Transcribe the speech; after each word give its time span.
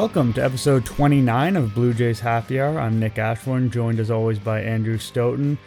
Welcome 0.00 0.32
to 0.34 0.44
episode 0.44 0.86
29 0.86 1.56
of 1.56 1.74
Blue 1.74 1.92
Jays 1.92 2.20
Happy 2.20 2.60
Hour. 2.60 2.78
I'm 2.78 3.00
Nick 3.00 3.18
Ashbourne, 3.18 3.68
joined 3.68 3.98
as 3.98 4.12
always 4.12 4.38
by 4.38 4.62
Andrew 4.62 4.96
Stoeten. 4.96 5.58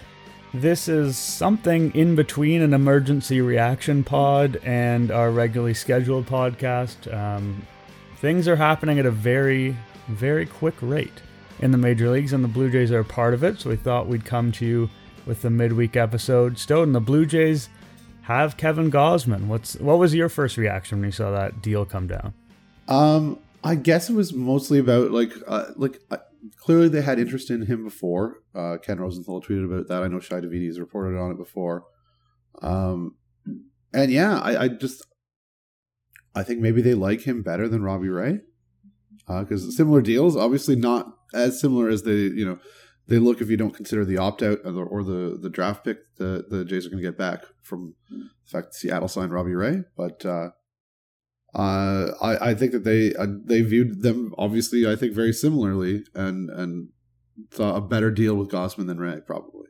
This 0.54 0.88
is 0.88 1.18
something 1.18 1.94
in 1.94 2.16
between 2.16 2.62
an 2.62 2.74
emergency 2.74 3.42
reaction 3.42 4.06
pod 4.06 4.56
and 4.64 5.12
our 5.12 5.32
regularly 5.32 5.74
scheduled 5.74 6.28
podcast. 6.28 7.14
Um, 7.14 7.68
things 8.20 8.48
are 8.48 8.56
happening 8.56 9.00
at 9.00 9.06
a 9.06 9.12
very, 9.12 9.76
very 10.08 10.46
quick 10.46 10.76
rate 10.80 11.22
in 11.60 11.72
the 11.72 11.78
major 11.78 12.10
leagues, 12.10 12.32
and 12.32 12.42
the 12.42 12.48
Blue 12.48 12.72
Jays 12.72 12.94
are 12.94 13.02
a 13.02 13.06
part 13.06 13.34
of 13.34 13.44
it. 13.44 13.60
So 13.60 13.70
we 13.70 13.76
thought 13.76 14.08
we'd 14.08 14.24
come 14.24 14.54
to 14.54 14.66
you 14.66 14.90
with 15.26 15.42
the 15.42 15.50
midweek 15.50 15.98
episode. 15.98 16.58
Stoughton, 16.58 16.94
the 16.94 17.02
Blue 17.02 17.26
Jays 17.26 17.68
have 18.22 18.56
Kevin 18.56 18.90
Gausman. 18.90 19.48
What's 19.48 19.76
what 19.76 20.00
was 20.00 20.16
your 20.16 20.30
first 20.30 20.56
reaction 20.56 21.00
when 21.00 21.10
you 21.10 21.12
saw 21.12 21.32
that 21.32 21.62
deal 21.62 21.84
come 21.84 22.08
down? 22.08 22.34
Um, 22.88 23.38
I 23.64 23.76
guess 23.76 24.10
it 24.10 24.14
was 24.14 24.34
mostly 24.34 24.80
about 24.80 25.12
like 25.12 25.34
uh, 25.48 25.68
like 25.76 26.00
uh, 26.10 26.18
clearly 26.58 26.90
they 26.90 27.02
had 27.02 27.20
interest 27.20 27.50
in 27.50 27.66
him 27.66 27.84
before. 27.84 28.42
Uh, 28.56 28.78
Ken 28.78 29.00
Rosenthal 29.00 29.42
tweeted 29.42 29.66
about 29.66 29.88
that. 29.88 30.04
I 30.04 30.08
know 30.08 30.20
Shi 30.20 30.36
Davidi 30.36 30.68
has 30.68 30.80
reported 30.80 31.18
on 31.20 31.32
it 31.32 31.38
before. 31.38 31.86
Um, 32.62 33.16
and 33.94 34.12
yeah, 34.12 34.40
I, 34.40 34.64
I 34.64 34.68
just 34.68 35.06
I 36.34 36.44
think 36.44 36.60
maybe 36.60 36.82
they 36.82 36.94
like 36.94 37.22
him 37.22 37.44
better 37.44 37.68
than 37.68 37.84
Robbie 37.84 38.10
Ray 38.10 38.40
because 39.28 39.68
uh, 39.68 39.72
similar 39.72 40.02
deals, 40.02 40.36
obviously 40.36 40.76
not 40.76 41.14
as 41.34 41.60
similar 41.60 41.90
as 41.90 42.04
they 42.04 42.14
you 42.14 42.46
know 42.46 42.60
they 43.08 43.20
look 43.20 43.42
if 43.42 43.50
you 43.50 43.58
don't 43.58 43.76
consider 43.76 44.06
the 44.06 44.18
opt 44.18 44.42
out 44.42 44.60
or 44.66 44.72
the, 44.72 44.82
or 44.82 45.04
the 45.04 45.38
the 45.40 45.50
draft 45.50 45.84
pick 45.84 46.00
the 46.18 46.46
the 46.50 46.66
Jays 46.66 46.88
are 46.88 46.90
going 46.90 47.02
to 47.02 47.08
get 47.08 47.18
back 47.18 47.44
from 47.62 47.94
the 48.10 48.30
fact 48.46 48.74
Seattle 48.74 49.08
signed 49.08 49.32
Robbie 49.32 49.56
Ray, 49.56 49.84
but. 49.96 50.26
Uh 51.54 52.12
I, 52.22 52.50
I 52.52 52.56
think 52.56 52.72
that 52.72 52.84
they 52.84 53.14
uh, 53.16 53.28
they 53.44 53.62
viewed 53.62 54.02
them 54.02 54.34
obviously 54.38 54.90
I 54.90 54.96
think 54.96 55.14
very 55.14 55.34
similarly 55.34 56.04
and 56.16 56.50
and 56.50 56.90
thought 57.50 57.78
a 57.78 57.82
better 57.82 58.12
deal 58.12 58.36
with 58.36 58.50
Gausman 58.50 58.88
than 58.88 59.00
Ray 59.00 59.20
probably. 59.26 59.68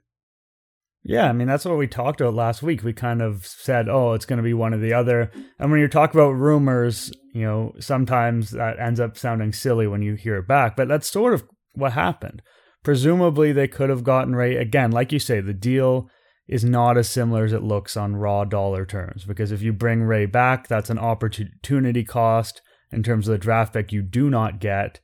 Yeah, 1.03 1.27
I 1.27 1.33
mean 1.33 1.47
that's 1.47 1.65
what 1.65 1.77
we 1.77 1.87
talked 1.87 2.21
about 2.21 2.35
last 2.35 2.61
week. 2.61 2.83
We 2.83 2.93
kind 2.93 3.21
of 3.21 3.47
said, 3.47 3.89
"Oh, 3.89 4.13
it's 4.13 4.25
going 4.25 4.37
to 4.37 4.43
be 4.43 4.53
one 4.53 4.73
or 4.73 4.77
the 4.77 4.93
other." 4.93 5.31
And 5.57 5.71
when 5.71 5.79
you 5.79 5.87
talk 5.87 6.13
about 6.13 6.31
rumors, 6.31 7.11
you 7.33 7.41
know, 7.41 7.73
sometimes 7.79 8.51
that 8.51 8.79
ends 8.79 8.99
up 8.99 9.17
sounding 9.17 9.51
silly 9.51 9.87
when 9.87 10.03
you 10.03 10.13
hear 10.13 10.37
it 10.37 10.47
back, 10.47 10.75
but 10.75 10.87
that's 10.87 11.09
sort 11.09 11.33
of 11.33 11.43
what 11.73 11.93
happened. 11.93 12.43
Presumably, 12.83 13.51
they 13.51 13.67
could 13.67 13.89
have 13.89 14.03
gotten 14.03 14.35
Ray 14.35 14.57
again, 14.57 14.91
like 14.91 15.11
you 15.11 15.19
say, 15.19 15.41
the 15.41 15.53
deal 15.53 16.07
is 16.47 16.63
not 16.63 16.97
as 16.97 17.09
similar 17.09 17.45
as 17.45 17.53
it 17.53 17.63
looks 17.63 17.95
on 17.95 18.15
raw 18.15 18.43
dollar 18.43 18.85
terms. 18.85 19.23
Because 19.23 19.51
if 19.51 19.61
you 19.61 19.73
bring 19.73 20.03
Ray 20.03 20.25
back, 20.25 20.67
that's 20.67 20.89
an 20.89 20.99
opportunity 20.99 22.03
cost 22.03 22.61
in 22.91 23.03
terms 23.03 23.27
of 23.27 23.33
the 23.33 23.37
draft 23.37 23.73
pick 23.73 23.91
you 23.91 24.01
do 24.01 24.29
not 24.29 24.59
get. 24.59 24.99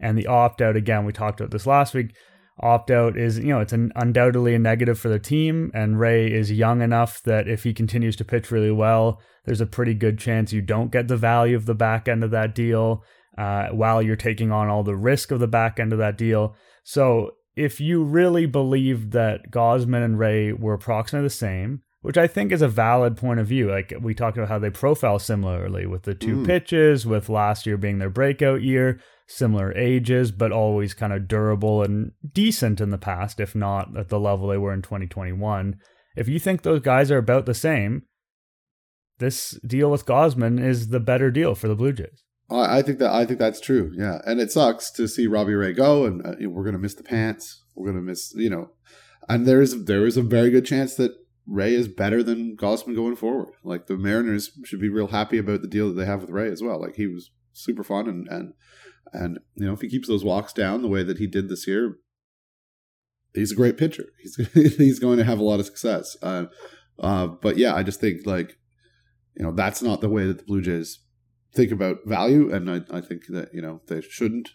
And 0.00 0.16
the 0.16 0.28
opt 0.28 0.62
out, 0.62 0.76
again, 0.76 1.04
we 1.04 1.12
talked 1.12 1.40
about 1.40 1.50
this 1.50 1.66
last 1.66 1.92
week. 1.92 2.14
Opt 2.60 2.90
out 2.90 3.16
is, 3.16 3.38
you 3.38 3.46
know, 3.46 3.60
it's 3.60 3.72
an 3.72 3.90
undoubtedly 3.96 4.54
a 4.54 4.58
negative 4.58 4.98
for 4.98 5.08
the 5.08 5.18
team. 5.18 5.72
And 5.74 5.98
Ray 5.98 6.32
is 6.32 6.52
young 6.52 6.82
enough 6.82 7.20
that 7.24 7.48
if 7.48 7.64
he 7.64 7.74
continues 7.74 8.14
to 8.16 8.24
pitch 8.24 8.50
really 8.52 8.70
well, 8.70 9.20
there's 9.44 9.60
a 9.60 9.66
pretty 9.66 9.94
good 9.94 10.18
chance 10.18 10.52
you 10.52 10.62
don't 10.62 10.92
get 10.92 11.08
the 11.08 11.16
value 11.16 11.56
of 11.56 11.66
the 11.66 11.74
back 11.74 12.06
end 12.06 12.22
of 12.22 12.30
that 12.30 12.54
deal 12.54 13.02
uh, 13.36 13.68
while 13.68 14.02
you're 14.02 14.14
taking 14.14 14.52
on 14.52 14.68
all 14.68 14.84
the 14.84 14.94
risk 14.94 15.30
of 15.32 15.40
the 15.40 15.48
back 15.48 15.80
end 15.80 15.92
of 15.92 15.98
that 15.98 16.16
deal. 16.18 16.54
So 16.84 17.32
if 17.54 17.80
you 17.80 18.02
really 18.02 18.46
believed 18.46 19.12
that 19.12 19.50
Gausman 19.50 20.04
and 20.04 20.18
Ray 20.18 20.52
were 20.52 20.74
approximately 20.74 21.26
the 21.26 21.34
same, 21.34 21.82
which 22.00 22.18
I 22.18 22.26
think 22.26 22.50
is 22.50 22.62
a 22.62 22.68
valid 22.68 23.16
point 23.16 23.40
of 23.40 23.46
view. 23.46 23.70
Like 23.70 23.92
we 24.00 24.14
talked 24.14 24.36
about 24.36 24.48
how 24.48 24.58
they 24.58 24.70
profile 24.70 25.18
similarly 25.18 25.86
with 25.86 26.02
the 26.02 26.14
two 26.14 26.36
mm. 26.36 26.46
pitches, 26.46 27.06
with 27.06 27.28
last 27.28 27.66
year 27.66 27.76
being 27.76 27.98
their 27.98 28.10
breakout 28.10 28.62
year, 28.62 29.00
similar 29.26 29.76
ages, 29.76 30.32
but 30.32 30.52
always 30.52 30.94
kind 30.94 31.12
of 31.12 31.28
durable 31.28 31.82
and 31.82 32.12
decent 32.32 32.80
in 32.80 32.90
the 32.90 32.98
past, 32.98 33.38
if 33.38 33.54
not 33.54 33.96
at 33.96 34.08
the 34.08 34.20
level 34.20 34.48
they 34.48 34.58
were 34.58 34.74
in 34.74 34.82
2021. 34.82 35.76
If 36.16 36.28
you 36.28 36.38
think 36.38 36.62
those 36.62 36.80
guys 36.80 37.10
are 37.10 37.18
about 37.18 37.46
the 37.46 37.54
same, 37.54 38.02
this 39.18 39.58
deal 39.66 39.90
with 39.90 40.06
Gausman 40.06 40.62
is 40.62 40.88
the 40.88 41.00
better 41.00 41.30
deal 41.30 41.54
for 41.54 41.68
the 41.68 41.76
Blue 41.76 41.92
Jays. 41.92 42.24
I 42.60 42.82
think 42.82 42.98
that 42.98 43.12
I 43.12 43.24
think 43.24 43.38
that's 43.38 43.60
true. 43.60 43.92
Yeah, 43.96 44.20
and 44.26 44.40
it 44.40 44.52
sucks 44.52 44.90
to 44.92 45.08
see 45.08 45.26
Robbie 45.26 45.54
Ray 45.54 45.72
go, 45.72 46.04
and 46.04 46.26
uh, 46.26 46.34
we're 46.48 46.64
gonna 46.64 46.78
miss 46.78 46.94
the 46.94 47.02
pants. 47.02 47.62
We're 47.74 47.90
gonna 47.90 48.02
miss, 48.02 48.32
you 48.34 48.50
know, 48.50 48.70
and 49.28 49.46
there 49.46 49.62
is 49.62 49.84
there 49.84 50.06
is 50.06 50.16
a 50.16 50.22
very 50.22 50.50
good 50.50 50.66
chance 50.66 50.94
that 50.96 51.12
Ray 51.46 51.74
is 51.74 51.88
better 51.88 52.22
than 52.22 52.56
Gausman 52.56 52.94
going 52.94 53.16
forward. 53.16 53.54
Like 53.64 53.86
the 53.86 53.96
Mariners 53.96 54.50
should 54.64 54.80
be 54.80 54.88
real 54.88 55.08
happy 55.08 55.38
about 55.38 55.62
the 55.62 55.68
deal 55.68 55.88
that 55.88 55.94
they 55.94 56.06
have 56.06 56.20
with 56.20 56.30
Ray 56.30 56.50
as 56.50 56.62
well. 56.62 56.80
Like 56.80 56.96
he 56.96 57.06
was 57.06 57.30
super 57.52 57.84
fun, 57.84 58.08
and 58.08 58.28
and 58.28 58.54
and 59.12 59.38
you 59.54 59.66
know 59.66 59.72
if 59.72 59.80
he 59.80 59.88
keeps 59.88 60.08
those 60.08 60.24
walks 60.24 60.52
down 60.52 60.82
the 60.82 60.88
way 60.88 61.02
that 61.02 61.18
he 61.18 61.26
did 61.26 61.48
this 61.48 61.66
year, 61.66 61.96
he's 63.34 63.52
a 63.52 63.56
great 63.56 63.76
pitcher. 63.76 64.06
He's 64.20 64.36
he's 64.76 64.98
going 64.98 65.18
to 65.18 65.24
have 65.24 65.38
a 65.38 65.44
lot 65.44 65.60
of 65.60 65.66
success. 65.66 66.16
Uh, 66.22 66.46
uh, 66.98 67.26
but 67.26 67.56
yeah, 67.56 67.74
I 67.74 67.82
just 67.82 68.00
think 68.00 68.26
like 68.26 68.58
you 69.36 69.44
know 69.44 69.52
that's 69.52 69.82
not 69.82 70.00
the 70.00 70.08
way 70.08 70.26
that 70.26 70.38
the 70.38 70.44
Blue 70.44 70.62
Jays 70.62 71.00
think 71.54 71.72
about 71.72 71.98
value, 72.06 72.52
and 72.52 72.70
I, 72.70 72.80
I 72.90 73.00
think 73.00 73.26
that 73.28 73.52
you 73.52 73.62
know 73.62 73.80
they 73.86 74.00
shouldn't 74.00 74.50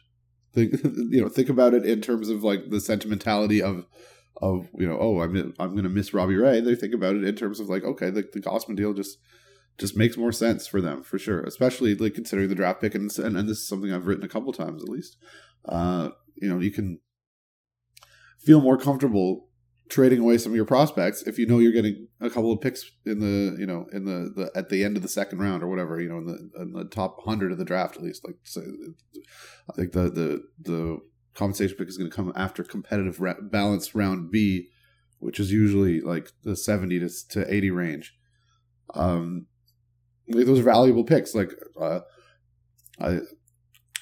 think 0.53 0.73
you 0.83 1.21
know 1.21 1.29
think 1.29 1.49
about 1.49 1.73
it 1.73 1.85
in 1.85 2.01
terms 2.01 2.29
of 2.29 2.43
like 2.43 2.69
the 2.69 2.81
sentimentality 2.81 3.61
of 3.61 3.85
of 4.41 4.69
you 4.77 4.87
know 4.87 4.97
oh 4.99 5.21
I'm 5.21 5.53
I'm 5.59 5.71
going 5.71 5.83
to 5.83 5.89
miss 5.89 6.13
Robbie 6.13 6.35
Ray. 6.35 6.61
They 6.61 6.75
think 6.75 6.93
about 6.93 7.15
it 7.15 7.23
in 7.23 7.35
terms 7.35 7.59
of 7.59 7.69
like 7.69 7.83
okay 7.83 8.09
the 8.09 8.23
the 8.33 8.41
Gausman 8.41 8.75
deal 8.75 8.93
just 8.93 9.17
just 9.77 9.95
makes 9.95 10.17
more 10.17 10.31
sense 10.31 10.65
for 10.67 10.81
them 10.81 11.03
for 11.03 11.19
sure, 11.19 11.41
especially 11.43 11.95
like 11.95 12.15
considering 12.15 12.49
the 12.49 12.55
draft 12.55 12.81
pick 12.81 12.95
and 12.95 13.15
and, 13.19 13.37
and 13.37 13.47
this 13.47 13.59
is 13.59 13.67
something 13.67 13.93
I've 13.93 14.07
written 14.07 14.25
a 14.25 14.29
couple 14.29 14.53
times 14.53 14.83
at 14.83 14.89
least. 14.89 15.17
Uh, 15.67 16.09
you 16.35 16.49
know 16.49 16.59
you 16.59 16.71
can 16.71 16.99
feel 18.39 18.61
more 18.61 18.77
comfortable 18.77 19.46
trading 19.89 20.19
away 20.19 20.37
some 20.37 20.51
of 20.51 20.55
your 20.55 20.65
prospects 20.65 21.23
if 21.23 21.39
you 21.39 21.45
know 21.45 21.59
you're 21.59 21.71
getting 21.71 22.07
a 22.19 22.29
couple 22.29 22.51
of 22.51 22.59
picks 22.59 22.89
in 23.05 23.19
the 23.19 23.55
you 23.59 23.65
know 23.65 23.85
in 23.93 24.05
the, 24.05 24.31
the 24.35 24.51
at 24.55 24.69
the 24.69 24.83
end 24.83 24.97
of 24.97 25.03
the 25.03 25.09
second 25.09 25.39
round 25.39 25.63
or 25.63 25.67
whatever 25.67 25.99
you 26.01 26.09
know 26.09 26.17
in 26.17 26.25
the 26.25 26.61
in 26.61 26.73
the 26.73 26.85
top 26.85 27.17
100 27.23 27.51
of 27.51 27.57
the 27.57 27.65
draft 27.65 27.95
at 27.95 28.03
least. 28.03 28.25
Like 28.25 28.35
so 28.43 28.61
i 29.69 29.73
think 29.73 29.93
the 29.93 30.09
the 30.09 30.43
the 30.59 30.99
compensation 31.33 31.77
pick 31.77 31.87
is 31.87 31.97
going 31.97 32.09
to 32.09 32.15
come 32.15 32.33
after 32.35 32.63
competitive 32.63 33.19
ra- 33.19 33.35
balance 33.41 33.93
round 33.93 34.31
b 34.31 34.67
which 35.19 35.39
is 35.39 35.51
usually 35.51 36.01
like 36.01 36.31
the 36.43 36.55
70 36.55 36.99
to, 36.99 37.09
to 37.29 37.53
80 37.53 37.71
range. 37.71 38.15
Um 38.93 39.47
like 40.29 40.45
those 40.45 40.59
are 40.59 40.63
valuable 40.63 41.03
picks. 41.03 41.33
Like 41.33 41.51
uh 41.79 42.01
i 42.99 43.19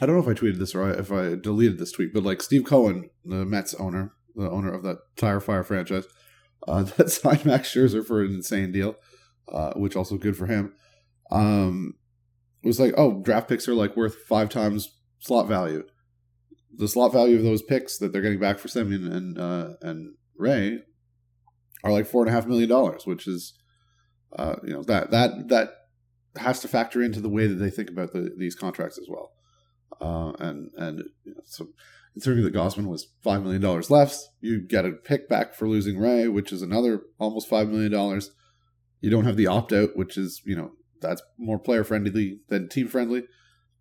I 0.01 0.05
don't 0.05 0.15
know 0.15 0.21
if 0.21 0.27
I 0.27 0.39
tweeted 0.39 0.59
this 0.59 0.75
or 0.75 0.89
if 0.91 1.11
I 1.11 1.35
deleted 1.35 1.79
this 1.79 1.93
tweet, 1.93 2.13
but 2.13 2.23
like 2.23 2.41
Steve 2.41 2.65
Cohen, 2.65 3.09
the 3.23 3.45
Mets 3.45 3.73
owner, 3.75 4.11
the 4.35 4.49
owner 4.49 4.73
of 4.73 4.83
that 4.83 4.97
Tire 5.15 5.39
Fire 5.39 5.63
franchise, 5.63 6.05
uh, 6.67 6.83
that 6.97 7.09
signed 7.09 7.45
Max 7.45 7.73
Scherzer 7.73 8.05
for 8.05 8.23
an 8.23 8.33
insane 8.33 8.71
deal, 8.71 8.95
uh, 9.51 9.73
which 9.73 9.95
also 9.95 10.17
good 10.17 10.37
for 10.37 10.47
him. 10.47 10.73
Um, 11.31 11.95
it 12.63 12.67
was 12.67 12.79
like, 12.79 12.93
oh, 12.97 13.21
draft 13.21 13.47
picks 13.47 13.67
are 13.67 13.75
like 13.75 13.95
worth 13.95 14.15
five 14.27 14.49
times 14.49 14.89
slot 15.19 15.47
value. 15.47 15.83
The 16.77 16.87
slot 16.87 17.13
value 17.13 17.37
of 17.37 17.43
those 17.43 17.61
picks 17.61 17.97
that 17.99 18.11
they're 18.11 18.21
getting 18.21 18.39
back 18.39 18.59
for 18.59 18.67
Semien 18.67 19.11
and 19.11 19.37
uh, 19.37 19.73
and 19.81 20.15
Ray 20.37 20.79
are 21.83 21.91
like 21.91 22.07
four 22.07 22.23
and 22.23 22.29
a 22.29 22.33
half 22.33 22.47
million 22.47 22.67
dollars, 22.67 23.05
which 23.05 23.27
is, 23.27 23.53
uh, 24.37 24.55
you 24.63 24.73
know, 24.73 24.83
that 24.83 25.11
that 25.11 25.47
that 25.49 25.69
has 26.37 26.59
to 26.61 26.67
factor 26.67 27.01
into 27.01 27.21
the 27.21 27.29
way 27.29 27.47
that 27.47 27.55
they 27.55 27.69
think 27.69 27.89
about 27.89 28.11
the, 28.11 28.31
these 28.37 28.55
contracts 28.55 28.97
as 28.97 29.07
well. 29.09 29.31
Uh, 30.01 30.33
and 30.39 30.71
and 30.75 31.03
you 31.23 31.33
know, 31.33 31.41
so 31.45 31.67
considering 32.15 32.45
that 32.45 32.53
Gausman 32.53 32.87
was 32.87 33.09
$5 33.25 33.43
million 33.43 33.83
left, 33.89 34.17
you 34.39 34.61
get 34.61 34.85
a 34.85 34.93
pick 34.93 35.27
back 35.27 35.53
for 35.53 35.67
losing 35.67 35.99
Ray, 35.99 36.29
which 36.29 36.53
is 36.53 36.61
another 36.61 37.01
almost 37.19 37.49
$5 37.49 37.69
million. 37.69 38.21
You 39.01 39.09
don't 39.09 39.25
have 39.25 39.35
the 39.35 39.47
opt 39.47 39.73
out, 39.73 39.97
which 39.97 40.17
is, 40.17 40.41
you 40.45 40.55
know, 40.55 40.71
that's 41.01 41.21
more 41.37 41.59
player 41.59 41.83
friendly 41.83 42.39
than 42.47 42.69
team 42.69 42.87
friendly. 42.87 43.25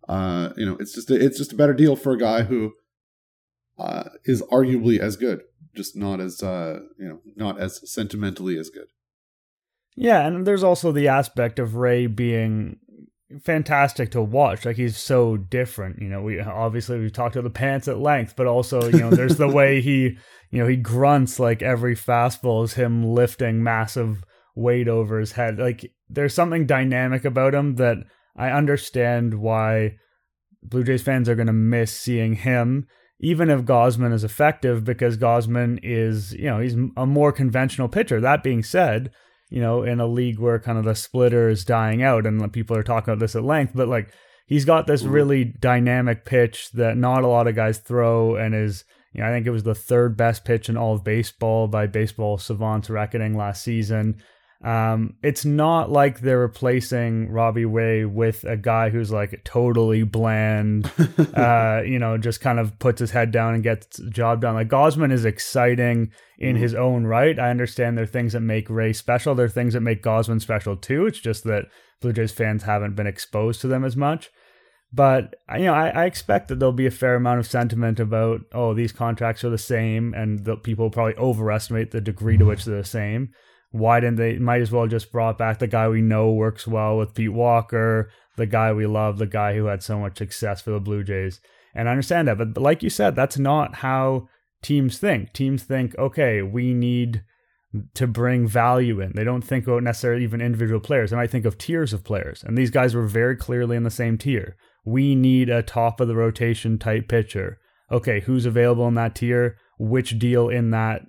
Uh, 0.09 0.49
you 0.57 0.65
know, 0.65 0.75
it's 0.81 0.93
just 0.93 1.09
a, 1.09 1.15
it's 1.15 1.37
just 1.37 1.53
a 1.53 1.55
better 1.55 1.73
deal 1.73 1.95
for 1.95 2.11
a 2.11 2.19
guy 2.19 2.43
who 2.43 2.73
uh, 3.79 4.09
is 4.25 4.41
arguably 4.51 4.99
as 4.99 5.15
good, 5.15 5.43
just 5.73 5.95
not 5.95 6.19
as 6.19 6.43
uh, 6.43 6.81
you 6.99 7.07
know, 7.07 7.21
not 7.37 7.57
as 7.57 7.89
sentimentally 7.89 8.57
as 8.57 8.69
good. 8.69 8.87
Yeah, 9.95 10.27
and 10.27 10.45
there's 10.45 10.63
also 10.63 10.91
the 10.91 11.07
aspect 11.07 11.57
of 11.57 11.75
Ray 11.75 12.07
being 12.07 12.79
fantastic 13.43 14.11
to 14.11 14.21
watch. 14.21 14.65
Like 14.65 14.75
he's 14.75 14.97
so 14.97 15.37
different. 15.37 16.01
You 16.01 16.09
know, 16.09 16.21
we 16.21 16.39
obviously 16.39 16.99
we've 16.99 17.13
talked 17.13 17.33
to 17.33 17.41
the 17.41 17.49
pants 17.49 17.87
at 17.87 17.99
length, 17.99 18.35
but 18.35 18.47
also, 18.47 18.83
you 18.89 18.99
know, 18.99 19.09
there's 19.09 19.37
the 19.37 19.47
way 19.47 19.81
he, 19.81 20.17
you 20.51 20.61
know, 20.61 20.67
he 20.67 20.77
grunts 20.77 21.39
like 21.39 21.61
every 21.61 21.95
fastball 21.95 22.63
is 22.63 22.73
him 22.73 23.03
lifting 23.03 23.63
massive 23.63 24.23
weight 24.55 24.87
over 24.87 25.19
his 25.19 25.33
head. 25.33 25.57
Like 25.57 25.91
there's 26.09 26.33
something 26.33 26.65
dynamic 26.65 27.25
about 27.25 27.53
him 27.53 27.75
that 27.75 27.97
I 28.35 28.49
understand 28.49 29.35
why 29.35 29.97
Blue 30.63 30.83
Jays 30.83 31.01
fans 31.03 31.29
are 31.29 31.35
going 31.35 31.47
to 31.47 31.53
miss 31.53 31.91
seeing 31.91 32.35
him. 32.35 32.87
Even 33.21 33.49
if 33.49 33.61
Gausman 33.61 34.13
is 34.13 34.25
effective, 34.25 34.83
because 34.83 35.17
Gausman 35.17 35.79
is, 35.81 36.33
you 36.33 36.45
know, 36.45 36.59
he's 36.59 36.75
a 36.97 37.05
more 37.05 37.31
conventional 37.31 37.87
pitcher. 37.87 38.19
That 38.19 38.43
being 38.43 38.61
said, 38.61 39.09
you 39.55 39.61
know, 39.61 39.83
in 39.83 40.01
a 40.01 40.05
league 40.05 40.37
where 40.37 40.59
kind 40.59 40.77
of 40.77 40.83
the 40.83 40.93
splitter 40.93 41.47
is 41.47 41.63
dying 41.63 42.03
out 42.03 42.25
and 42.25 42.51
people 42.51 42.75
are 42.75 42.83
talking 42.83 43.13
about 43.13 43.21
this 43.21 43.37
at 43.37 43.43
length, 43.45 43.71
but 43.73 43.87
like 43.87 44.13
he's 44.45 44.65
got 44.65 44.85
this 44.85 45.01
mm-hmm. 45.01 45.11
really 45.13 45.43
dynamic 45.45 46.25
pitch 46.25 46.71
that 46.73 46.97
not 46.97 47.23
a 47.23 47.27
lot 47.27 47.47
of 47.47 47.55
guys 47.55 47.77
throw 47.77 48.35
and 48.35 48.53
is 48.53 48.83
you 49.13 49.21
know, 49.21 49.29
I 49.29 49.31
think 49.31 49.47
it 49.47 49.51
was 49.51 49.63
the 49.63 49.73
third 49.73 50.17
best 50.17 50.43
pitch 50.43 50.67
in 50.67 50.75
all 50.75 50.93
of 50.93 51.05
baseball 51.05 51.69
by 51.69 51.87
baseball 51.87 52.37
savants 52.37 52.89
reckoning 52.89 53.37
last 53.37 53.63
season. 53.63 54.21
Um, 54.65 55.13
it's 55.21 55.45
not 55.45 55.91
like 55.91 56.21
they're 56.21 56.39
replacing 56.39 57.29
Robbie 57.29 57.65
Ray 57.65 58.03
with 58.03 58.43
a 58.45 58.57
guy 58.57 58.89
who's 58.89 59.11
like 59.11 59.43
totally 59.43 60.01
bland, 60.01 60.91
uh, 61.35 61.83
you 61.85 61.99
know, 61.99 62.17
just 62.17 62.41
kind 62.41 62.57
of 62.57 62.79
puts 62.79 62.99
his 62.99 63.11
head 63.11 63.29
down 63.29 63.53
and 63.53 63.61
gets 63.61 63.97
the 63.97 64.09
job 64.09 64.41
done. 64.41 64.55
Like 64.55 64.67
Gausman 64.67 65.11
is 65.11 65.23
exciting 65.23 66.11
in 66.39 66.55
mm. 66.55 66.59
his 66.59 66.73
own 66.73 67.05
right. 67.05 67.37
I 67.37 67.51
understand 67.51 67.95
there 67.95 68.05
are 68.05 68.07
things 68.07 68.33
that 68.33 68.39
make 68.39 68.67
Ray 68.67 68.91
special. 68.91 69.35
There 69.35 69.45
are 69.45 69.49
things 69.49 69.75
that 69.75 69.81
make 69.81 70.01
Gausman 70.01 70.41
special 70.41 70.75
too. 70.75 71.05
It's 71.05 71.19
just 71.19 71.43
that 71.43 71.65
Blue 72.01 72.11
Jays 72.11 72.31
fans 72.31 72.63
haven't 72.63 72.95
been 72.95 73.05
exposed 73.07 73.61
to 73.61 73.67
them 73.67 73.85
as 73.85 73.95
much. 73.95 74.31
But 74.91 75.35
you 75.55 75.65
know, 75.65 75.75
I, 75.75 75.89
I, 75.89 76.05
expect 76.05 76.47
that 76.47 76.57
there'll 76.57 76.71
be 76.71 76.87
a 76.87 76.91
fair 76.91 77.15
amount 77.15 77.39
of 77.39 77.47
sentiment 77.47 77.99
about, 77.99 78.41
oh, 78.51 78.73
these 78.73 78.91
contracts 78.93 79.43
are 79.43 79.49
the 79.49 79.57
same, 79.57 80.13
and 80.13 80.45
that 80.45 80.63
people 80.63 80.89
probably 80.89 81.15
overestimate 81.17 81.91
the 81.91 82.01
degree 82.01 82.37
to 82.37 82.45
which 82.45 82.65
they're 82.65 82.77
the 82.77 82.83
same. 82.83 83.29
Why 83.75 83.99
didn't 83.99 84.17
they? 84.17 84.37
Might 84.37 84.61
as 84.61 84.71
well 84.71 84.87
just 84.87 85.11
brought 85.11 85.37
back 85.37 85.59
the 85.59 85.67
guy 85.67 85.87
we 85.87 86.01
know 86.01 86.31
works 86.31 86.67
well 86.67 86.97
with 86.97 87.13
Pete 87.13 87.33
Walker, 87.33 88.09
the 88.37 88.45
guy 88.45 88.73
we 88.73 88.85
love, 88.85 89.17
the 89.17 89.25
guy 89.25 89.55
who 89.55 89.65
had 89.65 89.83
so 89.83 89.99
much 89.99 90.17
success 90.17 90.61
for 90.61 90.71
the 90.71 90.79
Blue 90.79 91.03
Jays. 91.03 91.39
And 91.73 91.87
I 91.87 91.91
understand 91.91 92.27
that, 92.27 92.37
but, 92.37 92.57
like 92.57 92.83
you 92.83 92.89
said, 92.89 93.15
that's 93.15 93.37
not 93.37 93.75
how 93.75 94.29
teams 94.61 94.97
think. 94.97 95.33
Teams 95.33 95.63
think, 95.63 95.97
okay, 95.97 96.41
we 96.41 96.73
need 96.73 97.23
to 97.95 98.07
bring 98.07 98.47
value 98.47 99.01
in. 99.01 99.11
They 99.13 99.25
don't 99.25 99.41
think 99.41 99.67
about 99.67 99.83
necessarily 99.83 100.23
even 100.23 100.39
individual 100.39 100.79
players. 100.79 101.09
They 101.09 101.17
might 101.17 101.31
think 101.31 101.43
of 101.43 101.57
tiers 101.57 101.91
of 101.91 102.05
players. 102.05 102.43
And 102.43 102.57
these 102.57 102.71
guys 102.71 102.95
were 102.95 103.05
very 103.05 103.35
clearly 103.35 103.75
in 103.75 103.83
the 103.83 103.91
same 103.91 104.17
tier 104.17 104.55
we 104.85 105.15
need 105.15 105.49
a 105.49 105.63
top 105.63 105.99
of 105.99 106.07
the 106.07 106.15
rotation 106.15 106.77
type 106.77 107.07
pitcher. 107.07 107.59
Okay, 107.91 108.21
who's 108.21 108.45
available 108.45 108.87
in 108.87 108.93
that 108.93 109.15
tier? 109.15 109.57
Which 109.79 110.17
deal 110.19 110.47
in 110.47 110.69
that 110.71 111.01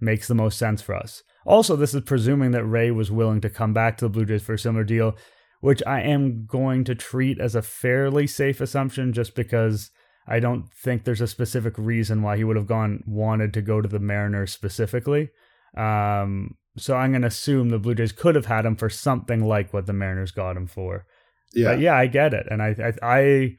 makes 0.00 0.28
the 0.28 0.34
most 0.34 0.58
sense 0.58 0.80
for 0.80 0.94
us? 0.94 1.22
Also, 1.44 1.76
this 1.76 1.94
is 1.94 2.02
presuming 2.02 2.52
that 2.52 2.64
Ray 2.64 2.90
was 2.90 3.10
willing 3.10 3.40
to 3.42 3.50
come 3.50 3.72
back 3.72 3.96
to 3.98 4.06
the 4.06 4.08
Blue 4.08 4.24
Jays 4.24 4.42
for 4.42 4.54
a 4.54 4.58
similar 4.58 4.84
deal, 4.84 5.16
which 5.60 5.82
I 5.86 6.00
am 6.00 6.46
going 6.46 6.84
to 6.84 6.94
treat 6.94 7.38
as 7.38 7.54
a 7.54 7.62
fairly 7.62 8.26
safe 8.26 8.60
assumption 8.60 9.12
just 9.12 9.34
because 9.34 9.90
I 10.26 10.40
don't 10.40 10.72
think 10.72 11.04
there's 11.04 11.20
a 11.20 11.26
specific 11.26 11.74
reason 11.76 12.22
why 12.22 12.36
he 12.36 12.44
would 12.44 12.56
have 12.56 12.66
gone 12.66 13.02
wanted 13.06 13.52
to 13.54 13.62
go 13.62 13.80
to 13.80 13.88
the 13.88 13.98
Mariners 13.98 14.52
specifically. 14.52 15.30
Um, 15.76 16.56
so 16.76 16.96
I'm 16.96 17.12
going 17.12 17.22
to 17.22 17.28
assume 17.28 17.68
the 17.68 17.78
Blue 17.78 17.94
Jays 17.94 18.12
could 18.12 18.34
have 18.34 18.46
had 18.46 18.64
him 18.64 18.76
for 18.76 18.88
something 18.88 19.44
like 19.44 19.72
what 19.72 19.86
the 19.86 19.92
Mariners 19.92 20.32
got 20.32 20.56
him 20.56 20.66
for. 20.66 21.06
Yeah, 21.52 21.72
but 21.72 21.80
yeah, 21.80 21.94
I 21.94 22.06
get 22.06 22.34
it, 22.34 22.46
and 22.50 22.60
I, 22.60 22.74
I, 22.80 22.92
I, 23.02 23.56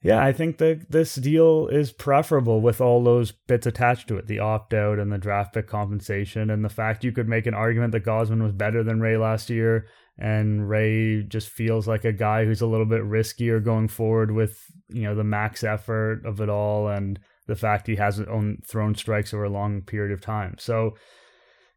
yeah, 0.00 0.24
I 0.24 0.32
think 0.32 0.58
that 0.58 0.90
this 0.90 1.16
deal 1.16 1.66
is 1.66 1.90
preferable 1.90 2.60
with 2.60 2.80
all 2.80 3.02
those 3.02 3.32
bits 3.32 3.66
attached 3.66 4.06
to 4.08 4.16
it, 4.16 4.28
the 4.28 4.38
opt 4.38 4.72
out 4.72 5.00
and 5.00 5.10
the 5.10 5.18
draft 5.18 5.54
pick 5.54 5.66
compensation, 5.66 6.50
and 6.50 6.64
the 6.64 6.68
fact 6.68 7.02
you 7.02 7.10
could 7.10 7.28
make 7.28 7.46
an 7.46 7.54
argument 7.54 7.92
that 7.92 8.04
Gausman 8.04 8.42
was 8.42 8.52
better 8.52 8.84
than 8.84 9.00
Ray 9.00 9.16
last 9.16 9.50
year, 9.50 9.86
and 10.16 10.68
Ray 10.68 11.24
just 11.24 11.48
feels 11.48 11.88
like 11.88 12.04
a 12.04 12.12
guy 12.12 12.44
who's 12.44 12.60
a 12.60 12.66
little 12.66 12.86
bit 12.86 13.02
riskier 13.02 13.62
going 13.62 13.88
forward 13.88 14.30
with 14.30 14.60
you 14.88 15.02
know 15.02 15.16
the 15.16 15.24
max 15.24 15.64
effort 15.64 16.22
of 16.24 16.40
it 16.40 16.48
all, 16.48 16.86
and 16.86 17.18
the 17.48 17.56
fact 17.56 17.88
he 17.88 17.96
hasn't 17.96 18.28
owned, 18.28 18.64
thrown 18.64 18.94
strikes 18.94 19.34
over 19.34 19.44
a 19.44 19.50
long 19.50 19.82
period 19.82 20.12
of 20.12 20.20
time. 20.20 20.54
So, 20.58 20.94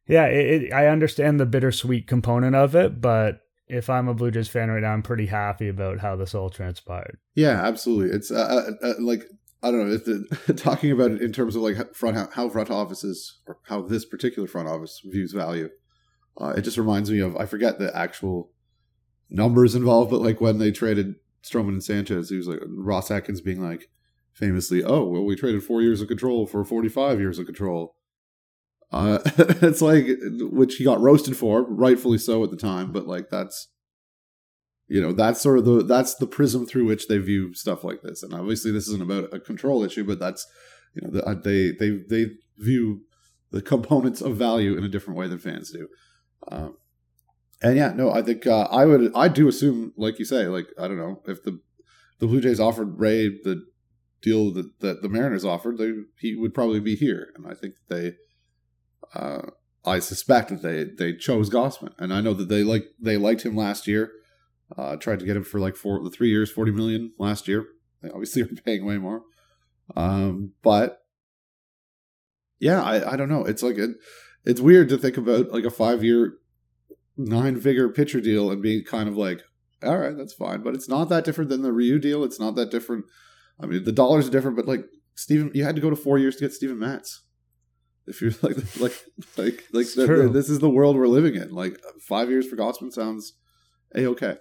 yeah, 0.07 0.25
it, 0.25 0.63
it, 0.63 0.73
I 0.73 0.87
understand 0.87 1.39
the 1.39 1.47
bittersweet 1.47 2.07
component 2.07 2.55
of 2.55 2.75
it, 2.75 3.01
but 3.01 3.39
if 3.71 3.89
I'm 3.89 4.09
a 4.09 4.13
Blue 4.13 4.31
Jays 4.31 4.49
fan 4.49 4.69
right 4.69 4.81
now, 4.81 4.91
I'm 4.91 5.01
pretty 5.01 5.25
happy 5.25 5.69
about 5.69 5.99
how 5.99 6.17
this 6.17 6.35
all 6.35 6.49
transpired. 6.49 7.17
Yeah, 7.35 7.65
absolutely. 7.65 8.15
It's 8.15 8.29
uh, 8.29 8.73
uh, 8.81 8.87
uh 8.87 8.93
like 8.99 9.23
I 9.63 9.71
don't 9.71 9.87
know 9.87 9.95
if 9.95 10.03
the, 10.03 10.53
talking 10.57 10.91
about 10.91 11.11
it 11.11 11.21
in 11.21 11.31
terms 11.31 11.55
of 11.55 11.61
like 11.61 11.95
front 11.95 12.33
how 12.33 12.49
front 12.49 12.69
offices 12.69 13.39
or 13.47 13.59
how 13.63 13.81
this 13.81 14.03
particular 14.05 14.47
front 14.47 14.67
office 14.67 15.01
views 15.05 15.31
value. 15.31 15.69
Uh, 16.39 16.53
it 16.57 16.61
just 16.61 16.77
reminds 16.77 17.09
me 17.09 17.19
of 17.19 17.37
I 17.37 17.45
forget 17.45 17.79
the 17.79 17.95
actual 17.95 18.51
numbers 19.29 19.73
involved, 19.73 20.11
but 20.11 20.21
like 20.21 20.41
when 20.41 20.57
they 20.57 20.71
traded 20.71 21.15
Stroman 21.41 21.69
and 21.69 21.83
Sanchez, 21.83 22.29
he 22.29 22.35
was 22.35 22.47
like 22.47 22.59
Ross 22.67 23.09
Atkins 23.09 23.39
being 23.39 23.63
like 23.63 23.89
famously, 24.33 24.83
"Oh, 24.83 25.05
well, 25.05 25.23
we 25.23 25.37
traded 25.37 25.63
four 25.63 25.81
years 25.81 26.01
of 26.01 26.09
control 26.09 26.45
for 26.45 26.65
forty 26.65 26.89
five 26.89 27.21
years 27.21 27.39
of 27.39 27.45
control." 27.45 27.95
Uh, 28.91 29.19
it's 29.25 29.81
like 29.81 30.05
which 30.39 30.75
he 30.75 30.83
got 30.83 31.01
roasted 31.01 31.37
for, 31.37 31.63
rightfully 31.63 32.17
so 32.17 32.43
at 32.43 32.51
the 32.51 32.57
time. 32.57 32.91
But 32.91 33.07
like 33.07 33.29
that's 33.29 33.69
you 34.87 35.01
know 35.01 35.13
that's 35.13 35.41
sort 35.41 35.57
of 35.57 35.65
the 35.65 35.83
that's 35.83 36.15
the 36.15 36.27
prism 36.27 36.65
through 36.65 36.85
which 36.85 37.07
they 37.07 37.17
view 37.17 37.53
stuff 37.53 37.83
like 37.83 38.01
this. 38.01 38.23
And 38.23 38.33
obviously, 38.33 38.71
this 38.71 38.87
isn't 38.87 39.01
about 39.01 39.33
a 39.33 39.39
control 39.39 39.83
issue, 39.83 40.03
but 40.03 40.19
that's 40.19 40.45
you 40.93 41.07
know 41.07 41.19
uh, 41.21 41.35
they 41.35 41.71
they 41.71 41.99
they 42.09 42.25
view 42.57 43.01
the 43.51 43.61
components 43.61 44.21
of 44.21 44.37
value 44.37 44.77
in 44.77 44.83
a 44.83 44.89
different 44.89 45.17
way 45.17 45.27
than 45.27 45.37
fans 45.37 45.71
do. 45.71 45.87
Um, 46.49 46.77
and 47.61 47.77
yeah, 47.77 47.93
no, 47.93 48.11
I 48.11 48.21
think 48.21 48.47
uh, 48.47 48.67
I 48.71 48.85
would 48.85 49.11
I 49.15 49.27
do 49.27 49.47
assume, 49.47 49.93
like 49.95 50.19
you 50.19 50.25
say, 50.25 50.47
like 50.47 50.67
I 50.79 50.87
don't 50.87 50.97
know 50.97 51.21
if 51.27 51.43
the 51.43 51.59
the 52.19 52.27
Blue 52.27 52.41
Jays 52.41 52.59
offered 52.59 52.99
Ray 52.99 53.29
the 53.29 53.65
deal 54.21 54.53
that, 54.53 54.79
that 54.79 55.01
the 55.01 55.09
Mariners 55.09 55.43
offered, 55.43 55.77
they, 55.77 55.91
he 56.19 56.35
would 56.35 56.53
probably 56.53 56.79
be 56.79 56.95
here. 56.95 57.29
And 57.35 57.47
I 57.47 57.53
think 57.53 57.75
they 57.89 58.13
uh, 59.13 59.41
I 59.83 59.99
suspect 59.99 60.49
that 60.49 60.61
they 60.61 60.83
they 60.83 61.17
chose 61.17 61.49
Gausman, 61.49 61.93
and 61.97 62.13
I 62.13 62.21
know 62.21 62.33
that 62.33 62.49
they 62.49 62.63
like 62.63 62.85
they 62.99 63.17
liked 63.17 63.43
him 63.43 63.55
last 63.55 63.87
year. 63.87 64.11
Uh, 64.77 64.95
tried 64.95 65.19
to 65.19 65.25
get 65.25 65.35
him 65.35 65.43
for 65.43 65.59
like 65.59 65.75
four 65.75 66.07
three 66.09 66.29
years, 66.29 66.51
forty 66.51 66.71
million 66.71 67.13
last 67.17 67.47
year. 67.47 67.65
They 68.01 68.09
obviously 68.09 68.41
are 68.43 68.47
paying 68.47 68.85
way 68.85 68.97
more, 68.97 69.23
um, 69.95 70.53
but 70.61 70.99
yeah, 72.59 72.81
I, 72.81 73.13
I 73.13 73.15
don't 73.15 73.29
know. 73.29 73.43
It's 73.43 73.63
like 73.63 73.77
it, 73.77 73.91
it's 74.45 74.61
weird 74.61 74.89
to 74.89 74.97
think 74.97 75.17
about 75.17 75.51
like 75.51 75.65
a 75.65 75.71
five 75.71 76.03
year, 76.03 76.35
nine 77.17 77.59
figure 77.59 77.89
pitcher 77.89 78.21
deal 78.21 78.51
and 78.51 78.61
being 78.61 78.83
kind 78.83 79.09
of 79.09 79.17
like, 79.17 79.41
all 79.83 79.97
right, 79.97 80.15
that's 80.15 80.33
fine, 80.33 80.61
but 80.61 80.75
it's 80.75 80.87
not 80.87 81.09
that 81.09 81.25
different 81.25 81.49
than 81.49 81.63
the 81.63 81.73
Ryu 81.73 81.97
deal. 81.97 82.23
It's 82.23 82.39
not 82.39 82.55
that 82.55 82.69
different. 82.69 83.05
I 83.59 83.65
mean, 83.65 83.83
the 83.83 83.91
dollars 83.91 84.27
are 84.27 84.31
different, 84.31 84.57
but 84.57 84.67
like 84.67 84.85
Steven, 85.15 85.51
you 85.55 85.63
had 85.63 85.75
to 85.75 85.81
go 85.81 85.89
to 85.89 85.95
four 85.95 86.19
years 86.19 86.35
to 86.35 86.41
get 86.41 86.53
Steven 86.53 86.77
Matz 86.77 87.23
if 88.07 88.21
you're 88.21 88.31
like 88.41 88.57
like 88.79 89.05
like 89.37 89.63
like 89.71 89.87
the, 89.95 90.29
this 90.31 90.49
is 90.49 90.59
the 90.59 90.69
world 90.69 90.95
we're 90.95 91.07
living 91.07 91.35
in. 91.35 91.53
Like 91.53 91.79
five 91.99 92.29
years 92.29 92.47
for 92.47 92.55
Gausman 92.55 92.91
sounds 92.91 93.33
a 93.95 94.05
okay. 94.07 94.37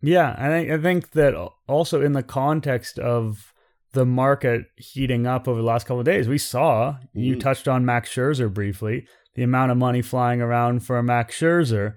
Yeah, 0.00 0.34
I 0.38 0.48
think 0.48 0.70
I 0.70 0.78
think 0.78 1.10
that 1.12 1.34
also 1.66 2.02
in 2.02 2.12
the 2.12 2.22
context 2.22 2.98
of 2.98 3.52
the 3.92 4.06
market 4.06 4.66
heating 4.76 5.26
up 5.26 5.48
over 5.48 5.60
the 5.60 5.66
last 5.66 5.84
couple 5.84 6.00
of 6.00 6.06
days, 6.06 6.28
we 6.28 6.38
saw 6.38 6.92
mm-hmm. 6.92 7.18
you 7.18 7.36
touched 7.36 7.66
on 7.66 7.84
Max 7.84 8.14
Scherzer 8.14 8.52
briefly, 8.52 9.06
the 9.34 9.42
amount 9.42 9.72
of 9.72 9.78
money 9.78 10.02
flying 10.02 10.40
around 10.40 10.84
for 10.84 11.02
Max 11.02 11.38
Scherzer 11.38 11.94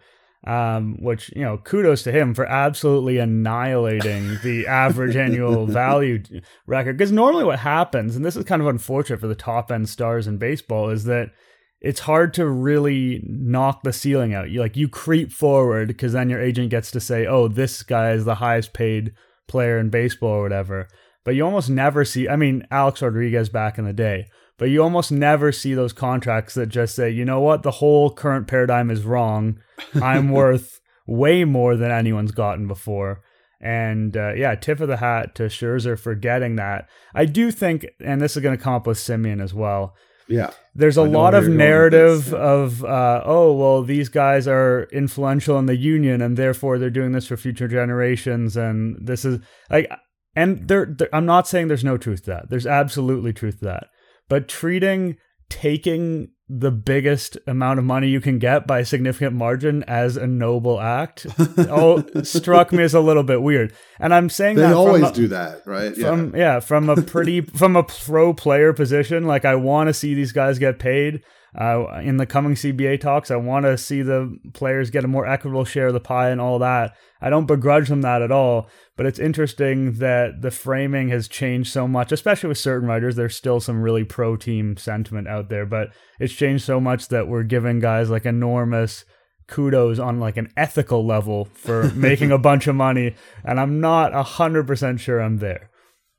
um, 0.48 0.98
which 1.02 1.32
you 1.36 1.44
know 1.44 1.58
kudos 1.58 2.04
to 2.04 2.12
him 2.12 2.34
for 2.34 2.46
absolutely 2.46 3.18
annihilating 3.18 4.40
the 4.44 4.66
average 4.68 5.16
annual 5.16 5.66
value 5.68 6.24
record. 6.66 6.98
Because 6.98 7.12
normally 7.12 7.44
what 7.44 7.60
happens, 7.60 8.16
and 8.16 8.26
this 8.26 8.36
is 8.36 8.46
kind 8.46 8.62
of 8.62 8.68
unfortunate 8.68 9.20
for 9.20 9.28
the 9.28 9.36
top 9.36 9.72
end 9.72 9.90
stars 9.90 10.28
in 10.28 10.38
baseball, 10.38 10.90
is 10.90 11.04
that 11.06 11.32
it's 11.80 12.02
hard 12.02 12.34
to 12.36 12.48
really 12.48 13.24
knock 13.26 13.84
the 13.84 13.94
ceiling 13.94 14.34
out. 14.34 14.50
You 14.50 14.60
like 14.60 14.78
you 14.78 14.88
creep 14.88 15.32
forward 15.32 15.88
because 15.88 16.14
then 16.14 16.30
your 16.30 16.42
agent 16.42 16.70
gets 16.70 16.92
to 16.92 17.00
say, 17.00 17.26
"Oh, 17.28 17.48
this 17.48 17.84
guy 17.84 18.12
is 18.12 18.26
the 18.26 18.36
highest 18.36 18.74
paid 18.74 19.14
player 19.48 19.78
in 19.78 19.90
baseball" 19.90 20.32
or 20.32 20.44
whatever. 20.44 20.88
But 21.24 21.36
you 21.36 21.46
almost 21.46 21.70
never 21.70 22.04
see. 22.04 22.28
I 22.28 22.36
mean, 22.36 22.66
Alex 22.72 23.02
Rodriguez 23.02 23.50
back 23.50 23.78
in 23.78 23.86
the 23.86 23.94
day 23.94 24.26
but 24.62 24.70
you 24.70 24.84
almost 24.84 25.12
never 25.12 25.52
see 25.52 25.74
those 25.74 25.92
contracts 25.92 26.54
that 26.54 26.68
just 26.68 26.94
say, 26.94 27.10
you 27.10 27.26
know 27.26 27.40
what, 27.40 27.64
the 27.64 27.72
whole 27.72 28.12
current 28.12 28.46
paradigm 28.46 28.92
is 28.92 29.04
wrong. 29.04 29.60
I'm 29.96 30.30
worth 30.32 30.80
way 31.08 31.46
more 31.46 31.76
than 31.76 31.90
anyone's 31.90 32.32
gotten 32.32 32.68
before. 32.68 33.24
And 33.60 34.16
uh, 34.16 34.36
yeah, 34.36 34.54
tip 34.54 34.80
of 34.80 34.88
the 34.88 34.98
hat 34.98 35.34
to 35.34 35.46
Scherzer 35.46 35.98
for 35.98 36.14
getting 36.14 36.58
that. 36.58 36.88
I 37.16 37.26
do 37.26 37.50
think, 37.50 37.88
and 38.00 38.22
this 38.22 38.38
is 38.38 38.44
going 38.44 38.56
to 38.56 38.64
come 38.64 38.76
up 38.76 38.86
with 38.86 39.00
Semien 39.00 39.42
as 39.42 39.52
well. 39.52 39.96
Yeah. 40.28 40.52
There's 40.76 40.96
a 40.96 41.02
lot 41.02 41.34
of 41.34 41.48
narrative 41.48 42.32
of, 42.32 42.86
uh, 42.86 43.24
oh, 43.26 43.54
well, 43.54 43.82
these 43.82 44.10
guys 44.10 44.48
are 44.48 44.88
influential 44.94 45.58
in 45.58 45.66
the 45.66 45.76
union 45.76 46.22
and 46.22 46.38
therefore 46.38 46.78
they're 46.78 46.92
doing 46.92 47.14
this 47.14 47.26
for 47.26 47.36
future 47.36 47.68
generations. 47.68 48.56
And 48.56 48.96
this 49.02 49.26
is 49.26 49.40
like, 49.72 49.90
and 50.36 50.68
there, 50.68 50.96
I'm 51.12 51.26
not 51.26 51.48
saying 51.48 51.68
there's 51.68 51.84
no 51.84 51.98
truth 51.98 52.26
to 52.26 52.30
that. 52.30 52.52
There's 52.52 52.68
absolutely 52.68 53.34
truth 53.34 53.58
to 53.62 53.66
that 53.66 53.88
but 54.32 54.48
treating 54.48 55.18
taking 55.50 56.30
the 56.48 56.72
biggest 56.72 57.38
amount 57.48 57.80
of 57.80 57.84
money 57.84 58.08
you 58.08 58.22
can 58.22 58.40
get 58.40 58.66
by 58.66 58.80
a 58.80 58.86
significant 58.86 59.36
margin 59.36 59.84
as 59.84 60.16
a 60.16 60.26
noble 60.26 60.80
act 60.80 61.28
oh 61.58 62.02
struck 62.24 62.72
me 62.72 62.82
as 62.82 62.94
a 62.94 63.02
little 63.02 63.24
bit 63.24 63.42
weird 63.42 63.74
and 64.00 64.14
i'm 64.14 64.30
saying 64.30 64.56
they 64.56 64.62
that 64.62 64.74
always 64.74 65.04
a, 65.04 65.12
do 65.12 65.28
that 65.28 65.62
right 65.66 65.98
from 65.98 66.34
yeah. 66.34 66.54
yeah 66.54 66.60
from 66.62 66.90
a 66.90 67.02
pretty 67.02 67.42
from 67.42 67.76
a 67.76 67.84
pro 67.84 68.34
player 68.34 68.72
position 68.72 69.28
like 69.28 69.44
i 69.44 69.54
want 69.54 69.88
to 69.88 69.94
see 69.94 70.14
these 70.14 70.32
guys 70.32 70.58
get 70.60 70.80
paid 70.80 71.22
Uh, 71.60 72.00
in 72.02 72.16
the 72.16 72.26
coming 72.26 72.56
CBA 72.56 73.02
talks, 73.02 73.30
I 73.30 73.36
want 73.36 73.66
to 73.66 73.78
see 73.78 74.02
the 74.02 74.38
players 74.54 74.90
get 74.90 75.04
a 75.04 75.10
more 75.10 75.28
equitable 75.28 75.66
share 75.66 75.88
of 75.88 75.94
the 75.94 76.00
pie 76.00 76.30
and 76.30 76.40
all 76.40 76.60
that. 76.60 76.96
I 77.20 77.30
don't 77.30 77.46
begrudge 77.46 77.90
them 77.90 78.02
that 78.02 78.22
at 78.22 78.32
all, 78.32 78.70
but 78.96 79.06
it's 79.06 79.20
interesting 79.20 79.94
that 79.94 80.42
the 80.42 80.52
framing 80.52 81.10
has 81.10 81.28
changed 81.28 81.72
so 81.72 81.90
much, 81.90 82.14
especially 82.14 82.48
with 82.48 82.58
certain 82.58 82.88
writers. 82.88 83.16
There's 83.16 83.36
still 83.36 83.60
some 83.60 83.82
really 83.82 84.06
pro 84.06 84.38
team 84.38 84.78
sentiment 84.78 85.28
out 85.28 85.50
there, 85.50 85.66
but 85.66 85.90
it's 86.20 86.34
changed 86.34 86.64
so 86.64 86.80
much 86.80 87.10
that 87.10 87.28
we're 87.28 87.44
giving 87.44 87.80
guys 87.80 88.10
like 88.10 88.26
enormous 88.26 89.04
kudos 89.48 90.00
on 90.00 90.22
like 90.22 90.38
an 90.38 90.52
ethical 90.56 91.06
level 91.06 91.46
for 91.54 91.92
making 91.96 92.32
a 92.32 92.38
bunch 92.38 92.66
of 92.68 92.76
money, 92.76 93.14
and 93.44 93.60
I'm 93.60 93.82
not 93.82 94.16
a 94.16 94.24
hundred 94.24 94.68
percent 94.68 95.02
sure 95.02 95.22
I'm 95.22 95.38
there. 95.38 95.70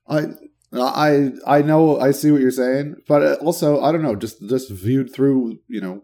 I 0.07 0.27
I 0.75 1.33
I 1.47 1.63
know 1.63 1.99
I 1.99 2.13
see 2.13 2.31
what 2.31 2.41
you're 2.41 2.51
saying, 2.51 2.97
but 3.07 3.39
also 3.41 3.83
I 3.83 3.93
don't 3.93 4.03
know. 4.03 4.17
Just 4.17 4.47
just 4.49 4.71
viewed 4.71 5.13
through, 5.13 5.59
you 5.69 5.81
know, 5.81 6.03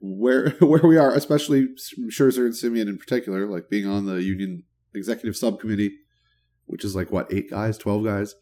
where 0.00 0.50
where 0.60 0.86
we 0.86 0.96
are, 0.96 1.12
especially 1.14 1.68
Scherzer 2.10 2.46
and 2.46 2.54
Semien 2.54 2.88
in 2.88 2.98
particular, 2.98 3.46
like 3.46 3.68
being 3.68 3.86
on 3.86 4.06
the 4.06 4.22
union 4.22 4.62
executive 4.94 5.36
subcommittee, 5.36 5.98
which 6.64 6.84
is 6.84 6.96
like 6.96 7.10
what 7.10 7.32
eight 7.32 7.50
guys, 7.50 7.76
twelve 7.76 8.04
guys, 8.04 8.34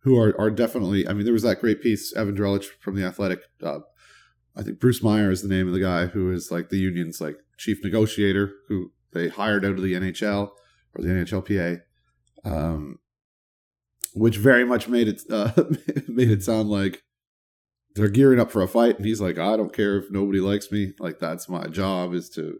who 0.00 0.18
are 0.18 0.38
are 0.40 0.50
definitely. 0.50 1.06
I 1.06 1.12
mean, 1.12 1.24
there 1.24 1.34
was 1.34 1.42
that 1.42 1.60
great 1.60 1.82
piece 1.82 2.14
Evan 2.16 2.36
Drellich 2.36 2.66
from 2.80 2.96
the 2.96 3.04
Athletic. 3.04 3.40
Uh, 3.62 3.80
I 4.56 4.62
think 4.62 4.80
Bruce 4.80 5.02
Meyer 5.02 5.30
is 5.30 5.42
the 5.42 5.48
name 5.48 5.66
of 5.66 5.74
the 5.74 5.80
guy 5.80 6.06
who 6.06 6.32
is 6.32 6.50
like 6.50 6.70
the 6.70 6.78
union's 6.78 7.20
like 7.20 7.36
chief 7.58 7.84
negotiator, 7.84 8.52
who 8.68 8.92
they 9.12 9.28
hired 9.28 9.66
out 9.66 9.72
of 9.72 9.82
the 9.82 9.92
NHL 9.92 10.50
or 10.94 11.02
the 11.02 11.08
NHLPA. 11.08 11.82
Um, 12.44 12.99
which 14.14 14.36
very 14.36 14.64
much 14.64 14.88
made 14.88 15.08
it 15.08 15.22
uh, 15.30 15.52
made 16.08 16.30
it 16.30 16.42
sound 16.42 16.68
like 16.68 17.02
they're 17.94 18.08
gearing 18.08 18.40
up 18.40 18.50
for 18.50 18.62
a 18.62 18.68
fight, 18.68 18.96
and 18.96 19.04
he's 19.04 19.20
like, 19.20 19.38
"I 19.38 19.56
don't 19.56 19.72
care 19.72 19.98
if 19.98 20.10
nobody 20.10 20.40
likes 20.40 20.70
me. 20.70 20.92
Like 20.98 21.18
that's 21.18 21.48
my 21.48 21.66
job 21.66 22.14
is 22.14 22.28
to 22.30 22.58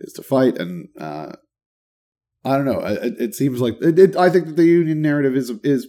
is 0.00 0.12
to 0.14 0.22
fight." 0.22 0.58
And 0.58 0.88
uh, 0.98 1.32
I 2.44 2.56
don't 2.56 2.66
know. 2.66 2.80
It, 2.80 3.14
it 3.18 3.34
seems 3.34 3.60
like 3.60 3.76
it, 3.80 3.98
it, 3.98 4.16
I 4.16 4.30
think 4.30 4.46
that 4.46 4.56
the 4.56 4.66
union 4.66 5.02
narrative 5.02 5.36
is 5.36 5.50
is 5.62 5.88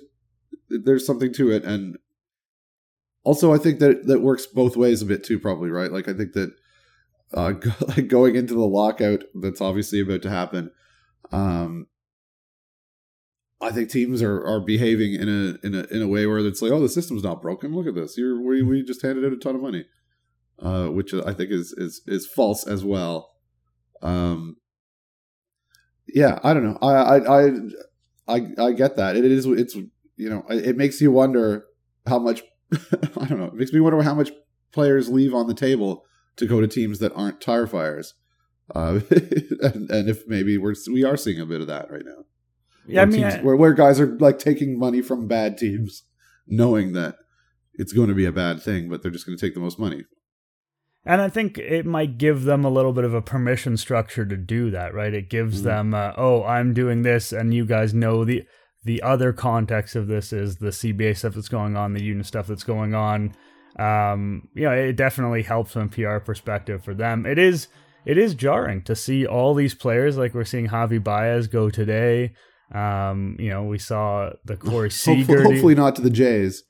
there's 0.70 1.06
something 1.06 1.34
to 1.34 1.52
it, 1.52 1.64
and 1.64 1.98
also 3.24 3.54
I 3.54 3.58
think 3.58 3.80
that 3.80 4.08
that 4.08 4.22
works 4.22 4.46
both 4.46 4.78
ways 4.78 5.02
a 5.02 5.06
bit 5.06 5.24
too. 5.24 5.40
Probably 5.40 5.70
right. 5.70 5.92
Like 5.92 6.08
I 6.08 6.14
think 6.14 6.34
that 6.34 6.52
uh, 7.34 7.54
like 7.88 8.08
going 8.08 8.36
into 8.36 8.54
the 8.54 8.66
lockout 8.66 9.24
that's 9.42 9.62
obviously 9.62 10.00
about 10.00 10.22
to 10.24 10.30
happen. 10.30 10.72
Um, 11.32 11.88
I 13.60 13.72
think 13.72 13.90
teams 13.90 14.22
are, 14.22 14.46
are 14.46 14.60
behaving 14.60 15.16
in 15.16 15.28
a 15.28 15.66
in 15.66 15.74
a 15.74 15.84
in 15.94 16.02
a 16.02 16.08
way 16.08 16.28
where 16.28 16.40
it's 16.40 16.62
like, 16.62 16.72
oh, 16.72 16.80
the 16.80 16.90
system's 16.90 17.24
not 17.24 17.42
broken. 17.42 17.74
Look 17.76 17.88
at 17.88 17.96
this. 17.96 18.16
We, 18.18 18.62
we 18.62 18.84
just 18.84 19.02
handed 19.02 19.26
out 19.26 19.34
a 19.34 19.38
ton 19.38 19.56
of 19.56 19.62
money, 19.62 19.86
uh, 20.60 20.88
which 20.88 21.14
I 21.14 21.34
think 21.34 21.52
is 21.52 21.74
is 21.74 22.02
is 22.06 22.28
false 22.28 22.68
as 22.68 22.84
well. 22.84 23.32
Um, 24.04 24.58
yeah, 26.08 26.40
I 26.44 26.54
don't 26.54 26.66
know. 26.66 26.78
I 26.82 26.94
I 26.94 27.46
I 27.46 27.52
I, 28.28 28.48
I 28.60 28.72
get 28.74 28.96
that. 28.98 29.16
It 29.16 29.26
is 29.26 29.48
it's 29.48 29.76
you 29.76 30.30
know 30.30 30.44
it 30.50 30.78
makes 30.78 31.02
you 31.02 31.12
wonder 31.12 31.66
how 32.06 32.20
much 32.20 32.44
I 32.74 33.26
don't 33.26 33.40
know. 33.40 33.46
It 33.46 33.56
makes 33.56 33.74
me 33.74 33.80
wonder 33.80 34.02
how 34.04 34.14
much 34.14 34.32
players 34.72 35.10
leave 35.10 35.34
on 35.34 35.48
the 35.48 35.56
table 35.56 36.06
to 36.36 36.46
go 36.46 36.62
to 36.62 36.68
teams 36.68 37.00
that 37.00 37.14
aren't 37.16 37.42
tire 37.42 37.66
fires, 37.66 38.14
uh, 38.76 39.00
and, 39.10 39.90
and 39.90 40.10
if 40.10 40.28
maybe 40.28 40.60
we're 40.60 40.76
we 40.92 41.04
are 41.04 41.18
seeing 41.18 41.40
a 41.40 41.46
bit 41.46 41.62
of 41.62 41.68
that 41.68 41.90
right 41.90 42.06
now. 42.06 42.26
Yeah, 42.88 43.02
I 43.02 43.06
mean, 43.06 43.22
teams, 43.22 43.36
I, 43.36 43.42
where 43.42 43.56
where 43.56 43.74
guys 43.74 44.00
are 44.00 44.18
like 44.18 44.40
taking 44.40 44.80
money 44.80 45.02
from 45.02 45.28
bad 45.28 45.58
teams, 45.58 46.04
knowing 46.48 46.94
that 46.94 47.18
it's 47.74 47.94
going 47.94 48.08
to 48.08 48.16
be 48.16 48.26
a 48.26 48.32
bad 48.32 48.62
thing, 48.62 48.90
but 48.90 49.02
they're 49.02 49.12
just 49.12 49.26
going 49.26 49.38
to 49.38 49.46
take 49.46 49.54
the 49.54 49.60
most 49.60 49.78
money. 49.78 50.06
And 51.06 51.22
I 51.22 51.30
think 51.30 51.58
it 51.58 51.86
might 51.86 52.18
give 52.18 52.44
them 52.44 52.66
a 52.66 52.70
little 52.70 52.92
bit 52.92 53.06
of 53.06 53.14
a 53.14 53.22
permission 53.22 53.78
structure 53.78 54.26
to 54.26 54.36
do 54.36 54.72
that, 54.72 54.94
right? 54.94 55.14
It 55.14 55.30
gives 55.30 55.58
mm-hmm. 55.58 55.68
them, 55.68 55.94
uh, 55.94 56.12
oh, 56.18 56.44
I'm 56.44 56.74
doing 56.74 57.04
this, 57.04 57.32
and 57.32 57.54
you 57.54 57.66
guys 57.66 57.94
know 57.94 58.26
the 58.26 58.44
the 58.84 59.02
other 59.02 59.34
context 59.34 59.96
of 59.96 60.08
this 60.08 60.32
is 60.32 60.58
the 60.58 60.68
CBA 60.68 61.18
stuff 61.18 61.34
that's 61.34 61.50
going 61.50 61.76
on, 61.76 61.94
the 61.94 62.04
union 62.04 62.24
stuff 62.24 62.48
that's 62.48 62.64
going 62.64 62.94
on. 62.94 63.36
Um, 63.78 64.48
you 64.54 64.64
know, 64.64 64.72
it 64.72 64.94
definitely 64.94 65.44
helps 65.44 65.74
from 65.74 65.84
a 65.84 65.88
PR 65.88 66.18
perspective 66.18 66.84
for 66.84 66.94
them. 66.94 67.26
It 67.26 67.38
is 67.38 67.68
it 68.06 68.18
is 68.18 68.34
jarring 68.34 68.84
to 68.84 68.96
see 68.96 69.26
all 69.26 69.54
these 69.54 69.76
players 69.76 70.18
like 70.18 70.34
we're 70.34 70.46
seeing 70.46 70.70
Javi 70.70 71.04
Baez 71.04 71.48
go 71.48 71.70
today. 71.70 72.34
Um, 72.74 73.38
you 73.40 73.50
know, 73.50 73.64
we 73.64 73.78
saw 73.80 74.32
the 74.46 74.58
Corey 74.58 74.92
Seager. 75.04 75.44
hopefully, 75.44 75.76
not 75.76 75.96
to 75.96 76.02
the 76.02 76.10
Jays. 76.10 76.64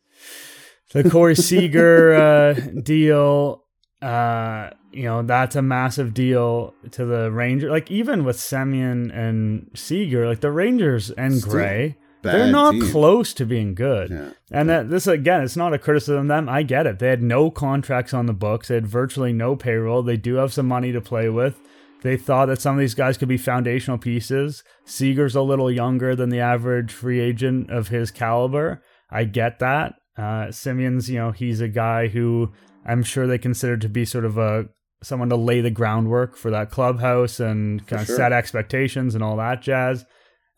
The 0.94 1.10
Corey 1.10 1.36
Seager 1.50 2.14
uh, 2.14 2.54
deal. 2.82 3.64
Uh, 4.02 4.70
you 4.92 5.04
know, 5.04 5.22
that's 5.24 5.56
a 5.56 5.62
massive 5.62 6.14
deal 6.14 6.74
to 6.92 7.06
the 7.06 7.32
Rangers. 7.32 7.72
Like 7.72 7.90
even 7.92 8.24
with 8.24 8.38
Semien 8.38 9.16
and 9.16 9.70
Seager, 9.76 10.28
like 10.28 10.42
the 10.42 10.52
Rangers 10.52 11.12
and 11.12 11.36
Still 11.36 11.52
Gray, 11.52 11.98
they're 12.22 12.52
not 12.52 12.72
team. 12.72 12.90
close 12.92 13.34
to 13.34 13.46
being 13.46 13.74
good. 13.76 14.10
Yeah. 14.12 14.30
And 14.52 14.70
that 14.70 14.90
this 14.90 15.08
again, 15.08 15.42
it's 15.42 15.58
not 15.58 15.74
a 15.74 15.80
criticism 15.80 16.22
of 16.22 16.28
them. 16.28 16.50
I 16.50 16.64
get 16.64 16.88
it. 16.88 17.00
They 17.00 17.10
had 17.10 17.22
no 17.22 17.50
contracts 17.52 18.14
on 18.14 18.26
the 18.28 18.34
books. 18.34 18.68
They 18.68 18.76
had 18.76 18.88
virtually 18.88 19.34
no 19.34 19.56
payroll. 19.56 20.04
They 20.04 20.18
do 20.18 20.36
have 20.36 20.54
some 20.54 20.68
money 20.68 20.92
to 20.92 21.02
play 21.02 21.30
with. 21.30 21.60
They 22.02 22.18
thought 22.18 22.48
that 22.48 22.62
some 22.62 22.76
of 22.76 22.80
these 22.80 22.94
guys 22.94 23.18
could 23.18 23.28
be 23.28 23.38
foundational 23.38 23.98
pieces. 23.98 24.64
Seager's 24.86 25.36
a 25.36 25.42
little 25.42 25.72
younger 25.72 26.16
than 26.16 26.30
the 26.30 26.40
average 26.40 26.92
free 26.92 27.20
agent 27.20 27.72
of 27.72 27.88
his 27.88 28.12
caliber. 28.12 28.82
I 29.10 29.24
get 29.24 29.60
that. 29.60 29.96
Uh, 30.18 30.48
Semien's, 30.48 31.10
you 31.10 31.18
know, 31.18 31.32
he's 31.32 31.62
a 31.62 31.68
guy 31.68 32.08
who 32.08 32.52
I'm 32.86 33.04
sure 33.04 33.28
they 33.28 33.38
consider 33.38 33.78
to 33.78 33.90
be 33.90 34.06
sort 34.06 34.26
of 34.26 34.38
a 34.38 34.66
someone 35.04 35.30
to 35.30 35.36
lay 35.36 35.62
the 35.62 35.70
groundwork 35.70 36.36
for 36.36 36.50
that 36.50 36.72
clubhouse 36.72 37.40
and 37.40 37.86
kind 37.86 38.02
of 38.02 38.08
sure. 38.08 38.16
set 38.16 38.34
expectations 38.34 39.14
and 39.14 39.24
all 39.24 39.38
that 39.38 39.62
jazz. 39.62 40.06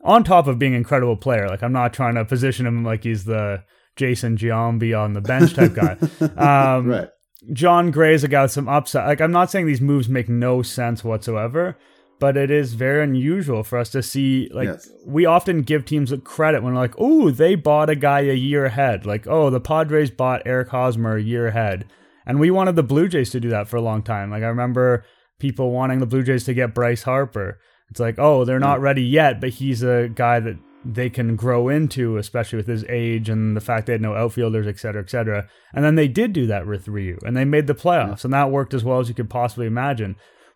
On 0.01 0.23
top 0.23 0.47
of 0.47 0.57
being 0.57 0.73
an 0.73 0.77
incredible 0.77 1.17
player, 1.17 1.47
like 1.47 1.61
I'm 1.61 1.73
not 1.73 1.93
trying 1.93 2.15
to 2.15 2.23
position 2.23 2.65
him 2.65 2.85
like 2.85 3.03
he's 3.03 3.25
the 3.25 3.63
Jason 3.97 4.37
Giambi 4.37 4.97
on 4.97 5.13
the 5.13 5.21
bench 5.21 5.53
type 5.53 5.73
guy. 5.73 5.97
Um, 6.21 6.87
right. 6.87 7.09
Jon 7.53 7.91
Gray's 7.91 8.23
a 8.23 8.27
guy 8.27 8.43
with 8.43 8.51
some 8.51 8.67
upside. 8.67 9.07
Like 9.07 9.21
I'm 9.21 9.31
not 9.31 9.49
saying 9.51 9.65
these 9.65 9.81
moves 9.81 10.09
make 10.09 10.29
no 10.29 10.61
sense 10.61 11.03
whatsoever, 11.03 11.77
but 12.19 12.35
it 12.35 12.51
is 12.51 12.73
very 12.73 13.03
unusual 13.03 13.63
for 13.63 13.77
us 13.77 13.89
to 13.91 14.03
see. 14.03 14.49
Like 14.53 14.67
yes. 14.67 14.89
we 15.05 15.25
often 15.25 15.61
give 15.61 15.85
teams 15.85 16.13
credit 16.23 16.63
when 16.63 16.75
like, 16.75 16.93
oh, 16.97 17.31
they 17.31 17.55
bought 17.55 17.89
a 17.89 17.95
guy 17.95 18.21
a 18.21 18.33
year 18.33 18.65
ahead. 18.65 19.05
Like, 19.05 19.25
oh, 19.27 19.49
the 19.49 19.61
Padres 19.61 20.11
bought 20.11 20.43
Eric 20.45 20.69
Hosmer 20.69 21.15
a 21.15 21.23
year 21.23 21.47
ahead, 21.47 21.85
and 22.25 22.39
we 22.39 22.51
wanted 22.51 22.75
the 22.75 22.83
Blue 22.83 23.07
Jays 23.07 23.31
to 23.31 23.39
do 23.39 23.49
that 23.49 23.67
for 23.67 23.77
a 23.77 23.81
long 23.81 24.03
time. 24.03 24.29
Like 24.29 24.43
I 24.43 24.47
remember 24.47 25.05
people 25.39 25.71
wanting 25.71 25.99
the 25.99 26.05
Blue 26.05 26.23
Jays 26.23 26.43
to 26.45 26.53
get 26.53 26.75
Bryce 26.75 27.03
Harper. 27.03 27.59
It's 27.89 27.99
like, 27.99 28.19
oh, 28.19 28.45
they're 28.45 28.57
hmm. 28.57 28.63
not 28.63 28.81
ready 28.81 29.03
yet, 29.03 29.39
but 29.39 29.49
he's 29.49 29.81
a 29.81 30.09
guy 30.13 30.39
that 30.41 30.57
they 30.85 31.09
can 31.09 31.35
grow 31.35 31.67
into, 31.67 32.17
especially 32.17 32.57
with 32.57 32.67
his 32.67 32.85
age 32.85 33.29
and 33.29 33.55
the 33.55 33.61
fact 33.61 33.85
they 33.85 33.93
had 33.93 34.01
no 34.01 34.15
outfielders, 34.15 34.67
et 34.67 34.79
cetera, 34.79 35.01
et 35.01 35.09
cetera. 35.09 35.47
And 35.73 35.83
then 35.83 35.95
they 35.95 36.07
did 36.07 36.33
do 36.33 36.47
that 36.47 36.65
with 36.65 36.87
Ryu, 36.87 37.17
and 37.23 37.35
they 37.35 37.45
made 37.45 37.67
the 37.67 37.75
playoffs, 37.75 38.19
yeah. 38.19 38.25
and 38.25 38.33
that 38.33 38.51
worked 38.51 38.73
as 38.73 38.83
well 38.83 38.99
as 38.99 39.09
you 39.09 39.15
could 39.15 39.29
possibly 39.29 39.67
imagine. 39.67 40.15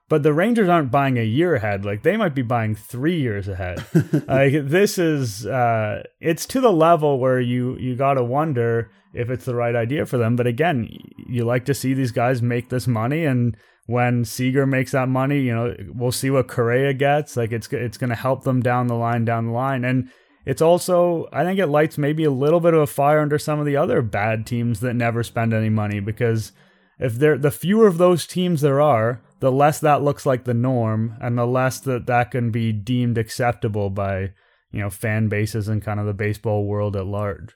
But 0.10 0.24
the 0.24 0.34
Rangers 0.34 0.70
aren't 0.70 0.92
buying 0.92 1.18
a 1.18 1.24
year 1.24 1.56
ahead; 1.56 1.86
like 1.86 2.04
they 2.04 2.18
might 2.18 2.36
be 2.36 2.42
buying 2.42 2.76
three 2.76 3.20
years 3.20 3.48
ahead. 3.48 3.84
like 4.28 4.68
this 4.68 4.98
is, 4.98 5.46
uh, 5.46 6.04
it's 6.20 6.46
to 6.48 6.62
the 6.62 6.74
level 6.74 7.20
where 7.20 7.40
you 7.40 7.78
you 7.78 7.96
got 7.96 8.16
to 8.16 8.24
wonder 8.24 8.92
if 9.14 9.30
it's 9.30 9.46
the 9.46 9.56
right 9.56 9.76
idea 9.76 10.06
for 10.06 10.18
them. 10.18 10.36
But 10.36 10.48
again, 10.48 10.90
you 11.28 11.46
like 11.46 11.66
to 11.66 11.74
see 11.74 11.94
these 11.94 12.12
guys 12.12 12.42
make 12.42 12.70
this 12.70 12.88
money 12.88 13.26
and 13.26 13.56
when 13.86 14.24
Seager 14.24 14.66
makes 14.66 14.92
that 14.92 15.10
money, 15.10 15.42
you 15.42 15.54
know, 15.54 15.76
we'll 15.94 16.12
see 16.12 16.30
what 16.30 16.48
Correa 16.48 16.94
gets. 16.94 17.36
Like 17.36 17.52
it's 17.52 17.68
it's 17.72 17.98
going 17.98 18.10
to 18.10 18.16
help 18.16 18.44
them 18.44 18.62
down 18.62 18.88
the 18.88 18.96
line, 18.96 19.26
down 19.26 19.48
the 19.48 19.52
line, 19.52 19.84
and 19.84 20.10
it's 20.46 20.62
also 20.62 21.28
I 21.32 21.44
think 21.44 21.60
it 21.60 21.68
lights 21.68 21.98
maybe 21.98 22.24
a 22.24 22.32
little 22.32 22.60
bit 22.60 22.74
of 22.74 22.82
a 22.82 22.88
fire 22.88 23.20
under 23.20 23.38
some 23.38 23.60
of 23.60 23.66
the 23.66 23.78
other 23.78 24.02
bad 24.02 24.46
teams 24.46 24.80
that 24.80 24.94
never 24.94 25.24
spend 25.24 25.54
any 25.54 25.70
money 25.70 26.00
because 26.00 26.52
if 27.00 27.16
there 27.16 27.38
the 27.38 27.52
fewer 27.52 27.88
of 27.88 27.98
those 27.98 28.26
teams 28.26 28.62
there 28.62 28.82
are, 28.82 29.22
the 29.40 29.52
less 29.52 29.80
that 29.80 30.02
looks 30.02 30.26
like 30.26 30.46
the 30.46 30.54
norm, 30.54 31.18
and 31.22 31.38
the 31.38 31.46
less 31.46 31.80
that 31.82 32.06
that 32.08 32.32
can 32.32 32.52
be 32.52 32.72
deemed 32.72 33.18
acceptable 33.18 33.90
by 33.90 34.32
you 34.72 34.80
know 34.80 34.90
fan 34.90 35.28
bases 35.28 35.68
and 35.68 35.84
kind 35.84 36.00
of 36.00 36.06
the 36.06 36.14
baseball 36.14 36.66
world 36.66 36.96
at 36.96 37.06
large. 37.06 37.56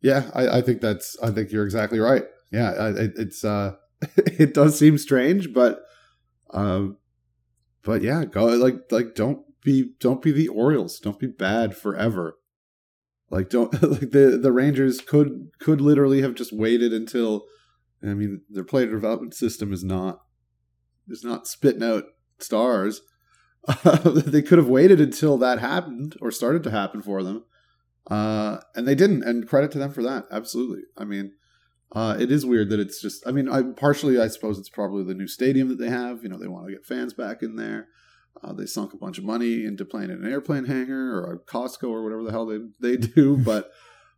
Yeah, 0.00 0.30
I, 0.34 0.58
I 0.58 0.60
think 0.60 0.80
that's 0.80 1.16
I 1.22 1.30
think 1.30 1.50
you're 1.50 1.64
exactly 1.64 1.98
right. 1.98 2.24
Yeah, 2.52 2.90
it, 2.90 3.12
it's 3.16 3.44
uh 3.44 3.74
it 4.16 4.54
does 4.54 4.78
seem 4.78 4.98
strange, 4.98 5.52
but 5.52 5.82
um, 6.50 6.98
but 7.82 8.02
yeah, 8.02 8.24
go 8.24 8.46
like 8.46 8.90
like 8.90 9.14
don't 9.14 9.40
be 9.62 9.92
don't 10.00 10.22
be 10.22 10.32
the 10.32 10.48
Orioles. 10.48 10.98
Don't 11.00 11.18
be 11.18 11.26
bad 11.26 11.76
forever. 11.76 12.36
Like 13.30 13.50
don't 13.50 13.72
like 13.82 14.10
the 14.10 14.38
the 14.40 14.52
Rangers 14.52 15.00
could 15.00 15.50
could 15.58 15.80
literally 15.80 16.22
have 16.22 16.34
just 16.34 16.52
waited 16.52 16.92
until 16.92 17.44
I 18.02 18.14
mean 18.14 18.42
their 18.48 18.64
player 18.64 18.90
development 18.90 19.34
system 19.34 19.72
is 19.72 19.84
not 19.84 20.20
is 21.08 21.24
not 21.24 21.46
spitting 21.46 21.82
out 21.82 22.04
stars. 22.38 23.02
they 24.04 24.42
could 24.42 24.58
have 24.58 24.68
waited 24.68 25.00
until 25.00 25.38
that 25.38 25.58
happened 25.58 26.16
or 26.20 26.30
started 26.30 26.62
to 26.64 26.70
happen 26.70 27.00
for 27.00 27.22
them. 27.22 27.44
Uh, 28.10 28.58
and 28.74 28.86
they 28.86 28.94
didn't, 28.94 29.22
and 29.22 29.48
credit 29.48 29.70
to 29.70 29.78
them 29.78 29.90
for 29.90 30.02
that. 30.02 30.26
Absolutely. 30.30 30.82
I 30.98 31.04
mean, 31.04 31.32
Uh, 31.94 32.16
it 32.18 32.32
is 32.32 32.44
weird 32.44 32.70
that 32.70 32.80
it's 32.80 33.00
just. 33.00 33.26
I 33.26 33.30
mean, 33.30 33.48
I 33.48 33.62
partially, 33.62 34.20
I 34.20 34.26
suppose 34.26 34.58
it's 34.58 34.68
probably 34.68 35.04
the 35.04 35.14
new 35.14 35.28
stadium 35.28 35.68
that 35.68 35.78
they 35.78 35.90
have. 35.90 36.22
You 36.22 36.28
know, 36.28 36.38
they 36.38 36.48
want 36.48 36.66
to 36.66 36.72
get 36.72 36.84
fans 36.84 37.14
back 37.14 37.42
in 37.42 37.56
there. 37.56 37.88
Uh, 38.42 38.52
they 38.52 38.66
sunk 38.66 38.92
a 38.92 38.96
bunch 38.96 39.16
of 39.16 39.24
money 39.24 39.64
into 39.64 39.84
playing 39.84 40.10
in 40.10 40.24
an 40.24 40.30
airplane 40.30 40.64
hangar 40.64 41.18
or 41.18 41.32
a 41.32 41.38
Costco 41.38 41.88
or 41.88 42.02
whatever 42.02 42.24
the 42.24 42.32
hell 42.32 42.46
they 42.46 42.58
they 42.80 42.96
do. 42.96 43.36
But, 43.44 43.70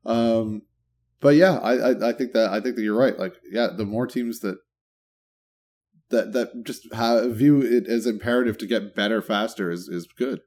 um, 0.06 0.62
but 1.20 1.34
yeah, 1.34 1.58
I, 1.58 1.90
I 1.90 2.08
I 2.08 2.12
think 2.12 2.32
that 2.32 2.50
I 2.50 2.60
think 2.60 2.76
that 2.76 2.82
you're 2.82 2.98
right. 2.98 3.18
Like, 3.18 3.34
yeah, 3.50 3.68
the 3.76 3.84
more 3.84 4.06
teams 4.06 4.40
that 4.40 4.56
that 6.10 6.32
that 6.32 6.64
just 6.64 6.92
have, 6.94 7.36
view 7.36 7.60
it 7.60 7.86
as 7.88 8.06
imperative 8.06 8.56
to 8.58 8.66
get 8.66 8.94
better 8.94 9.20
faster 9.20 9.70
is 9.70 9.88
is 9.88 10.06
good. 10.06 10.40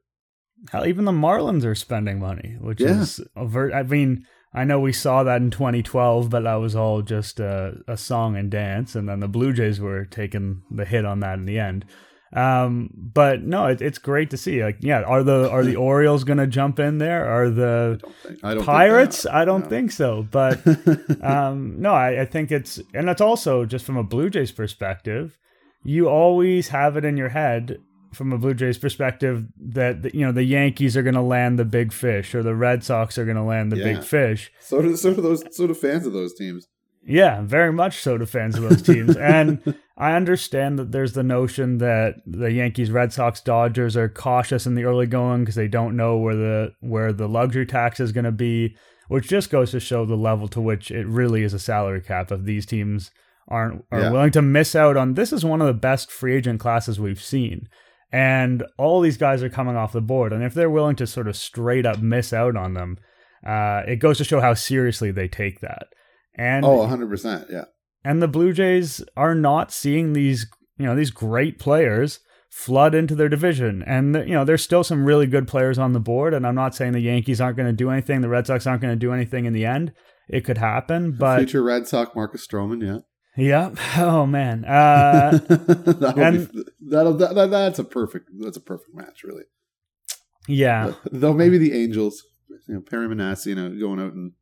Hell, 0.70 0.86
even 0.86 1.04
the 1.04 1.12
Marlins 1.12 1.64
are 1.64 1.74
spending 1.74 2.18
money, 2.18 2.56
which 2.60 2.80
yeah. 2.80 3.00
is 3.00 3.20
avert. 3.36 3.72
I 3.72 3.82
mean, 3.82 4.26
I 4.52 4.64
know 4.64 4.80
we 4.80 4.92
saw 4.92 5.22
that 5.22 5.40
in 5.40 5.50
2012, 5.50 6.28
but 6.28 6.42
that 6.42 6.54
was 6.54 6.74
all 6.74 7.02
just 7.02 7.38
a, 7.38 7.82
a 7.86 7.96
song 7.96 8.36
and 8.36 8.50
dance, 8.50 8.96
and 8.96 9.08
then 9.08 9.20
the 9.20 9.28
Blue 9.28 9.52
Jays 9.52 9.80
were 9.80 10.04
taking 10.04 10.62
the 10.70 10.84
hit 10.84 11.04
on 11.04 11.20
that 11.20 11.38
in 11.38 11.46
the 11.46 11.58
end. 11.58 11.84
Um, 12.32 12.90
but 12.94 13.42
no, 13.42 13.66
it, 13.66 13.80
it's 13.80 13.98
great 13.98 14.30
to 14.30 14.36
see. 14.36 14.62
Like, 14.62 14.78
yeah, 14.80 15.02
are 15.02 15.22
the 15.22 15.50
are 15.50 15.64
the 15.64 15.76
Orioles 15.76 16.24
going 16.24 16.38
to 16.38 16.46
jump 16.46 16.78
in 16.78 16.98
there? 16.98 17.26
Are 17.26 17.50
the 17.50 18.00
I 18.04 18.28
think, 18.28 18.44
I 18.44 18.64
Pirates? 18.64 19.26
I 19.26 19.44
don't 19.44 19.64
no. 19.64 19.68
think 19.68 19.92
so. 19.92 20.26
But 20.30 20.60
um, 21.22 21.80
no, 21.80 21.92
I, 21.92 22.22
I 22.22 22.24
think 22.24 22.52
it's 22.52 22.80
and 22.94 23.08
that's 23.08 23.20
also 23.20 23.64
just 23.64 23.84
from 23.84 23.96
a 23.96 24.04
Blue 24.04 24.30
Jays 24.30 24.52
perspective. 24.52 25.38
You 25.82 26.08
always 26.08 26.68
have 26.68 26.96
it 26.96 27.04
in 27.04 27.16
your 27.16 27.30
head 27.30 27.78
from 28.12 28.32
a 28.32 28.38
Blue 28.38 28.54
Jays 28.54 28.78
perspective 28.78 29.46
that 29.58 30.14
you 30.14 30.24
know 30.24 30.32
the 30.32 30.44
Yankees 30.44 30.96
are 30.96 31.02
going 31.02 31.14
to 31.14 31.22
land 31.22 31.58
the 31.58 31.64
big 31.64 31.92
fish 31.92 32.34
or 32.34 32.42
the 32.42 32.54
Red 32.54 32.82
Sox 32.84 33.18
are 33.18 33.24
going 33.24 33.36
to 33.36 33.42
land 33.42 33.70
the 33.70 33.78
yeah. 33.78 33.84
big 33.84 34.04
fish. 34.04 34.52
So 34.60 34.82
do 34.82 34.96
so 34.96 35.14
do 35.14 35.22
those 35.22 35.44
so 35.54 35.66
do 35.66 35.74
fans 35.74 36.06
of 36.06 36.12
those 36.12 36.34
teams. 36.34 36.68
Yeah, 37.02 37.40
very 37.42 37.72
much 37.72 38.00
so 38.00 38.18
to 38.18 38.26
fans 38.26 38.56
of 38.56 38.62
those 38.62 38.82
teams. 38.82 39.16
and 39.18 39.74
I 39.96 40.14
understand 40.14 40.78
that 40.78 40.92
there's 40.92 41.14
the 41.14 41.22
notion 41.22 41.78
that 41.78 42.16
the 42.26 42.52
Yankees, 42.52 42.90
Red 42.90 43.12
Sox, 43.12 43.40
Dodgers 43.40 43.96
are 43.96 44.08
cautious 44.08 44.66
in 44.66 44.74
the 44.74 44.84
early 44.84 45.06
going 45.06 45.42
because 45.42 45.54
they 45.54 45.68
don't 45.68 45.96
know 45.96 46.18
where 46.18 46.36
the 46.36 46.74
where 46.80 47.12
the 47.12 47.28
luxury 47.28 47.66
tax 47.66 48.00
is 48.00 48.12
going 48.12 48.24
to 48.24 48.32
be, 48.32 48.76
which 49.08 49.28
just 49.28 49.50
goes 49.50 49.70
to 49.70 49.80
show 49.80 50.04
the 50.04 50.16
level 50.16 50.48
to 50.48 50.60
which 50.60 50.90
it 50.90 51.06
really 51.06 51.42
is 51.42 51.54
a 51.54 51.58
salary 51.58 52.00
cap 52.00 52.30
of 52.30 52.44
these 52.44 52.66
teams 52.66 53.10
aren't 53.48 53.84
are 53.90 54.00
yeah. 54.00 54.10
willing 54.10 54.30
to 54.30 54.42
miss 54.42 54.74
out 54.74 54.96
on. 54.96 55.14
This 55.14 55.32
is 55.32 55.44
one 55.44 55.60
of 55.60 55.66
the 55.66 55.74
best 55.74 56.10
free 56.10 56.36
agent 56.36 56.60
classes 56.60 57.00
we've 57.00 57.22
seen. 57.22 57.68
And 58.12 58.64
all 58.76 59.00
these 59.00 59.16
guys 59.16 59.42
are 59.42 59.48
coming 59.48 59.76
off 59.76 59.92
the 59.92 60.00
board. 60.00 60.32
And 60.32 60.42
if 60.42 60.54
they're 60.54 60.70
willing 60.70 60.96
to 60.96 61.06
sort 61.06 61.28
of 61.28 61.36
straight 61.36 61.86
up 61.86 62.00
miss 62.00 62.32
out 62.32 62.56
on 62.56 62.74
them, 62.74 62.98
uh, 63.46 63.82
it 63.86 63.96
goes 63.96 64.18
to 64.18 64.24
show 64.24 64.40
how 64.40 64.54
seriously 64.54 65.10
they 65.10 65.28
take 65.28 65.60
that. 65.60 65.86
And 66.34 66.64
oh, 66.64 66.78
100%. 66.78 67.50
Yeah. 67.50 67.64
And 68.04 68.22
the 68.22 68.28
Blue 68.28 68.52
Jays 68.52 69.02
are 69.16 69.34
not 69.34 69.72
seeing 69.72 70.12
these, 70.12 70.46
you 70.76 70.86
know, 70.86 70.96
these 70.96 71.10
great 71.10 71.58
players 71.58 72.20
flood 72.48 72.94
into 72.94 73.14
their 73.14 73.28
division. 73.28 73.84
And, 73.86 74.14
you 74.16 74.34
know, 74.34 74.44
there's 74.44 74.62
still 74.62 74.82
some 74.82 75.04
really 75.04 75.26
good 75.26 75.46
players 75.46 75.78
on 75.78 75.92
the 75.92 76.00
board. 76.00 76.34
And 76.34 76.46
I'm 76.46 76.54
not 76.54 76.74
saying 76.74 76.92
the 76.92 77.00
Yankees 77.00 77.40
aren't 77.40 77.56
going 77.56 77.68
to 77.68 77.72
do 77.72 77.90
anything, 77.90 78.22
the 78.22 78.28
Red 78.28 78.46
Sox 78.46 78.66
aren't 78.66 78.82
going 78.82 78.94
to 78.94 78.98
do 78.98 79.12
anything 79.12 79.44
in 79.44 79.52
the 79.52 79.66
end. 79.66 79.92
It 80.28 80.44
could 80.44 80.58
happen, 80.58 81.12
but 81.12 81.38
future 81.38 81.62
Red 81.62 81.88
Sox 81.88 82.14
Marcus 82.14 82.46
Stroman, 82.46 82.86
yeah. 82.86 82.98
Yeah. 83.36 83.74
Oh 83.96 84.26
man. 84.26 84.64
Uh, 84.68 85.38
that'll 85.38 86.20
and, 86.20 86.52
be, 86.52 86.64
that'll 86.88 87.14
that, 87.14 87.50
that's 87.50 87.78
a 87.78 87.84
perfect 87.84 88.30
that's 88.38 88.56
a 88.56 88.60
perfect 88.60 88.94
match, 88.94 89.22
really. 89.24 89.44
Yeah. 90.48 90.94
Though 91.10 91.32
maybe 91.32 91.58
the 91.58 91.72
Angels, 91.72 92.24
you 92.66 92.74
know, 92.74 92.80
Perry 92.80 93.08
Minasian, 93.08 93.46
you 93.46 93.54
know, 93.54 93.78
going 93.78 94.00
out 94.00 94.12
and 94.12 94.32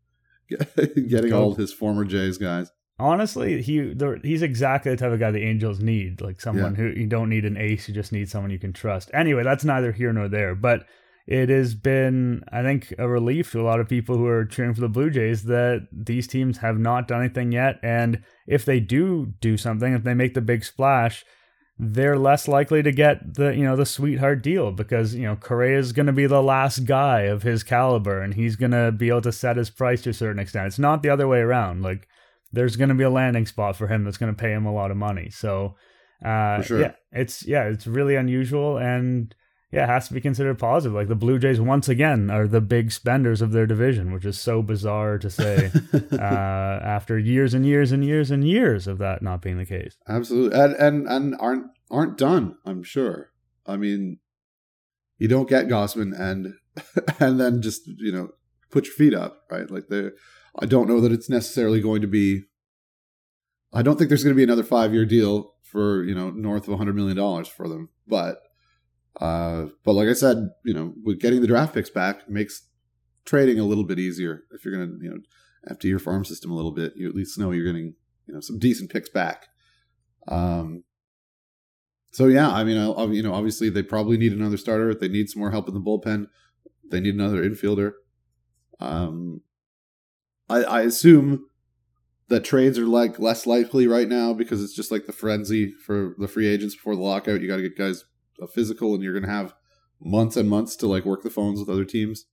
get, 0.49 0.77
getting 1.09 1.31
Go. 1.31 1.43
all 1.43 1.55
his 1.55 1.73
former 1.73 2.05
Jays 2.05 2.39
guys. 2.39 2.71
Honestly, 3.01 3.63
he 3.63 3.95
he's 4.25 4.43
exactly 4.43 4.91
the 4.91 4.97
type 4.97 5.13
of 5.13 5.21
guy 5.21 5.31
the 5.31 5.45
Angels 5.45 5.79
need, 5.79 6.21
like 6.21 6.41
someone 6.41 6.75
yeah. 6.75 6.81
who 6.81 6.89
you 6.89 7.07
don't 7.07 7.29
need 7.29 7.45
an 7.45 7.57
ace, 7.57 7.89
you 7.89 7.95
just 7.95 8.11
need 8.11 8.29
someone 8.29 8.51
you 8.51 8.59
can 8.59 8.73
trust. 8.73 9.11
Anyway, 9.15 9.45
that's 9.45 9.65
neither 9.65 9.93
here 9.93 10.13
nor 10.13 10.29
there, 10.29 10.57
but 10.57 10.85
it 11.29 11.51
has 11.51 11.75
been, 11.75 12.43
I 12.51 12.63
think, 12.63 12.95
a 12.99 13.07
relief 13.07 13.53
to 13.53 13.61
a 13.61 13.63
lot 13.63 13.81
of 13.81 13.89
people 13.89 14.17
who 14.17 14.27
are 14.27 14.47
cheering 14.47 14.73
for 14.73 14.81
the 14.81 14.89
Blue 14.89 15.11
Jays 15.11 15.43
that 15.43 15.87
these 15.93 16.27
teams 16.27 16.57
have 16.59 16.79
not 16.79 17.07
done 17.07 17.21
anything 17.21 17.53
yet. 17.53 17.79
And 17.83 18.23
if 18.47 18.65
they 18.65 18.81
do 18.81 19.35
do 19.39 19.59
something, 19.59 19.93
if 19.93 20.05
they 20.05 20.15
make 20.15 20.33
the 20.33 20.41
big 20.41 20.65
splash, 20.65 21.27
they're 21.79 22.19
less 22.19 22.49
likely 22.49 22.83
to 22.83 22.91
get 22.91 23.35
the 23.35 23.55
you 23.55 23.63
know 23.63 23.77
the 23.77 23.85
sweetheart 23.85 24.43
deal 24.43 24.73
because 24.73 25.15
you 25.15 25.25
know 25.25 25.37
Correa 25.37 25.79
is 25.79 25.93
going 25.93 26.07
to 26.07 26.15
be 26.15 26.27
the 26.27 26.43
last 26.43 26.87
guy 26.87 27.21
of 27.21 27.43
his 27.43 27.63
caliber 27.63 28.23
and 28.23 28.33
he's 28.33 28.57
going 28.57 28.73
to 28.73 28.91
be 28.91 29.11
able 29.11 29.21
to 29.21 29.31
set 29.31 29.59
his 29.59 29.69
price 29.69 30.01
to 30.03 30.11
a 30.11 30.15
certain 30.15 30.41
extent. 30.41 30.69
It's 30.69 30.79
not 30.79 31.03
the 31.03 31.11
other 31.11 31.29
way 31.29 31.41
around. 31.41 31.83
Like 31.83 32.09
there's 32.53 32.77
going 32.77 32.89
to 32.89 32.95
be 32.95 33.05
a 33.05 33.11
landing 33.11 33.45
spot 33.45 33.77
for 33.77 33.87
him 33.87 34.03
that's 34.03 34.17
going 34.17 34.35
to 34.35 34.41
pay 34.41 34.53
him 34.53 34.65
a 34.65 34.73
lot 34.73 34.91
of 34.91 34.97
money. 34.97 35.29
So 35.29 35.77
uh, 36.25 36.63
sure. 36.63 36.81
yeah, 36.81 36.93
it's 37.13 37.47
yeah, 37.47 37.65
it's 37.65 37.87
really 37.87 38.17
unusual 38.17 38.79
and 38.79 39.35
yeah, 39.71 39.85
it 39.85 39.89
has 39.89 40.09
to 40.09 40.15
be 40.15 40.21
considered 40.21 40.59
positive. 40.59 40.95
Like 40.95 41.09
the 41.09 41.15
Blue 41.15 41.39
Jays 41.39 41.61
once 41.61 41.89
again 41.91 42.31
are 42.31 42.49
the 42.49 42.61
big 42.61 42.91
spenders 42.91 43.43
of 43.43 43.53
their 43.53 43.67
division, 43.67 44.13
which 44.13 44.25
is 44.25 44.41
so 44.41 44.63
bizarre 44.63 45.19
to 45.19 45.29
say 45.29 45.71
uh, 46.13 46.17
after 46.17 47.19
years 47.19 47.53
and 47.53 47.67
years 47.67 47.93
and 47.93 48.03
years 48.03 48.31
and 48.31 48.49
years 48.49 48.87
of 48.87 48.97
that 48.99 49.21
not 49.21 49.43
being 49.43 49.59
the 49.59 49.67
case. 49.67 49.97
Absolutely, 50.09 50.59
and 50.59 50.75
and 50.77 51.07
and 51.09 51.37
aren't 51.39 51.67
aren't 51.91 52.17
done. 52.17 52.57
I'm 52.65 52.83
sure. 52.83 53.31
I 53.67 53.77
mean, 53.77 54.21
you 55.19 55.29
don't 55.29 55.49
get 55.49 55.69
Gausman 55.69 56.19
and 56.19 56.55
and 57.21 57.39
then 57.39 57.61
just 57.61 57.87
you 57.87 58.11
know 58.11 58.31
put 58.71 58.87
your 58.87 58.95
feet 58.95 59.13
up, 59.13 59.43
right? 59.51 59.71
Like 59.71 59.89
they, 59.89 60.11
I 60.59 60.65
don't 60.65 60.89
know 60.89 61.01
that 61.03 61.13
it's 61.13 61.29
necessarily 61.29 61.83
going 61.83 62.01
to 62.01 62.09
be. 62.09 62.45
I 63.75 63.83
don't 63.83 63.99
think 63.99 64.09
there's 64.09 64.25
going 64.25 64.35
to 64.35 64.39
be 64.39 64.45
another 64.45 64.65
five 64.65 64.95
year 64.95 65.05
deal 65.05 65.53
for 65.63 66.03
you 66.05 66.15
know 66.15 66.31
north 66.31 66.69
of 66.69 66.79
hundred 66.79 66.97
million 66.97 67.19
dollars 67.19 67.49
for 67.49 67.69
them, 67.69 67.91
but 68.07 68.41
uh, 69.19 69.67
but 69.85 69.95
like 69.95 70.09
I 70.09 70.13
said, 70.13 70.51
you 70.65 70.75
know, 70.75 70.95
with 71.05 71.21
getting 71.21 71.41
the 71.41 71.47
draft 71.47 71.75
picks 71.75 71.91
back 71.91 72.29
makes 72.29 72.69
trading 73.25 73.59
a 73.59 73.65
little 73.65 73.85
bit 73.85 73.99
easier. 73.99 74.45
If 74.53 74.65
you're 74.65 74.75
going 74.75 74.89
to, 74.89 75.05
you 75.05 75.11
know, 75.11 75.19
empty 75.69 75.89
your 75.89 75.99
farm 75.99 76.25
system 76.25 76.51
a 76.51 76.55
little 76.55 76.73
bit, 76.73 76.93
you 76.97 77.09
at 77.09 77.15
least 77.15 77.39
know 77.39 77.51
you're 77.51 77.65
getting, 77.65 77.95
you 78.27 78.35
know, 78.35 78.41
some 78.41 78.59
decent 78.59 78.91
picks 78.91 79.09
back. 79.09 79.47
Um, 80.29 80.85
so 82.13 82.27
yeah, 82.27 82.49
I 82.51 82.65
mean, 82.65 82.79
I'll, 82.79 83.13
you 83.13 83.23
know, 83.23 83.35
obviously 83.35 83.71
they 83.71 83.83
probably 83.83 84.17
need 84.17 84.33
another 84.33 84.57
starter. 84.57 84.95
They 84.95 85.09
need 85.09 85.29
some 85.29 85.41
more 85.41 85.51
help 85.51 85.69
in 85.69 85.75
the 85.75 85.81
bullpen. 85.81 86.27
They 86.91 87.01
need 87.01 87.15
another 87.15 87.43
infielder. 87.43 87.93
Um, 88.81 89.43
I, 90.49 90.63
I 90.63 90.81
assume 90.83 91.47
that 92.29 92.45
trades 92.45 92.79
are 92.79 92.87
like 92.87 93.19
less 93.19 93.47
likely 93.47 93.87
right 93.87 94.09
now 94.09 94.33
because 94.33 94.63
it's 94.63 94.75
just 94.75 94.91
like 94.91 95.07
the 95.07 95.13
frenzy 95.13 95.73
for 95.73 96.15
the 96.19 96.29
free 96.29 96.47
agents 96.47 96.75
before 96.75 96.95
the 96.95 97.03
lockout. 97.03 97.41
You 97.41 97.49
got 97.49 97.57
to 97.57 97.63
get 97.63 97.77
guys 97.77 98.05
a 98.41 98.47
physical 98.47 98.95
and 98.95 99.03
you're 99.03 99.13
going 99.13 99.25
to 99.25 99.31
have 99.31 99.55
months 100.01 100.37
and 100.37 100.49
months 100.49 100.77
to 100.77 100.87
like 100.87 101.05
work 101.05 101.23
the 101.23 101.31
phones 101.31 101.59
with 101.59 101.69
other 101.69 101.85
teams 101.85 102.27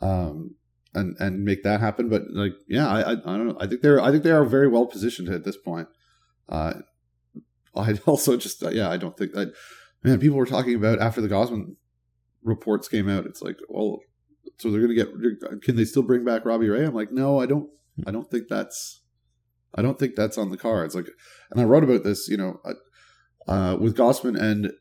um 0.00 0.56
and 0.94 1.16
and 1.18 1.44
make 1.44 1.62
that 1.62 1.80
happen. 1.80 2.08
But 2.08 2.22
like 2.30 2.52
yeah 2.68 2.88
I, 2.88 3.00
I 3.00 3.12
i, 3.12 3.14
don't 3.14 3.48
know. 3.48 3.56
I 3.60 3.66
think 3.66 3.82
they're 3.82 4.00
i 4.00 4.10
think 4.10 4.22
they 4.22 4.30
are 4.30 4.44
very 4.44 4.68
well 4.68 4.86
positioned 4.86 5.28
at 5.28 5.44
this 5.44 5.56
point. 5.56 5.88
Uh 6.48 6.74
i 7.76 7.92
also 8.06 8.36
just 8.36 8.62
uh, 8.62 8.70
yeah 8.70 8.88
i 8.88 8.96
don't 8.96 9.16
think 9.16 9.32
that 9.32 9.52
man 10.02 10.20
people 10.20 10.36
were 10.36 10.46
talking 10.46 10.74
about 10.74 11.00
after 11.00 11.20
the 11.20 11.28
Gausman 11.28 11.76
reports 12.42 12.88
came 12.88 13.08
out 13.08 13.26
it's 13.26 13.42
like 13.42 13.58
well 13.68 13.98
so 14.58 14.70
they're 14.70 14.80
gonna 14.80 14.94
get 14.94 15.08
can 15.62 15.76
they 15.76 15.84
still 15.84 16.02
bring 16.02 16.24
back 16.24 16.44
robbie 16.44 16.68
ray? 16.68 16.84
I'm 16.84 16.94
like 16.94 17.10
no 17.10 17.40
i 17.40 17.46
don't 17.46 17.68
i 18.06 18.10
don't 18.10 18.30
think 18.30 18.48
that's 18.48 19.02
i 19.74 19.82
don't 19.82 19.98
think 19.98 20.14
that's 20.14 20.38
on 20.38 20.50
the 20.50 20.56
cards. 20.56 20.94
Like 20.94 21.08
and 21.50 21.60
i 21.60 21.64
wrote 21.64 21.84
about 21.84 22.04
this 22.04 22.28
you 22.28 22.36
know 22.36 22.60
uh, 22.64 23.50
uh 23.50 23.76
with 23.76 23.96
Gausman 23.96 24.40
and 24.40 24.72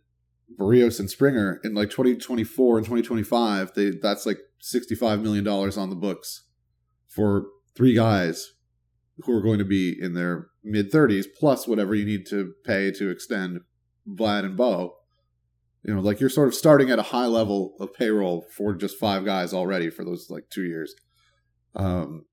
Berrios 0.59 0.99
and 0.99 1.09
Springer 1.09 1.59
in 1.63 1.73
like 1.73 1.89
2024 1.89 2.77
and 2.77 2.85
2025, 2.85 3.73
they 3.75 3.91
that's 3.91 4.25
like 4.25 4.39
65 4.59 5.21
million 5.21 5.43
dollars 5.43 5.77
on 5.77 5.89
the 5.89 5.95
books 5.95 6.43
for 7.07 7.45
three 7.75 7.93
guys 7.93 8.53
who 9.19 9.33
are 9.33 9.41
going 9.41 9.59
to 9.59 9.65
be 9.65 9.95
in 9.99 10.13
their 10.13 10.47
mid 10.63 10.91
30s 10.91 11.25
plus 11.37 11.67
whatever 11.67 11.93
you 11.93 12.05
need 12.05 12.25
to 12.27 12.53
pay 12.65 12.91
to 12.91 13.09
extend 13.09 13.61
Vlad 14.07 14.45
and 14.45 14.57
Bo. 14.57 14.95
You 15.83 15.93
know, 15.93 16.01
like 16.01 16.19
you're 16.19 16.29
sort 16.29 16.47
of 16.47 16.55
starting 16.55 16.89
at 16.89 16.99
a 16.99 17.03
high 17.03 17.25
level 17.25 17.75
of 17.79 17.93
payroll 17.93 18.45
for 18.55 18.73
just 18.73 18.97
five 18.97 19.25
guys 19.25 19.53
already 19.53 19.89
for 19.89 20.05
those 20.05 20.29
like 20.29 20.49
2 20.49 20.63
years. 20.63 20.95
Um 21.75 22.25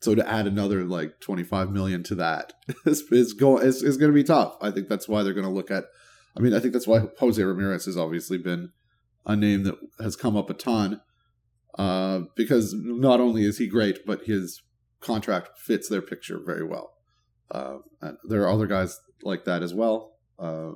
so 0.00 0.14
to 0.14 0.28
add 0.28 0.46
another 0.46 0.84
like 0.84 1.18
25 1.20 1.70
million 1.70 2.02
to 2.02 2.14
that 2.16 2.52
is, 2.84 3.02
is 3.10 3.32
going 3.32 3.66
is, 3.66 3.82
is 3.82 3.96
going 3.96 4.10
to 4.10 4.14
be 4.14 4.24
tough. 4.24 4.56
I 4.60 4.70
think 4.70 4.88
that's 4.88 5.08
why 5.08 5.22
they're 5.22 5.32
going 5.32 5.46
to 5.46 5.52
look 5.52 5.70
at 5.70 5.84
I 6.36 6.40
mean, 6.40 6.54
I 6.54 6.60
think 6.60 6.72
that's 6.72 6.86
why 6.86 7.02
Jose 7.18 7.42
Ramirez 7.42 7.86
has 7.86 7.96
obviously 7.96 8.38
been 8.38 8.70
a 9.26 9.36
name 9.36 9.62
that 9.64 9.76
has 10.00 10.16
come 10.16 10.36
up 10.36 10.50
a 10.50 10.54
ton 10.54 11.00
uh, 11.78 12.20
because 12.36 12.74
not 12.74 13.20
only 13.20 13.44
is 13.44 13.58
he 13.58 13.66
great, 13.66 14.04
but 14.06 14.24
his 14.24 14.62
contract 15.00 15.58
fits 15.58 15.88
their 15.88 16.02
picture 16.02 16.40
very 16.44 16.64
well. 16.64 16.94
Uh, 17.50 17.78
there 18.24 18.42
are 18.42 18.50
other 18.50 18.66
guys 18.66 18.98
like 19.22 19.44
that 19.44 19.62
as 19.62 19.74
well. 19.74 20.12
Uh, 20.38 20.72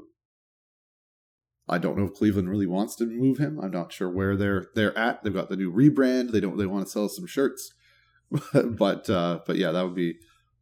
I 1.69 1.79
don't 1.79 1.99
know 1.99 2.05
if 2.05 2.15
Cleveland 2.15 2.49
really 2.49 2.67
wants 2.67 2.95
to 2.97 3.07
move 3.07 3.39
him. 3.39 3.59
I'm 3.61 3.71
not 3.71 3.93
sure 3.93 4.09
where 4.09 4.37
they're 4.37 4.67
they're 4.75 4.97
at. 4.97 5.23
They've 5.23 5.35
got 5.35 5.51
the 5.51 5.57
new 5.57 5.73
rebrand. 5.73 6.31
They 6.31 6.41
don't. 6.41 6.57
They 6.57 6.67
want 6.67 6.87
to 6.87 6.91
sell 6.91 7.09
some 7.09 7.27
shirts, 7.27 7.75
but 8.53 9.11
uh, 9.11 9.41
but 9.47 9.57
yeah, 9.57 9.73
that 9.73 9.85
would 9.85 9.95
be 9.95 10.15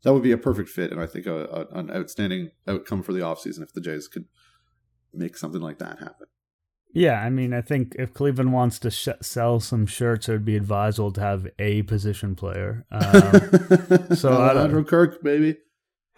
that 0.02 0.12
would 0.12 0.22
be 0.22 0.32
a 0.32 0.38
perfect 0.38 0.68
fit, 0.68 0.90
and 0.90 1.00
I 1.00 1.06
think 1.06 1.26
a, 1.26 1.44
a, 1.44 1.78
an 1.78 1.90
outstanding 1.90 2.50
outcome 2.66 3.02
for 3.02 3.12
the 3.12 3.20
offseason 3.20 3.62
if 3.62 3.72
the 3.72 3.80
Jays 3.80 4.08
could 4.08 4.26
make 5.16 5.36
something 5.36 5.60
like 5.60 5.78
that 5.78 5.98
happen. 5.98 6.26
Yeah, 6.92 7.20
I 7.20 7.28
mean, 7.28 7.52
I 7.52 7.60
think 7.60 7.94
if 7.98 8.14
Cleveland 8.14 8.54
wants 8.54 8.78
to 8.78 8.90
sh- 8.90 9.08
sell 9.20 9.60
some 9.60 9.84
shirts, 9.84 10.28
it 10.28 10.32
would 10.32 10.44
be 10.46 10.56
advisable 10.56 11.12
to 11.12 11.20
have 11.20 11.46
a 11.58 11.82
position 11.82 12.34
player. 12.34 12.86
Um, 12.90 14.14
so 14.16 14.32
Alejandro 14.32 14.82
Kirk, 14.82 15.22
maybe. 15.22 15.58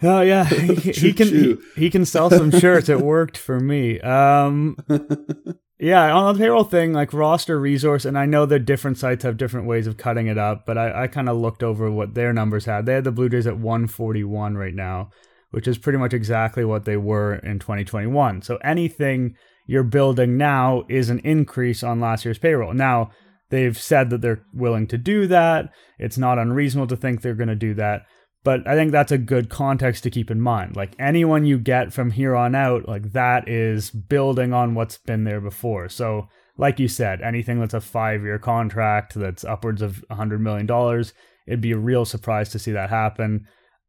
Oh 0.02 0.20
yeah, 0.20 0.44
he, 0.44 0.92
he 0.92 1.12
can 1.12 1.26
he, 1.26 1.56
he, 1.74 1.90
can 1.90 2.04
sell 2.04 2.30
some 2.30 2.52
shirts. 2.52 2.88
It 2.88 3.00
worked 3.00 3.36
for 3.36 3.58
me. 3.58 3.98
Um, 4.00 4.76
yeah, 5.80 6.14
on 6.14 6.34
the 6.34 6.38
payroll 6.38 6.62
thing, 6.62 6.92
like 6.92 7.12
roster 7.12 7.58
resource, 7.58 8.04
and 8.04 8.16
I 8.16 8.26
know 8.26 8.46
that 8.46 8.60
different 8.60 8.98
sites 8.98 9.24
have 9.24 9.36
different 9.36 9.66
ways 9.66 9.88
of 9.88 9.96
cutting 9.96 10.28
it 10.28 10.38
up, 10.38 10.64
but 10.64 10.78
I, 10.78 11.04
I 11.04 11.06
kind 11.08 11.28
of 11.28 11.36
looked 11.36 11.64
over 11.64 11.90
what 11.90 12.14
their 12.14 12.32
numbers 12.32 12.66
had. 12.66 12.86
They 12.86 12.94
had 12.94 13.04
the 13.04 13.10
Blue 13.10 13.28
Jays 13.28 13.48
at 13.48 13.58
141 13.58 14.56
right 14.56 14.74
now, 14.74 15.10
which 15.50 15.68
is 15.68 15.78
pretty 15.78 15.98
much 15.98 16.12
exactly 16.12 16.64
what 16.64 16.84
they 16.84 16.96
were 16.96 17.34
in 17.36 17.58
2021. 17.58 18.42
So 18.42 18.56
anything 18.64 19.36
you're 19.66 19.82
building 19.82 20.36
now 20.36 20.84
is 20.88 21.10
an 21.10 21.20
increase 21.20 21.82
on 21.82 22.00
last 22.00 22.24
year's 22.24 22.38
payroll. 22.38 22.72
Now, 22.72 23.10
they've 23.50 23.78
said 23.78 24.10
that 24.10 24.20
they're 24.20 24.44
willing 24.52 24.86
to 24.88 24.98
do 24.98 25.26
that. 25.28 25.70
It's 25.98 26.18
not 26.18 26.38
unreasonable 26.38 26.88
to 26.88 26.96
think 26.96 27.20
they're 27.20 27.34
going 27.34 27.48
to 27.48 27.54
do 27.54 27.74
that. 27.74 28.02
But 28.44 28.66
I 28.66 28.74
think 28.74 28.92
that's 28.92 29.12
a 29.12 29.18
good 29.18 29.50
context 29.50 30.04
to 30.04 30.10
keep 30.10 30.30
in 30.30 30.40
mind. 30.40 30.76
Like 30.76 30.94
anyone 30.98 31.44
you 31.44 31.58
get 31.58 31.92
from 31.92 32.12
here 32.12 32.34
on 32.36 32.54
out, 32.54 32.88
like 32.88 33.12
that 33.12 33.48
is 33.48 33.90
building 33.90 34.52
on 34.52 34.74
what's 34.74 34.98
been 34.98 35.24
there 35.24 35.40
before. 35.40 35.88
So, 35.88 36.28
like 36.56 36.78
you 36.78 36.88
said, 36.88 37.20
anything 37.20 37.60
that's 37.60 37.74
a 37.74 37.80
five 37.80 38.22
year 38.22 38.38
contract 38.38 39.14
that's 39.14 39.44
upwards 39.44 39.82
of 39.82 40.04
$100 40.10 40.40
million, 40.40 41.04
it'd 41.46 41.60
be 41.60 41.72
a 41.72 41.78
real 41.78 42.04
surprise 42.04 42.48
to 42.50 42.58
see 42.58 42.72
that 42.72 42.90
happen. 42.90 43.46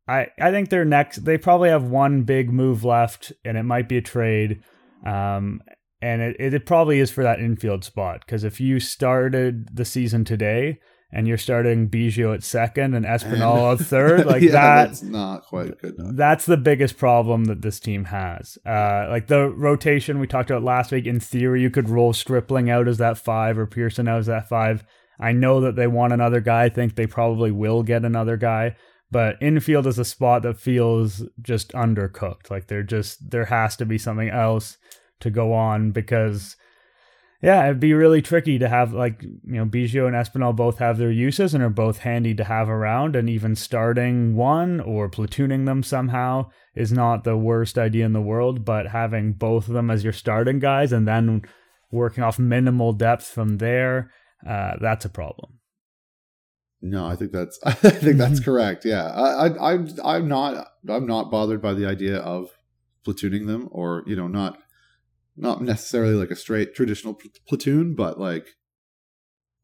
I, 0.09 0.27
I 0.41 0.51
think 0.51 0.69
they're 0.69 0.85
next. 0.85 1.23
They 1.23 1.37
probably 1.37 1.69
have 1.69 1.83
one 1.83 2.23
big 2.23 2.51
move 2.51 2.83
left, 2.83 3.31
and 3.45 3.57
it 3.57 3.63
might 3.63 3.87
be 3.87 3.97
a 3.97 4.01
trade. 4.01 4.63
Um, 5.05 5.61
and 6.01 6.21
it, 6.21 6.35
it 6.39 6.65
probably 6.65 6.99
is 6.99 7.11
for 7.11 7.23
that 7.23 7.39
infield 7.39 7.83
spot 7.83 8.21
because 8.25 8.43
if 8.43 8.59
you 8.59 8.79
started 8.79 9.75
the 9.75 9.85
season 9.85 10.25
today 10.25 10.79
and 11.11 11.27
you're 11.27 11.37
starting 11.37 11.89
Biggio 11.89 12.33
at 12.33 12.43
second 12.43 12.93
and 12.93 13.05
Espinal 13.05 13.73
at 13.73 13.85
third, 13.85 14.25
like 14.25 14.41
yeah, 14.41 14.51
that, 14.51 14.87
that's 14.87 15.03
not 15.03 15.43
quite 15.43 15.77
good. 15.79 15.99
Enough. 15.99 16.15
That's 16.15 16.45
the 16.45 16.57
biggest 16.57 16.97
problem 16.97 17.45
that 17.45 17.61
this 17.61 17.79
team 17.79 18.05
has. 18.05 18.57
Uh, 18.65 19.07
like 19.09 19.27
the 19.27 19.49
rotation 19.49 20.19
we 20.19 20.27
talked 20.27 20.49
about 20.49 20.63
last 20.63 20.91
week. 20.91 21.05
In 21.05 21.19
theory, 21.19 21.61
you 21.61 21.69
could 21.69 21.89
roll 21.89 22.13
Stripling 22.13 22.69
out 22.69 22.87
as 22.87 22.97
that 22.97 23.17
five 23.17 23.57
or 23.57 23.67
Pearson 23.67 24.07
out 24.07 24.19
as 24.19 24.27
that 24.27 24.49
five. 24.49 24.83
I 25.19 25.33
know 25.33 25.59
that 25.61 25.75
they 25.75 25.87
want 25.87 26.13
another 26.13 26.39
guy. 26.39 26.63
I 26.63 26.69
think 26.69 26.95
they 26.95 27.07
probably 27.07 27.51
will 27.51 27.83
get 27.83 28.05
another 28.05 28.37
guy. 28.37 28.75
But 29.11 29.41
infield 29.41 29.87
is 29.87 29.97
a 29.97 30.05
spot 30.05 30.43
that 30.43 30.59
feels 30.59 31.23
just 31.41 31.71
undercooked. 31.73 32.51
Like 32.51 32.67
there 32.67 32.83
just 32.83 33.31
there 33.31 33.45
has 33.45 33.75
to 33.77 33.85
be 33.85 33.97
something 33.97 34.29
else 34.29 34.77
to 35.21 35.29
go 35.29 35.53
on 35.53 35.91
because 35.91 36.55
yeah, 37.41 37.63
it'd 37.65 37.79
be 37.79 37.93
really 37.93 38.21
tricky 38.21 38.59
to 38.59 38.67
have 38.67 38.93
like 38.93 39.23
you 39.23 39.39
know 39.45 39.65
Biggio 39.65 40.07
and 40.07 40.15
Espinal 40.15 40.55
both 40.55 40.77
have 40.79 40.97
their 40.97 41.11
uses 41.11 41.53
and 41.53 41.63
are 41.63 41.69
both 41.69 41.99
handy 41.99 42.35
to 42.35 42.43
have 42.43 42.69
around, 42.69 43.15
and 43.15 43.29
even 43.29 43.55
starting 43.55 44.35
one 44.35 44.81
or 44.81 45.09
platooning 45.09 45.65
them 45.65 45.81
somehow 45.81 46.49
is 46.75 46.91
not 46.91 47.23
the 47.23 47.37
worst 47.37 47.77
idea 47.77 48.05
in 48.05 48.13
the 48.13 48.21
world. 48.21 48.65
But 48.65 48.87
having 48.87 49.33
both 49.33 49.67
of 49.69 49.73
them 49.73 49.89
as 49.89 50.03
your 50.03 50.13
starting 50.13 50.59
guys 50.59 50.91
and 50.91 51.07
then 51.07 51.43
working 51.91 52.23
off 52.23 52.39
minimal 52.39 52.91
depth 52.91 53.25
from 53.25 53.57
there, 53.57 54.11
uh, 54.45 54.73
that's 54.81 55.05
a 55.05 55.09
problem. 55.09 55.58
No, 56.81 57.05
I 57.05 57.15
think 57.15 57.31
that's 57.31 57.59
I 57.65 57.73
think 57.73 58.17
that's 58.17 58.39
correct. 58.43 58.85
Yeah, 58.85 59.05
I, 59.05 59.47
I 59.47 59.73
I'm 59.73 59.87
I'm 60.03 60.27
not 60.27 60.67
I'm 60.87 61.05
not 61.05 61.31
bothered 61.31 61.61
by 61.61 61.73
the 61.73 61.85
idea 61.85 62.17
of 62.17 62.49
platooning 63.05 63.47
them 63.47 63.67
or 63.71 64.03
you 64.05 64.15
know 64.15 64.27
not 64.27 64.59
not 65.35 65.61
necessarily 65.61 66.13
like 66.13 66.31
a 66.31 66.35
straight 66.35 66.75
traditional 66.75 67.13
pl- 67.13 67.31
platoon, 67.47 67.95
but 67.95 68.19
like 68.19 68.47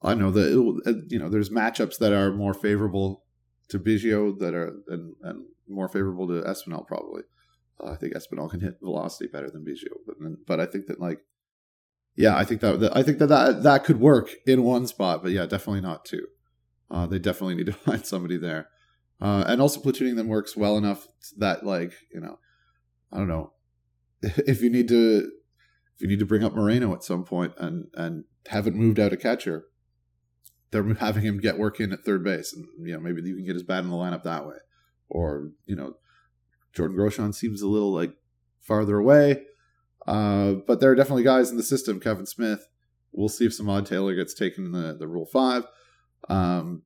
I 0.01 0.13
know 0.13 0.31
that 0.31 0.81
it, 0.85 1.11
you 1.11 1.19
know 1.19 1.29
there's 1.29 1.49
matchups 1.49 1.97
that 1.99 2.13
are 2.13 2.31
more 2.31 2.53
favorable 2.53 3.23
to 3.69 3.79
Biggio 3.79 4.37
that 4.39 4.53
are 4.53 4.73
and, 4.87 5.15
and 5.21 5.45
more 5.67 5.87
favorable 5.87 6.27
to 6.27 6.41
Espinal 6.41 6.85
probably. 6.85 7.23
Uh, 7.81 7.91
I 7.91 7.95
think 7.95 8.13
Espinal 8.13 8.49
can 8.49 8.61
hit 8.61 8.75
velocity 8.81 9.29
better 9.31 9.49
than 9.49 9.65
Biggio, 9.65 9.97
but 10.05 10.15
but 10.45 10.59
I 10.59 10.65
think 10.65 10.87
that 10.87 10.99
like 10.99 11.19
yeah, 12.15 12.35
I 12.37 12.45
think 12.45 12.61
that, 12.61 12.79
that 12.79 12.95
I 12.95 13.03
think 13.03 13.19
that, 13.19 13.27
that 13.27 13.63
that 13.63 13.83
could 13.83 13.99
work 13.99 14.31
in 14.45 14.63
one 14.63 14.87
spot, 14.87 15.21
but 15.21 15.31
yeah, 15.31 15.45
definitely 15.45 15.81
not 15.81 16.05
two. 16.05 16.27
Uh, 16.89 17.05
they 17.05 17.19
definitely 17.19 17.55
need 17.55 17.65
to 17.65 17.73
find 17.87 18.05
somebody 18.05 18.37
there, 18.37 18.69
uh, 19.21 19.43
and 19.47 19.61
also 19.61 19.79
platooning 19.79 20.15
them 20.15 20.27
works 20.27 20.55
well 20.55 20.77
enough 20.77 21.07
that 21.37 21.65
like 21.65 21.93
you 22.13 22.19
know 22.19 22.39
I 23.11 23.17
don't 23.17 23.27
know 23.27 23.53
if 24.21 24.61
you 24.61 24.69
need 24.69 24.87
to 24.89 25.31
if 25.95 26.01
you 26.01 26.07
need 26.07 26.19
to 26.19 26.25
bring 26.25 26.43
up 26.43 26.53
Moreno 26.53 26.93
at 26.93 27.03
some 27.03 27.23
point 27.23 27.53
and 27.57 27.87
and 27.93 28.25
haven't 28.47 28.75
moved 28.75 28.99
out 28.99 29.13
a 29.13 29.17
catcher, 29.17 29.65
they're 30.71 30.93
having 30.95 31.23
him 31.23 31.39
get 31.39 31.57
work 31.57 31.79
in 31.79 31.93
at 31.93 32.03
third 32.03 32.23
base, 32.23 32.53
and 32.53 32.65
you 32.85 32.93
know 32.93 32.99
maybe 32.99 33.21
you 33.21 33.35
can 33.35 33.45
get 33.45 33.55
his 33.55 33.63
bat 33.63 33.83
in 33.83 33.89
the 33.89 33.95
lineup 33.95 34.23
that 34.23 34.45
way, 34.45 34.57
or 35.09 35.51
you 35.65 35.75
know 35.75 35.93
Jordan 36.73 36.97
Groshans 36.97 37.35
seems 37.35 37.61
a 37.61 37.67
little 37.67 37.93
like 37.93 38.13
farther 38.61 38.97
away, 38.97 39.43
uh, 40.07 40.53
but 40.67 40.79
there 40.79 40.91
are 40.91 40.95
definitely 40.95 41.23
guys 41.23 41.49
in 41.49 41.57
the 41.57 41.63
system. 41.63 41.99
Kevin 41.99 42.25
Smith, 42.25 42.67
we'll 43.11 43.29
see 43.29 43.45
if 43.45 43.57
Samad 43.57 43.87
Taylor 43.87 44.15
gets 44.15 44.33
taken 44.33 44.65
in 44.65 44.71
the 44.71 44.95
the 44.97 45.07
Rule 45.07 45.25
Five. 45.25 45.65
Um, 46.29 46.83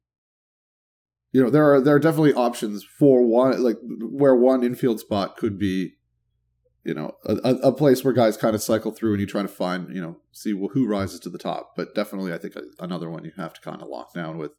you 1.32 1.43
know 1.43 1.49
there 1.49 1.73
are 1.73 1.82
there 1.82 1.95
are 1.95 1.99
definitely 1.99 2.34
options 2.34 2.84
for 2.84 3.23
one 3.25 3.62
like 3.63 3.78
where 3.84 4.36
one 4.36 4.63
infield 4.63 4.99
spot 4.99 5.38
could 5.38 5.60
be 5.60 5.93
you 6.84 6.93
know 6.93 7.12
a, 7.25 7.34
a 7.36 7.71
place 7.71 8.04
where 8.04 8.13
guys 8.13 8.36
kind 8.38 8.56
of 8.56 8.63
cycle 8.63 8.91
through 8.91 9.12
and 9.12 9.21
you 9.21 9.28
try 9.28 9.41
to 9.41 9.47
find 9.47 9.93
you 9.93 10.02
know 10.02 10.17
see 10.32 10.52
who 10.52 10.88
rises 10.88 11.19
to 11.21 11.30
the 11.30 11.38
top. 11.38 11.73
But 11.75 11.93
definitely 11.93 12.34
i 12.34 12.38
think 12.38 12.56
another 12.80 13.10
one 13.10 13.25
you 13.25 13.32
have 13.38 13.54
to 13.54 13.62
kind 13.62 13.82
of 13.82 13.88
lock 13.88 14.13
down 14.13 14.38
with 14.38 14.52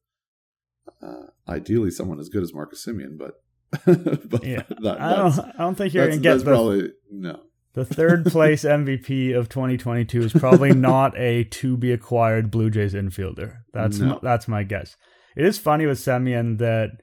uh, 1.03 1.27
ideally 1.49 1.91
someone 1.91 2.19
as 2.19 2.29
good 2.29 2.43
as 2.43 2.53
marcus 2.53 2.85
Semien, 2.85 3.17
but, 3.17 3.43
but 4.29 4.45
yeah. 4.45 4.63
that, 4.81 5.01
I, 5.01 5.17
don't, 5.17 5.39
I 5.39 5.59
don't 5.59 5.75
think 5.77 5.95
you're 5.95 6.09
gonna 6.09 6.21
get 6.21 6.39
the, 6.39 6.45
probably 6.45 6.93
no 7.11 7.41
the 7.75 7.85
third 7.85 8.25
place 8.27 8.65
mvp 8.65 9.37
of 9.37 9.49
2022 9.49 10.23
is 10.23 10.33
probably 10.33 10.73
not 10.75 11.17
a 11.19 11.45
to 11.45 11.77
be 11.77 11.93
acquired 11.93 12.51
blue 12.51 12.71
jays 12.71 12.95
infielder 12.95 13.59
that's 13.73 13.99
no. 13.99 14.19
that's 14.23 14.49
my 14.49 14.63
guess 14.63 14.97
it 15.37 15.45
is 15.45 15.59
funny 15.59 15.87
with 15.87 15.99
Semien 15.99 16.59
that 16.59 17.01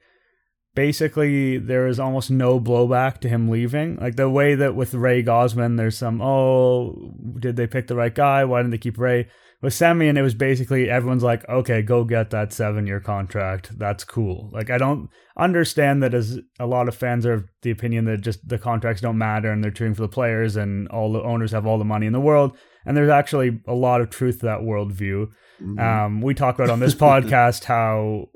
basically 0.74 1.58
there 1.58 1.88
is 1.88 1.98
almost 1.98 2.30
no 2.30 2.60
blowback 2.60 3.18
to 3.18 3.28
him 3.28 3.48
leaving. 3.48 3.96
Like 3.96 4.14
the 4.14 4.30
way 4.30 4.54
that 4.54 4.76
with 4.76 4.94
Ray 4.94 5.24
Gausman, 5.24 5.76
there's 5.76 5.98
some, 5.98 6.20
oh, 6.22 7.12
did 7.38 7.56
they 7.56 7.66
pick 7.66 7.88
the 7.88 7.96
right 7.96 8.14
guy? 8.14 8.44
Why 8.44 8.60
didn't 8.60 8.70
they 8.70 8.78
keep 8.78 8.96
Ray? 8.96 9.28
With 9.60 9.72
Semien, 9.72 10.16
it 10.16 10.22
was 10.22 10.34
basically 10.34 10.88
everyone's 10.88 11.24
like, 11.24 11.48
okay, 11.48 11.82
go 11.82 12.04
get 12.04 12.30
that 12.30 12.52
seven 12.52 12.86
year 12.86 13.00
contract. 13.00 13.76
That's 13.76 14.04
cool. 14.04 14.50
Like, 14.52 14.70
I 14.70 14.78
don't 14.78 15.10
understand 15.36 16.00
that 16.02 16.14
as 16.14 16.38
a 16.60 16.66
lot 16.66 16.86
of 16.86 16.94
fans 16.94 17.26
are 17.26 17.32
of 17.32 17.44
the 17.62 17.72
opinion 17.72 18.04
that 18.04 18.20
just 18.20 18.46
the 18.48 18.58
contracts 18.58 19.02
don't 19.02 19.18
matter 19.18 19.50
and 19.50 19.62
they're 19.62 19.72
cheering 19.72 19.94
for 19.94 20.02
the 20.02 20.08
players 20.08 20.54
and 20.54 20.86
all 20.88 21.12
the 21.12 21.22
owners 21.22 21.50
have 21.50 21.66
all 21.66 21.78
the 21.78 21.84
money 21.84 22.06
in 22.06 22.12
the 22.12 22.20
world. 22.20 22.56
And 22.86 22.96
there's 22.96 23.10
actually 23.10 23.60
a 23.66 23.74
lot 23.74 24.00
of 24.00 24.10
truth 24.10 24.40
to 24.40 24.46
that 24.46 24.60
worldview. 24.60 25.28
Mm-hmm. 25.60 25.78
Um, 25.78 26.20
we 26.20 26.34
talk 26.34 26.54
about 26.54 26.70
on 26.70 26.78
this 26.78 26.94
podcast 26.96 27.64
how 27.64 28.28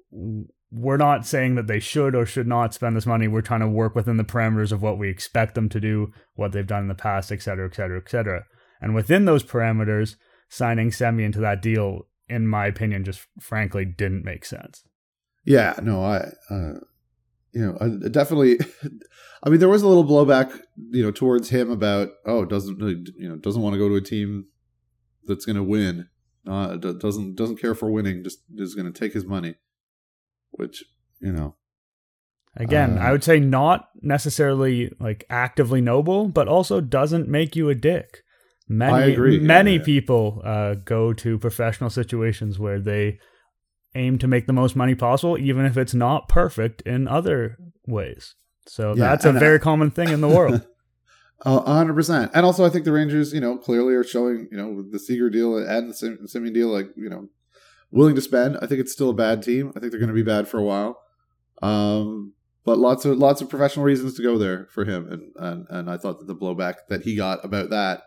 we're 0.73 0.97
not 0.97 1.25
saying 1.25 1.55
that 1.55 1.69
they 1.69 1.79
should 1.79 2.17
or 2.17 2.27
should 2.27 2.49
not 2.49 2.75
spend 2.75 2.97
this 2.97 3.07
money. 3.07 3.29
We're 3.29 3.43
trying 3.43 3.61
to 3.61 3.69
work 3.69 3.95
within 3.95 4.17
the 4.17 4.25
parameters 4.25 4.73
of 4.73 4.83
what 4.83 4.99
we 4.99 5.09
expect 5.09 5.55
them 5.55 5.69
to 5.69 5.79
do, 5.79 6.13
what 6.35 6.51
they've 6.51 6.67
done 6.67 6.83
in 6.83 6.89
the 6.89 6.95
past, 6.95 7.31
et 7.31 7.43
cetera, 7.43 7.69
et 7.69 7.77
cetera, 7.77 8.01
et 8.05 8.11
cetera. 8.11 8.45
And 8.81 8.95
within 8.95 9.27
those 9.27 9.45
parameters, 9.45 10.17
signing 10.53 10.91
Semien 10.91 11.25
into 11.27 11.41
that 11.41 11.63
deal, 11.63 12.07
in 12.29 12.47
my 12.47 12.67
opinion, 12.67 13.05
just 13.05 13.27
frankly 13.41 13.85
didn't 13.85 14.25
make 14.25 14.45
sense. 14.45 14.85
Yeah, 15.45 15.75
no, 15.83 16.05
I, 16.05 16.19
uh, 16.51 16.75
you 17.53 17.67
know, 17.67 17.79
I 17.81 18.09
definitely. 18.09 18.59
I 19.45 19.51
mean, 19.51 19.59
there 19.59 19.69
was 19.69 19.83
a 19.83 19.89
little 19.89 20.05
blowback, 20.05 20.57
you 20.91 21.03
know, 21.03 21.11
towards 21.11 21.49
him 21.49 21.71
about, 21.71 22.11
oh, 22.27 22.45
doesn't 22.45 22.81
you 22.81 23.29
know, 23.29 23.37
doesn't 23.37 23.63
want 23.63 23.75
to 23.75 23.79
go 23.79 23.89
to 23.89 23.97
a 23.97 24.01
team 24.01 24.47
that's 25.25 25.45
going 25.45 25.57
to 25.57 25.65
win, 25.65 26.09
uh, 26.49 26.77
doesn't 26.77 27.35
doesn't 27.35 27.61
care 27.61 27.75
for 27.75 27.91
winning, 27.91 28.23
just 28.23 28.39
is 28.57 28.75
going 28.75 28.93
to 28.93 28.99
take 28.99 29.13
his 29.15 29.25
money 29.25 29.57
which 30.53 30.85
you 31.21 31.33
know 31.33 31.57
again 32.57 32.99
uh, 32.99 33.03
i 33.03 33.11
would 33.11 33.25
say 33.25 33.41
not 33.41 33.89
necessarily 34.01 34.93
like 35.01 35.25
actively 35.29 35.81
noble 35.81 36.29
but 36.29 36.47
also 36.47 36.81
doesn't 36.81 37.29
make 37.29 37.57
you 37.57 37.69
a 37.69 37.75
dick 37.75 38.23
many 38.73 38.93
I 38.93 39.07
agree. 39.07 39.39
many 39.41 39.73
yeah, 39.73 39.79
yeah. 39.79 39.85
people 39.85 40.43
uh, 40.45 40.75
go 40.75 41.13
to 41.13 41.39
professional 41.39 41.91
situations 41.91 42.59
where 42.59 42.81
they 42.81 43.19
aim 43.95 44.19
to 44.19 44.27
make 44.27 44.47
the 44.47 44.53
most 44.53 44.75
money 44.75 44.95
possible 44.95 45.39
even 45.39 45.65
if 45.65 45.77
it's 45.77 45.95
not 45.95 46.29
perfect 46.29 46.81
in 46.83 47.07
other 47.07 47.59
ways 47.87 48.35
so 48.67 48.91
yeah, 48.97 49.09
that's 49.09 49.25
a 49.25 49.33
very 49.33 49.57
I, 49.57 49.59
common 49.59 49.91
thing 49.91 50.09
in 50.09 50.21
the 50.21 50.29
world 50.29 50.67
hundred 51.45 51.95
percent. 51.95 52.31
And 52.35 52.47
also, 52.47 52.65
I 52.65 52.71
think 52.71 52.85
the 52.85 52.93
Rangers, 52.93 53.33
you 53.33 53.41
know, 53.41 53.57
clearly 53.57 53.95
are 53.95 54.05
showing, 54.05 54.49
you 54.51 54.57
know, 54.57 54.83
the 54.89 54.99
Seager 54.99 55.31
deal 55.31 55.57
and 55.57 55.91
the 55.91 56.19
Semien 56.27 56.55
deal, 56.55 56.69
like, 56.69 56.91
you 56.97 57.09
know, 57.09 57.29
willing 57.91 58.15
to 58.15 58.21
spend. 58.21 58.57
I 58.63 58.67
think 58.67 58.81
it's 58.81 58.93
still 58.93 59.11
a 59.11 59.15
bad 59.15 59.43
team. 59.43 59.73
I 59.77 59.81
think 59.81 59.91
they're 59.91 60.01
going 60.01 60.09
to 60.09 60.15
be 60.15 60.23
bad 60.23 60.49
for 60.49 60.59
a 60.59 60.63
while. 60.63 61.01
Um, 61.63 62.35
but 62.65 62.79
lots 62.79 63.05
of 63.05 63.19
lots 63.19 63.41
of 63.41 63.49
professional 63.49 63.85
reasons 63.85 64.15
to 64.15 64.23
go 64.23 64.39
there 64.39 64.69
for 64.71 64.85
him, 64.85 65.09
and 65.11 65.33
and 65.37 65.67
and 65.69 65.91
I 65.91 65.97
thought 65.97 66.21
that 66.21 66.27
the 66.27 66.37
blowback 66.37 66.75
that 66.89 67.03
he 67.03 67.17
got 67.17 67.45
about 67.45 67.71
that 67.71 68.03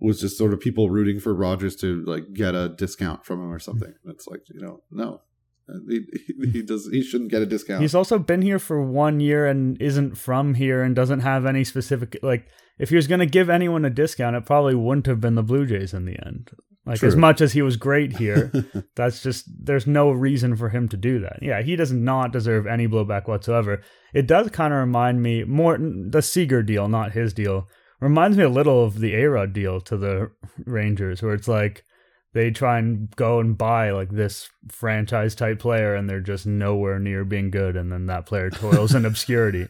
was 0.00 0.20
just 0.20 0.38
sort 0.38 0.52
of 0.52 0.60
people 0.60 0.90
rooting 0.90 1.20
for 1.20 1.34
Rogers 1.34 1.76
to 1.76 2.02
like 2.04 2.32
get 2.32 2.54
a 2.54 2.70
discount 2.70 3.24
from 3.24 3.40
him 3.40 3.52
or 3.52 3.58
something. 3.58 3.92
It's 4.06 4.26
like 4.26 4.42
you 4.48 4.60
know, 4.60 4.82
no, 4.90 5.22
uh, 5.68 5.78
he, 5.88 6.04
he 6.50 6.62
does 6.62 6.88
he 6.90 7.02
shouldn't 7.02 7.30
get 7.30 7.42
a 7.42 7.46
discount. 7.46 7.82
He's 7.82 7.94
also 7.94 8.18
been 8.18 8.42
here 8.42 8.58
for 8.58 8.82
one 8.82 9.20
year 9.20 9.46
and 9.46 9.80
isn't 9.80 10.16
from 10.16 10.54
here 10.54 10.82
and 10.82 10.96
doesn't 10.96 11.20
have 11.20 11.46
any 11.46 11.64
specific 11.64 12.18
like. 12.22 12.48
If 12.78 12.88
he 12.88 12.96
was 12.96 13.06
going 13.06 13.20
to 13.20 13.26
give 13.26 13.50
anyone 13.50 13.84
a 13.84 13.90
discount, 13.90 14.36
it 14.36 14.46
probably 14.46 14.74
wouldn't 14.74 15.04
have 15.04 15.20
been 15.20 15.34
the 15.34 15.42
Blue 15.42 15.66
Jays 15.66 15.92
in 15.92 16.06
the 16.06 16.16
end. 16.24 16.50
Like 16.86 17.00
True. 17.00 17.08
as 17.08 17.16
much 17.16 17.42
as 17.42 17.52
he 17.52 17.60
was 17.60 17.76
great 17.76 18.16
here, 18.16 18.50
that's 18.96 19.22
just 19.22 19.44
there's 19.62 19.86
no 19.86 20.10
reason 20.10 20.56
for 20.56 20.70
him 20.70 20.88
to 20.88 20.96
do 20.96 21.20
that. 21.20 21.40
Yeah, 21.42 21.60
he 21.60 21.76
does 21.76 21.92
not 21.92 22.32
deserve 22.32 22.66
any 22.66 22.88
blowback 22.88 23.28
whatsoever. 23.28 23.82
It 24.14 24.26
does 24.26 24.48
kind 24.48 24.72
of 24.72 24.80
remind 24.80 25.22
me 25.22 25.44
more 25.44 25.78
the 25.78 26.22
Seager 26.22 26.62
deal, 26.62 26.88
not 26.88 27.12
his 27.12 27.34
deal. 27.34 27.68
Reminds 28.00 28.36
me 28.36 28.44
a 28.44 28.48
little 28.48 28.82
of 28.84 28.98
the 29.00 29.14
A-Rod 29.14 29.52
deal 29.52 29.80
to 29.82 29.96
the 29.96 30.30
Rangers, 30.64 31.22
where 31.22 31.34
it's 31.34 31.48
like 31.48 31.84
they 32.32 32.50
try 32.50 32.78
and 32.78 33.14
go 33.16 33.40
and 33.40 33.58
buy 33.58 33.90
like 33.90 34.10
this 34.10 34.48
franchise 34.68 35.34
type 35.34 35.58
player, 35.58 35.94
and 35.94 36.08
they're 36.08 36.20
just 36.20 36.46
nowhere 36.46 36.98
near 36.98 37.24
being 37.24 37.50
good, 37.50 37.76
and 37.76 37.92
then 37.92 38.06
that 38.06 38.26
player 38.26 38.48
toils 38.50 38.94
in 38.94 39.04
obscurity. 39.06 39.64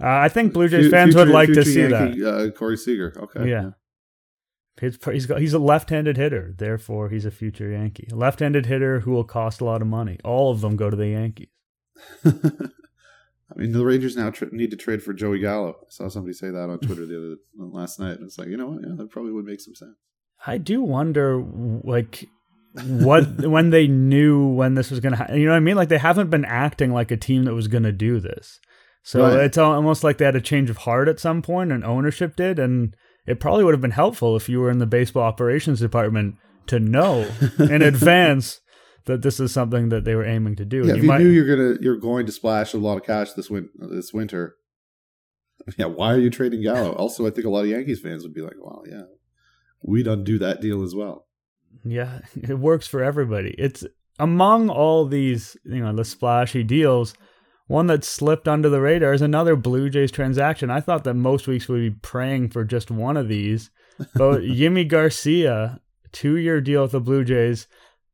Uh, 0.00 0.06
I 0.06 0.28
think 0.28 0.52
Blue 0.52 0.68
Jays 0.68 0.86
Fu- 0.86 0.90
fans 0.90 1.14
would 1.16 1.28
like 1.28 1.48
to 1.52 1.64
see 1.64 1.86
Yankee, 1.88 2.24
Uh, 2.24 2.50
Corey 2.50 2.76
Seager. 2.76 3.12
Okay. 3.18 3.50
Yeah. 3.50 3.70
He's, 4.80 4.96
he's 5.04 5.26
got 5.26 5.40
he's 5.40 5.54
a 5.54 5.58
left-handed 5.58 6.16
hitter, 6.16 6.54
therefore 6.56 7.08
he's 7.08 7.24
a 7.24 7.32
future 7.32 7.68
Yankee. 7.68 8.06
A 8.12 8.14
left-handed 8.14 8.66
hitter 8.66 9.00
who 9.00 9.10
will 9.10 9.24
cost 9.24 9.60
a 9.60 9.64
lot 9.64 9.82
of 9.82 9.88
money. 9.88 10.18
All 10.24 10.52
of 10.52 10.60
them 10.60 10.76
go 10.76 10.88
to 10.88 10.96
the 10.96 11.08
Yankees. 11.08 11.48
I 13.58 13.62
mean, 13.62 13.72
the 13.72 13.84
Rangers 13.84 14.16
now 14.16 14.30
tr- 14.30 14.44
need 14.52 14.70
to 14.70 14.76
trade 14.76 15.02
for 15.02 15.12
Joey 15.12 15.40
Gallo. 15.40 15.70
I 15.82 15.86
saw 15.90 16.08
somebody 16.08 16.32
say 16.32 16.50
that 16.50 16.70
on 16.70 16.78
Twitter 16.78 17.04
the 17.06 17.18
other 17.18 17.36
last 17.58 17.98
night, 17.98 18.18
and 18.18 18.24
it's 18.24 18.38
like, 18.38 18.48
you 18.48 18.56
know 18.56 18.68
what? 18.68 18.82
Yeah, 18.82 18.94
that 18.96 19.10
probably 19.10 19.32
would 19.32 19.44
make 19.46 19.60
some 19.60 19.74
sense. 19.74 19.96
I 20.46 20.58
do 20.58 20.80
wonder, 20.80 21.42
like, 21.82 22.28
what 22.84 23.40
when 23.44 23.70
they 23.70 23.88
knew 23.88 24.46
when 24.46 24.74
this 24.74 24.90
was 24.90 25.00
going 25.00 25.10
to 25.12 25.16
happen. 25.18 25.40
You 25.40 25.46
know 25.46 25.52
what 25.52 25.56
I 25.56 25.60
mean? 25.60 25.74
Like, 25.76 25.88
they 25.88 25.98
haven't 25.98 26.30
been 26.30 26.44
acting 26.44 26.92
like 26.92 27.10
a 27.10 27.16
team 27.16 27.44
that 27.44 27.54
was 27.54 27.66
going 27.66 27.82
to 27.82 27.92
do 27.92 28.20
this. 28.20 28.60
So 29.02 29.22
Right. 29.22 29.40
it's 29.44 29.58
al- 29.58 29.72
almost 29.72 30.04
like 30.04 30.18
they 30.18 30.24
had 30.24 30.36
a 30.36 30.40
change 30.40 30.70
of 30.70 30.78
heart 30.78 31.08
at 31.08 31.18
some 31.18 31.42
point, 31.42 31.72
and 31.72 31.82
ownership 31.84 32.36
did. 32.36 32.58
And 32.60 32.94
it 33.26 33.40
probably 33.40 33.64
would 33.64 33.74
have 33.74 33.80
been 33.80 33.90
helpful 33.90 34.36
if 34.36 34.48
you 34.48 34.60
were 34.60 34.70
in 34.70 34.78
the 34.78 34.86
baseball 34.86 35.24
operations 35.24 35.80
department 35.80 36.36
to 36.68 36.78
know 36.78 37.28
in 37.58 37.82
advance 37.82 38.60
that 39.08 39.22
this 39.22 39.40
is 39.40 39.52
something 39.52 39.88
that 39.88 40.04
they 40.04 40.14
were 40.14 40.24
aiming 40.24 40.54
to 40.56 40.64
do. 40.64 40.78
Yeah, 40.84 40.90
And 40.90 40.98
if 40.98 41.02
you 41.02 41.08
might- 41.08 41.20
knew 41.20 41.28
you're 41.28 41.56
gonna 41.56 41.78
you're 41.82 41.96
going 41.98 42.24
to 42.26 42.32
splash 42.32 42.72
a 42.72 42.78
lot 42.78 42.96
of 42.96 43.04
cash 43.04 43.32
this 43.32 43.50
win 43.50 43.68
this 43.76 44.12
winter, 44.12 44.54
yeah, 45.76 45.86
why 45.86 46.14
are 46.14 46.18
you 46.18 46.30
trading 46.30 46.62
Gallo? 46.62 46.92
also, 46.96 47.26
I 47.26 47.30
think 47.30 47.46
a 47.46 47.50
lot 47.50 47.64
of 47.64 47.70
Yankees 47.70 48.00
fans 48.00 48.22
would 48.22 48.34
be 48.34 48.40
like, 48.42 48.56
well, 48.60 48.84
yeah, 48.88 49.02
we'd 49.82 50.06
undo 50.06 50.38
that 50.38 50.60
deal 50.60 50.82
as 50.84 50.94
well. 50.94 51.26
Yeah, 51.84 52.20
it 52.48 52.58
works 52.58 52.86
for 52.86 53.02
everybody. 53.02 53.54
It's 53.58 53.84
among 54.18 54.68
all 54.70 55.06
these, 55.06 55.56
you 55.64 55.80
know, 55.80 55.94
the 55.94 56.04
splashy 56.04 56.62
deals, 56.62 57.14
one 57.66 57.86
that 57.88 58.02
slipped 58.04 58.48
under 58.48 58.68
the 58.68 58.80
radar 58.80 59.12
is 59.12 59.22
another 59.22 59.54
Blue 59.56 59.90
Jays 59.90 60.10
transaction. 60.10 60.70
I 60.70 60.80
thought 60.80 61.04
that 61.04 61.14
most 61.14 61.46
weeks 61.46 61.68
we'd 61.68 61.92
be 61.94 61.98
praying 62.02 62.48
for 62.50 62.64
just 62.64 62.90
one 62.90 63.16
of 63.16 63.28
these, 63.28 63.70
but 64.14 64.40
Yimi 64.40 64.88
Garcia, 64.88 65.80
two 66.10 66.36
year 66.36 66.60
deal 66.60 66.82
with 66.82 66.92
the 66.92 67.00
Blue 67.00 67.24
Jays, 67.24 67.68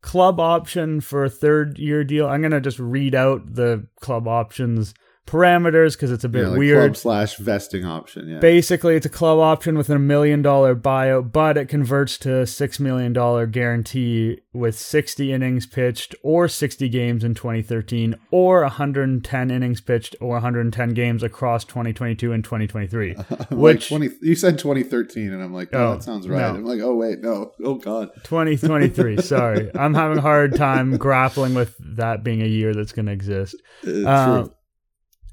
club 0.05 0.39
option 0.39 1.01
for 1.01 1.25
a 1.25 1.31
third 1.31 1.79
year 1.79 2.05
deal. 2.05 2.29
I'm 2.29 2.43
gonna 2.43 2.61
just 2.61 2.79
read 2.79 3.15
out 3.15 3.55
the 3.55 3.87
club 4.01 4.29
options 4.29 4.93
parameters 5.27 5.93
because 5.95 6.11
it's 6.11 6.25
a 6.25 6.29
bit 6.29 6.43
yeah, 6.43 6.49
like 6.49 6.59
weird. 6.59 6.93
club 6.93 6.97
slash 6.97 7.37
vesting 7.37 7.85
option. 7.85 8.29
Yeah, 8.29 8.39
Basically, 8.41 8.95
it's 8.95 9.07
a 9.07 9.11
club 9.11 9.39
option 9.39 9.77
with 9.79 9.89
a 9.89 9.99
million 9.99 10.43
dollar 10.43 10.75
buyout, 10.77 11.33
but 11.33 11.57
it 11.57 11.69
converts 11.69 12.19
to 12.19 12.41
a 12.41 12.47
six 12.47 12.79
million 12.79 13.13
dollar 13.13 13.47
guarantee 13.47 14.41
with 14.53 14.79
60 14.79 15.33
innings 15.33 15.67
pitched 15.67 16.15
or 16.23 16.47
60 16.47 16.89
games 16.89 17.25
in 17.25 17.35
2013, 17.35 18.15
or 18.31 18.61
110 18.63 19.51
innings 19.51 19.81
pitched 19.81 20.15
or 20.21 20.35
110 20.35 20.91
games 20.95 21.23
across 21.23 21.65
2022 21.65 22.33
and 22.33 22.45
2023. 22.45 23.15
like 23.31 23.51
which- 23.51 23.89
twenty. 23.89 24.11
You 24.23 24.35
said 24.35 24.59
2013, 24.59 25.33
and 25.33 25.43
I'm 25.43 25.53
like, 25.53 25.71
oh, 25.73 25.85
Oh, 25.85 25.93
that 25.95 26.03
sounds 26.03 26.29
right. 26.29 26.41
no. 26.41 26.59
I'm 26.59 26.65
like, 26.65 26.81
oh 26.81 26.95
wait, 26.95 27.21
no, 27.21 27.53
oh 27.65 27.75
god. 27.77 28.11
2023. 28.25 29.17
sorry, 29.23 29.71
I'm 29.75 29.95
having 29.95 30.19
a 30.19 30.23
hard 30.23 30.55
time 30.55 30.97
grappling 30.97 31.55
with 31.55 31.75
that 31.97 32.23
being 32.23 32.43
a 32.43 32.47
year 32.47 32.75
that's 32.75 32.93
going 32.93 33.07
to 33.07 33.13
exist. 33.13 33.57
Uh, 33.87 34.43
true. 34.43 34.55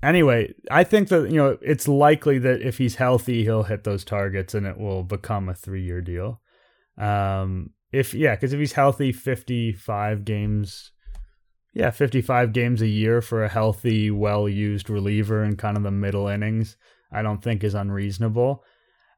Anyway, 0.03 0.53
I 0.69 0.83
think 0.83 1.09
that 1.09 1.29
you 1.29 1.37
know 1.37 1.57
it's 1.61 1.87
likely 1.87 2.39
that 2.39 2.61
if 2.61 2.77
he's 2.77 2.95
healthy, 2.95 3.43
he'll 3.43 3.63
hit 3.63 3.83
those 3.83 4.03
targets 4.03 4.53
and 4.53 4.65
it 4.65 4.77
will 4.77 5.03
become 5.03 5.49
a 5.49 5.53
three-year 5.55 6.01
deal. 6.01 6.41
Um, 6.97 7.71
if 7.91 8.13
yeah, 8.13 8.35
because 8.35 8.53
if 8.53 8.59
he's 8.59 8.73
healthy, 8.73 9.11
fifty-five 9.11 10.23
games, 10.25 10.91
yeah, 11.73 11.91
fifty-five 11.91 12.53
games 12.53 12.81
a 12.81 12.87
year 12.87 13.21
for 13.21 13.43
a 13.43 13.49
healthy, 13.49 14.11
well-used 14.11 14.89
reliever 14.89 15.43
in 15.43 15.55
kind 15.57 15.77
of 15.77 15.83
the 15.83 15.91
middle 15.91 16.27
innings, 16.27 16.77
I 17.11 17.21
don't 17.21 17.43
think 17.43 17.63
is 17.63 17.73
unreasonable. 17.73 18.63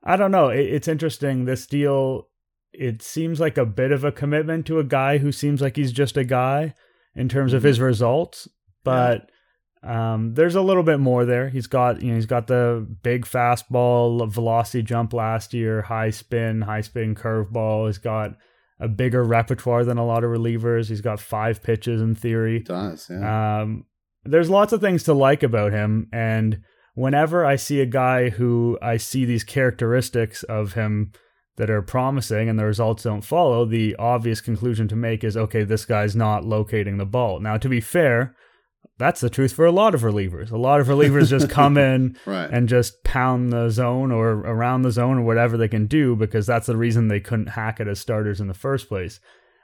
I 0.04 0.17
don't 0.17 0.32
know. 0.32 0.50
It, 0.50 0.65
it's 0.65 0.88
interesting. 0.88 1.46
This 1.46 1.65
deal, 1.65 2.28
it 2.74 3.02
seems 3.02 3.39
like 3.39 3.58
a 3.58 3.65
bit 3.65 3.91
of 3.91 4.04
a 4.04 4.12
commitment 4.12 4.65
to 4.67 4.80
a 4.80 4.84
guy 4.84 5.19
who 5.19 5.32
seems 5.32 5.62
like 5.62 5.76
he's 5.76 5.91
just 5.93 6.17
a 6.17 6.24
guy 6.24 6.74
in 7.15 7.30
terms 7.30 7.54
of 7.54 7.62
Mhm. 7.62 7.67
his 7.67 7.80
results, 7.80 8.48
but 8.84 9.30
um, 9.84 10.34
there's 10.34 10.56
a 10.56 10.62
little 10.62 10.84
bit 10.84 11.00
more 11.00 11.26
there. 11.26 11.50
He's 11.50 11.67
got 11.67 12.02
you 12.02 12.10
know 12.10 12.15
he's 12.15 12.26
got 12.26 12.48
the 12.48 12.88
big 13.04 13.26
fastball 13.26 14.30
velocity 14.30 14.82
jump 14.82 15.13
last 15.13 15.54
year, 15.54 15.82
high 15.82 16.10
spin, 16.10 16.62
high 16.62 16.82
spin 16.82 17.15
curveball. 17.15 17.88
He's 17.88 17.98
got 17.98 18.36
a 18.80 18.88
bigger 18.88 19.24
repertoire 19.24 19.84
than 19.84 19.98
a 19.98 20.06
lot 20.06 20.24
of 20.24 20.30
relievers. 20.30 20.88
He's 20.88 21.02
got 21.02 21.19
five 21.19 21.62
pitches 21.62 22.02
in 22.02 22.15
theory. 22.15 22.58
It 22.58 22.65
does. 22.65 23.08
Yeah. 23.10 23.62
Um, 23.62 23.86
there's 24.24 24.50
lots 24.50 24.72
of 24.72 24.80
things 24.80 25.04
to 25.04 25.13
like 25.13 25.43
about 25.43 25.74
him, 25.74 26.08
and 26.13 26.62
whenever 26.96 27.46
I 27.46 27.58
see 27.58 27.82
a 27.82 27.86
guy 27.86 28.30
who 28.30 28.78
I 28.82 28.98
see 28.98 29.26
these 29.26 29.43
characteristics 29.43 30.43
of 30.43 30.74
him 30.74 31.12
that 31.58 31.69
are 31.69 31.82
promising 31.82 32.48
and 32.48 32.58
the 32.58 32.65
results 32.65 33.04
don't 33.04 33.22
follow, 33.22 33.65
the 33.65 33.96
obvious 33.98 34.39
conclusion 34.39 34.88
to 34.88 34.96
make 34.96 35.26
is 35.26 35.36
okay, 35.36 35.63
this 35.63 35.86
guy's 35.86 36.15
not 36.15 36.46
locating 36.46 36.98
the 36.98 37.06
ball. 37.06 37.41
Now, 37.41 37.58
to 37.58 37.67
be 37.67 37.82
fair, 37.82 38.34
that's 38.98 39.22
the 39.22 39.30
truth 39.30 39.54
for 39.54 39.65
a 39.65 39.72
lot 39.72 39.96
of 39.96 40.02
relievers. 40.02 40.52
A 40.52 40.58
lot 40.58 40.80
of 40.80 40.88
relievers 40.88 41.30
just 41.30 41.50
come 41.50 41.78
in 41.89 42.17
right. 42.26 42.50
and 42.52 42.69
just 42.69 43.04
pound 43.04 43.52
the 43.52 43.69
zone 43.69 44.12
or 44.12 44.30
around 44.32 44.84
the 44.84 44.91
zone 44.91 45.17
or 45.19 45.24
whatever 45.24 45.58
they 45.58 45.67
can 45.67 45.88
do 45.88 46.15
because 46.15 46.46
that's 46.46 46.67
the 46.67 46.78
reason 46.78 47.08
they 47.08 47.19
couldn't 47.19 47.48
hack 47.50 47.80
it 47.80 47.88
as 47.88 48.00
starters 48.00 48.39
in 48.39 48.48
the 48.48 48.54
first 48.54 48.88
place. 48.88 49.19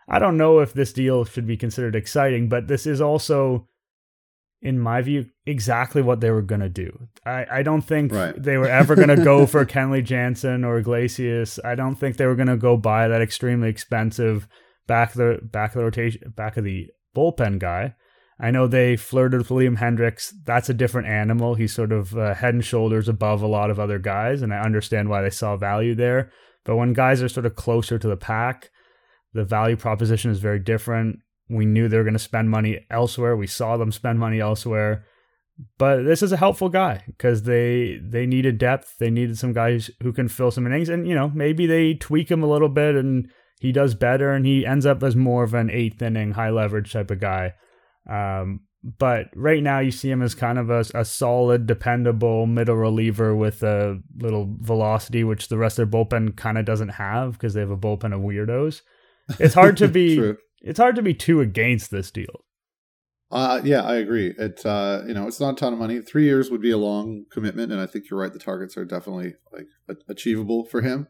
I 0.08 0.18
don't 0.20 0.38
know 0.38 0.60
if 0.60 0.74
this 0.74 0.92
deal 0.94 1.26
should 1.26 1.46
be 1.46 1.58
considered 1.58 1.96
exciting, 1.96 2.50
but 2.50 2.68
this 2.68 2.88
is 2.88 3.00
also, 3.00 3.68
in 4.62 4.80
my 4.80 5.02
view, 5.04 5.28
exactly 5.46 6.02
what 6.02 6.20
they 6.20 6.32
were 6.32 6.42
going 6.42 6.62
to 6.62 6.70
do. 6.70 7.08
I, 7.26 7.46
I 7.52 7.64
don't 7.64 7.84
think 7.84 8.12
Right. 8.12 8.34
they 8.42 8.58
were 8.58 8.68
ever 8.68 8.96
going 8.96 9.10
to 9.16 9.24
go 9.24 9.46
for 9.46 9.64
Kenley 9.66 10.04
Jansen 10.04 10.64
or 10.66 10.80
Iglesias. 10.80 11.60
I 11.64 11.76
don't 11.76 11.96
think 11.96 12.18
they 12.18 12.26
were 12.26 12.36
going 12.36 12.48
to 12.48 12.58
go 12.58 12.76
buy 12.78 13.08
that 13.08 13.22
extremely 13.22 13.70
expensive 13.70 14.48
back 14.88 15.12
of 15.12 15.18
the 15.18 15.40
back 15.44 15.76
of 15.76 15.76
the 15.80 15.84
rotation 15.84 16.34
back 16.36 16.58
of 16.58 16.64
the 16.64 16.88
bullpen 17.16 17.60
guy. 17.60 17.94
I 18.40 18.52
know 18.52 18.68
they 18.68 18.96
flirted 18.96 19.40
with 19.40 19.50
Liam 19.50 19.78
Hendriks. 19.78 20.32
That's 20.46 20.70
a 20.70 20.74
different 20.74 21.10
animal. 21.10 21.56
He's 21.56 21.74
sort 21.74 21.92
of 21.92 22.18
uh, 22.18 22.34
head 22.34 22.54
and 22.54 22.64
shoulders 22.64 23.10
above 23.10 23.42
a 23.42 23.48
lot 23.48 23.70
of 23.70 23.80
other 23.80 24.00
guys, 24.00 24.42
and 24.42 24.54
I 24.54 24.60
understand 24.60 25.10
why 25.10 25.22
they 25.22 25.30
saw 25.30 25.58
value 25.58 25.94
there. 25.94 26.32
But 26.64 26.78
when 26.78 26.94
guys 26.94 27.22
are 27.22 27.28
sort 27.30 27.46
of 27.46 27.56
closer 27.56 28.00
to 28.00 28.08
the 28.08 28.16
pack, 28.16 28.70
the 29.34 29.44
value 29.44 29.76
proposition 29.76 30.32
is 30.32 30.40
very 30.40 30.60
different. 30.60 31.20
We 31.50 31.66
knew 31.66 31.88
they 31.88 31.98
were 31.98 32.04
going 32.04 32.14
to 32.14 32.20
spend 32.20 32.50
money 32.50 32.86
elsewhere. 32.90 33.36
We 33.36 33.48
saw 33.48 33.76
them 33.76 33.92
spend 33.92 34.20
money 34.20 34.40
elsewhere. 34.40 35.06
But 35.78 36.04
this 36.04 36.24
is 36.24 36.32
a 36.32 36.38
helpful 36.38 36.70
guy 36.70 37.04
because 37.08 37.44
they 37.44 38.00
they 38.02 38.26
needed 38.26 38.58
depth. 38.58 38.96
They 39.00 39.10
needed 39.10 39.38
some 39.38 39.52
guys 39.52 39.92
who 40.02 40.14
can 40.14 40.30
fill 40.30 40.52
some 40.52 40.66
innings, 40.66 40.88
and 40.88 41.06
you 41.06 41.14
know 41.14 41.30
maybe 41.36 41.66
they 41.66 41.96
tweak 41.96 42.32
him 42.32 42.44
a 42.44 42.50
little 42.50 42.70
bit, 42.70 42.96
and 42.96 43.30
he 43.60 43.74
does 43.74 43.94
better, 43.94 44.32
and 44.32 44.46
he 44.46 44.66
ends 44.66 44.86
up 44.86 45.04
as 45.04 45.18
more 45.18 45.44
of 45.44 45.54
an 45.54 45.70
eighth 45.70 46.02
inning, 46.02 46.32
high 46.32 46.50
leverage 46.50 46.94
type 46.94 47.12
of 47.12 47.20
guy. 47.20 47.56
Um, 48.10 48.62
but 48.98 49.28
right 49.36 49.62
now, 49.62 49.80
you 49.80 49.92
see 49.92 50.10
him 50.10 50.22
as 50.22 50.34
kind 50.34 50.58
of 50.58 50.70
a, 50.70 50.86
a 50.96 51.04
solid, 51.04 51.68
dependable 51.68 52.46
middle 52.46 52.78
reliever 52.78 53.36
with 53.36 53.62
a 53.62 54.00
little 54.18 54.56
velocity, 54.62 55.24
which 55.24 55.50
the 55.50 55.58
rest 55.58 55.78
of 55.78 55.92
their 55.92 56.00
bullpen 56.00 56.38
kind 56.38 56.58
of 56.58 56.66
doesn't 56.66 56.90
have 56.90 57.34
because 57.34 57.54
they 57.54 57.60
have 57.60 57.72
a 57.72 57.78
bullpen 57.78 58.14
of 58.14 58.22
weirdos. 58.22 58.82
It's 59.38 59.54
hard 59.54 59.78
to 59.78 59.88
be. 59.90 60.34
It's 60.62 60.80
hard 60.80 60.96
to 60.96 61.02
be 61.02 61.14
too 61.14 61.42
against 61.42 61.92
this 61.92 62.10
deal. 62.10 62.46
Uh, 63.32 63.62
yeah, 63.64 63.84
I 63.84 63.98
agree. 63.98 64.34
It 64.38 64.66
uh, 64.66 65.04
you 65.08 65.14
know, 65.14 65.28
it's 65.28 65.40
not 65.40 65.54
a 65.54 65.58
ton 65.58 65.74
of 65.74 65.80
money. 65.80 66.02
Three 66.02 66.24
years 66.24 66.50
would 66.50 66.62
be 66.62 66.72
a 66.72 66.78
long 66.78 67.26
commitment, 67.32 67.72
and 67.72 67.80
I 67.80 67.86
think 67.86 68.10
you're 68.10 68.20
right. 68.20 68.34
The 68.34 68.40
targets 68.40 68.76
are 68.78 68.86
definitely 68.86 69.36
like 69.52 69.68
a- 69.88 70.12
achievable 70.12 70.66
for 70.66 70.82
him. 70.82 71.08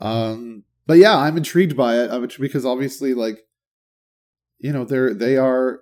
Um, 0.00 0.64
but 0.86 0.98
yeah, 0.98 1.16
I'm 1.16 1.36
intrigued 1.36 1.76
by 1.76 1.98
it. 1.98 2.10
I'm 2.10 2.26
because 2.40 2.64
obviously, 2.66 3.14
like, 3.14 3.40
you 4.58 4.72
know, 4.72 4.84
they're 4.84 5.14
they 5.14 5.36
are 5.36 5.80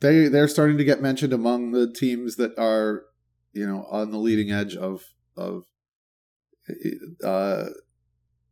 they 0.00 0.28
they're 0.28 0.48
starting 0.48 0.78
to 0.78 0.84
get 0.84 1.00
mentioned 1.00 1.32
among 1.32 1.72
the 1.72 1.90
teams 1.92 2.36
that 2.36 2.58
are 2.58 3.04
you 3.52 3.66
know 3.66 3.86
on 3.90 4.10
the 4.10 4.18
leading 4.18 4.50
edge 4.50 4.74
of 4.76 5.04
of 5.36 5.64
uh 7.24 7.66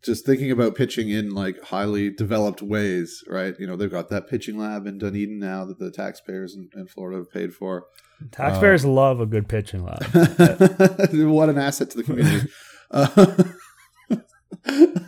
just 0.02 0.24
thinking 0.24 0.50
about 0.50 0.74
pitching 0.74 1.10
in 1.10 1.34
like 1.34 1.60
highly 1.64 2.10
developed 2.10 2.62
ways, 2.62 3.24
right? 3.26 3.54
You 3.58 3.66
know, 3.66 3.76
they've 3.76 3.90
got 3.90 4.08
that 4.10 4.28
pitching 4.28 4.56
lab 4.56 4.86
in 4.86 4.98
Dunedin 4.98 5.38
now 5.38 5.64
that 5.64 5.78
the 5.78 5.90
taxpayers 5.90 6.54
in, 6.54 6.70
in 6.74 6.86
Florida 6.86 7.18
have 7.18 7.32
paid 7.32 7.52
for. 7.52 7.86
Taxpayers 8.30 8.84
uh, 8.84 8.88
love 8.88 9.20
a 9.20 9.26
good 9.26 9.48
pitching 9.48 9.84
lab. 9.84 10.02
what 11.12 11.48
an 11.48 11.58
asset 11.58 11.90
to 11.90 11.96
the 11.98 12.04
community. 12.04 12.48
uh, 12.92 13.34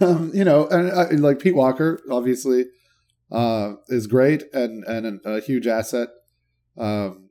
um, 0.04 0.32
you 0.34 0.44
know, 0.44 0.66
and 0.68 0.90
uh, 0.90 1.06
like 1.22 1.38
Pete 1.38 1.54
Walker, 1.54 2.00
obviously, 2.10 2.66
uh, 3.30 3.74
is 3.88 4.06
great 4.06 4.42
and 4.52 4.84
and 4.84 5.20
a 5.24 5.40
huge 5.40 5.68
asset 5.68 6.08
um, 6.80 7.30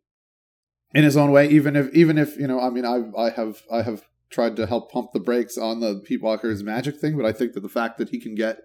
in 0.94 1.04
his 1.04 1.18
own 1.18 1.32
way. 1.32 1.50
Even 1.50 1.76
if 1.76 1.94
even 1.94 2.18
if 2.18 2.38
you 2.38 2.48
know, 2.48 2.60
I 2.60 2.70
mean, 2.70 2.86
I 2.86 3.04
I 3.18 3.30
have 3.32 3.64
I 3.72 3.82
have 3.82 4.04
tried 4.30 4.56
to 4.58 4.68
help 4.68 4.92
pump 4.92 5.12
the 5.12 5.20
brakes 5.20 5.58
on 5.58 5.80
the 5.80 6.02
Pete 6.06 6.22
Walker's 6.22 6.64
magic 6.64 6.98
thing, 6.98 7.18
but 7.18 7.26
I 7.26 7.32
think 7.32 7.54
that 7.54 7.62
the 7.62 7.70
fact 7.70 7.98
that 7.98 8.10
he 8.10 8.20
can 8.20 8.36
get 8.36 8.60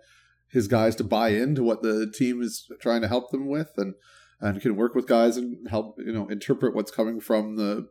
his 0.49 0.69
guys 0.69 0.95
to 0.97 1.05
buy 1.05 1.31
into 1.31 1.63
what 1.63 1.83
the 1.83 2.11
team 2.15 2.43
is 2.43 2.71
trying 2.81 3.01
to 3.01 3.09
help 3.09 3.31
them 3.31 3.49
with 3.49 3.73
and 3.77 3.95
and 4.41 4.61
can 4.61 4.77
work 4.77 4.95
with 4.95 5.09
guys 5.09 5.37
and 5.37 5.69
help 5.69 5.97
you 5.99 6.13
know 6.13 6.29
interpret 6.29 6.75
what's 6.75 6.91
coming 6.91 7.19
from 7.19 7.57
the 7.57 7.89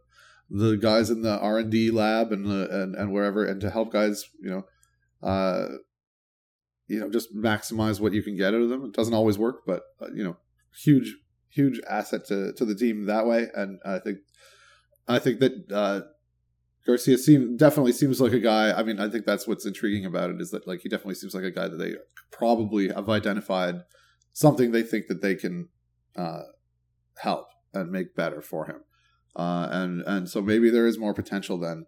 the 0.49 0.77
guys 0.77 1.09
in 1.09 1.23
the 1.23 1.39
R 1.39 1.57
and 1.57 1.71
D 1.71 1.89
lab 1.89 2.31
and 2.31 2.45
the 2.45 2.69
and, 2.69 2.95
and 2.95 3.11
wherever 3.11 3.43
and 3.43 3.59
to 3.61 3.71
help 3.71 3.91
guys 3.91 4.25
you 4.39 4.49
know 4.49 5.27
uh 5.27 5.67
you 6.87 6.99
know 6.99 7.09
just 7.09 7.35
maximize 7.35 7.99
what 7.99 8.13
you 8.13 8.21
can 8.21 8.37
get 8.37 8.53
out 8.53 8.61
of 8.61 8.69
them. 8.69 8.85
It 8.85 8.93
doesn't 8.93 9.13
always 9.13 9.39
work, 9.39 9.61
but 9.65 9.81
uh, 10.01 10.11
you 10.13 10.23
know 10.23 10.37
huge 10.83 11.15
huge 11.53 11.79
asset 11.89 12.25
to 12.25 12.53
to 12.53 12.65
the 12.65 12.75
team 12.75 13.05
that 13.05 13.25
way. 13.25 13.47
And 13.53 13.79
I 13.85 13.99
think 13.99 14.19
I 15.07 15.19
think 15.19 15.39
that 15.39 15.71
uh 15.71 16.01
Garcia 16.85 17.17
seem 17.17 17.55
definitely 17.55 17.93
seems 17.93 18.19
like 18.19 18.33
a 18.33 18.39
guy. 18.39 18.71
I 18.77 18.83
mean, 18.83 18.99
I 18.99 19.09
think 19.09 19.25
that's 19.25 19.47
what's 19.47 19.65
intriguing 19.65 20.05
about 20.05 20.29
it 20.29 20.41
is 20.41 20.51
that 20.51 20.67
like 20.67 20.81
he 20.81 20.89
definitely 20.89 21.15
seems 21.15 21.33
like 21.33 21.43
a 21.43 21.51
guy 21.51 21.67
that 21.67 21.77
they 21.77 21.95
probably 22.31 22.89
have 22.89 23.09
identified 23.09 23.83
something 24.33 24.71
they 24.71 24.83
think 24.83 25.07
that 25.07 25.21
they 25.21 25.35
can 25.35 25.69
uh, 26.17 26.41
help 27.19 27.47
and 27.73 27.91
make 27.91 28.15
better 28.15 28.41
for 28.41 28.65
him. 28.65 28.83
Uh, 29.35 29.67
and 29.71 30.01
and 30.01 30.29
so 30.29 30.41
maybe 30.41 30.69
there 30.69 30.85
is 30.85 30.99
more 30.99 31.13
potential 31.13 31.57
than 31.57 31.85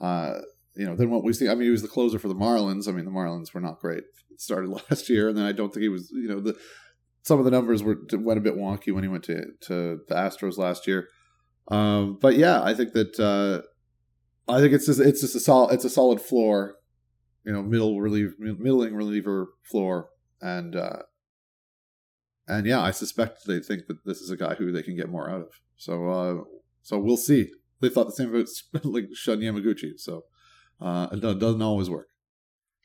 uh, 0.00 0.34
you 0.76 0.86
know 0.86 0.94
than 0.94 1.10
what 1.10 1.24
we 1.24 1.32
see. 1.32 1.48
I 1.48 1.54
mean, 1.54 1.64
he 1.64 1.70
was 1.70 1.82
the 1.82 1.88
closer 1.88 2.18
for 2.18 2.28
the 2.28 2.34
Marlins. 2.34 2.86
I 2.86 2.92
mean, 2.92 3.04
the 3.04 3.10
Marlins 3.10 3.54
were 3.54 3.60
not 3.60 3.80
great. 3.80 4.04
Started 4.36 4.70
last 4.90 5.08
year, 5.08 5.28
and 5.28 5.38
then 5.38 5.46
I 5.46 5.52
don't 5.52 5.72
think 5.72 5.82
he 5.82 5.88
was. 5.88 6.10
You 6.12 6.28
know, 6.28 6.40
the 6.40 6.56
some 7.28 7.38
of 7.38 7.44
the 7.44 7.50
numbers 7.50 7.82
were 7.82 7.98
went 8.14 8.38
a 8.38 8.42
bit 8.42 8.56
wonky 8.56 8.92
when 8.92 9.04
he 9.04 9.08
went 9.08 9.22
to 9.24 9.44
to 9.60 10.00
the 10.08 10.14
Astros 10.14 10.56
last 10.56 10.86
year. 10.86 11.08
Um, 11.70 12.18
but 12.18 12.36
yeah, 12.36 12.62
I 12.62 12.72
think 12.72 12.94
that 12.94 13.20
uh, 13.20 13.60
I 14.50 14.60
think 14.60 14.72
it's 14.72 14.86
just 14.86 14.98
it's 14.98 15.20
just 15.20 15.36
a 15.36 15.40
solid 15.40 15.74
it's 15.74 15.84
a 15.84 15.90
solid 15.90 16.22
floor, 16.22 16.76
you 17.44 17.52
know, 17.52 17.62
middle 17.62 18.00
relief 18.00 18.30
middling 18.38 18.94
reliever 18.94 19.48
floor, 19.62 20.08
and 20.40 20.74
uh, 20.74 21.02
and 22.48 22.66
yeah, 22.66 22.80
I 22.80 22.92
suspect 22.92 23.46
they 23.46 23.60
think 23.60 23.86
that 23.88 24.06
this 24.06 24.22
is 24.22 24.30
a 24.30 24.36
guy 24.36 24.54
who 24.54 24.72
they 24.72 24.82
can 24.82 24.96
get 24.96 25.10
more 25.10 25.30
out 25.30 25.42
of. 25.42 25.50
So 25.76 26.08
uh, 26.08 26.34
so 26.82 26.98
we'll 26.98 27.18
see. 27.18 27.50
They 27.80 27.90
thought 27.90 28.06
the 28.06 28.12
same 28.12 28.34
about 28.34 28.48
like 28.84 29.08
Shun 29.12 29.40
Yamaguchi, 29.40 29.98
so 29.98 30.24
uh, 30.80 31.08
it 31.12 31.20
doesn't 31.20 31.62
always 31.62 31.90
work. 31.90 32.08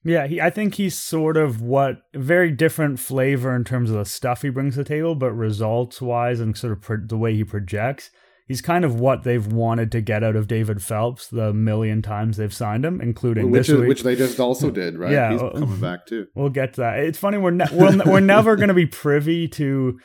Yeah, 0.03 0.27
he, 0.27 0.41
I 0.41 0.49
think 0.49 0.75
he's 0.75 0.97
sort 0.97 1.37
of 1.37 1.61
what 1.61 2.01
very 2.13 2.51
different 2.51 2.99
flavor 2.99 3.55
in 3.55 3.63
terms 3.63 3.89
of 3.89 3.97
the 3.97 4.05
stuff 4.05 4.41
he 4.41 4.49
brings 4.49 4.75
to 4.75 4.83
the 4.83 4.89
table, 4.89 5.15
but 5.15 5.31
results 5.31 6.01
wise 6.01 6.39
and 6.39 6.57
sort 6.57 6.73
of 6.73 6.81
pro- 6.81 7.05
the 7.05 7.17
way 7.17 7.35
he 7.35 7.43
projects 7.43 8.09
he's 8.47 8.61
kind 8.61 8.85
of 8.85 8.99
what 8.99 9.23
they've 9.23 9.47
wanted 9.47 9.91
to 9.91 10.01
get 10.01 10.23
out 10.23 10.35
of 10.35 10.47
David 10.47 10.81
Phelps 10.81 11.27
the 11.27 11.53
million 11.53 12.01
times 12.01 12.37
they've 12.37 12.53
signed 12.53 12.85
him, 12.85 13.01
including 13.01 13.51
which 13.51 13.67
this 13.67 13.69
is, 13.69 13.79
week. 13.79 13.89
which 13.89 14.03
they 14.03 14.15
just 14.15 14.39
also 14.39 14.69
did, 14.69 14.97
right? 14.97 15.11
Yeah, 15.11 15.31
he's 15.31 15.41
coming 15.41 15.79
back 15.79 16.05
too. 16.05 16.27
We'll 16.35 16.49
get 16.49 16.73
to 16.73 16.81
that. 16.81 16.99
It's 16.99 17.17
funny 17.17 17.37
we're 17.37 17.51
ne- 17.51 17.65
we're, 17.71 17.97
we're 18.05 18.19
never 18.19 18.55
going 18.55 18.67
to 18.67 18.73
be 18.73 18.85
privy 18.85 19.47
to 19.49 19.99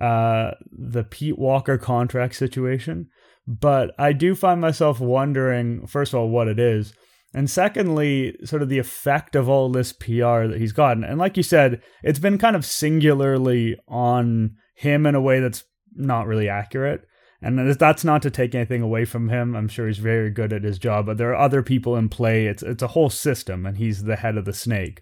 uh, 0.00 0.52
the 0.72 1.04
Pete 1.04 1.38
Walker 1.38 1.78
contract 1.78 2.36
situation, 2.36 3.08
but 3.46 3.90
I 3.98 4.12
do 4.12 4.34
find 4.34 4.60
myself 4.60 5.00
wondering, 5.00 5.86
first 5.86 6.12
of 6.12 6.20
all, 6.20 6.28
what 6.28 6.48
it 6.48 6.58
is. 6.58 6.92
And 7.32 7.48
secondly, 7.48 8.36
sort 8.44 8.62
of 8.62 8.68
the 8.68 8.78
effect 8.78 9.36
of 9.36 9.48
all 9.48 9.70
this 9.70 9.92
PR 9.92 10.46
that 10.46 10.58
he's 10.58 10.72
gotten. 10.72 11.04
And 11.04 11.18
like 11.18 11.36
you 11.36 11.42
said, 11.42 11.80
it's 12.02 12.18
been 12.18 12.38
kind 12.38 12.56
of 12.56 12.64
singularly 12.64 13.76
on 13.86 14.56
him 14.74 15.06
in 15.06 15.14
a 15.14 15.20
way 15.20 15.40
that's 15.40 15.64
not 15.94 16.26
really 16.26 16.48
accurate. 16.48 17.06
And 17.42 17.72
that's 17.72 18.04
not 18.04 18.20
to 18.22 18.30
take 18.30 18.54
anything 18.54 18.82
away 18.82 19.04
from 19.04 19.28
him. 19.30 19.54
I'm 19.54 19.68
sure 19.68 19.86
he's 19.86 19.98
very 19.98 20.30
good 20.30 20.52
at 20.52 20.62
his 20.62 20.78
job, 20.78 21.06
but 21.06 21.16
there 21.16 21.30
are 21.30 21.42
other 21.42 21.62
people 21.62 21.96
in 21.96 22.10
play. 22.10 22.46
It's 22.46 22.62
it's 22.62 22.82
a 22.82 22.88
whole 22.88 23.08
system, 23.08 23.64
and 23.64 23.78
he's 23.78 24.02
the 24.02 24.16
head 24.16 24.36
of 24.36 24.44
the 24.44 24.52
snake. 24.52 25.00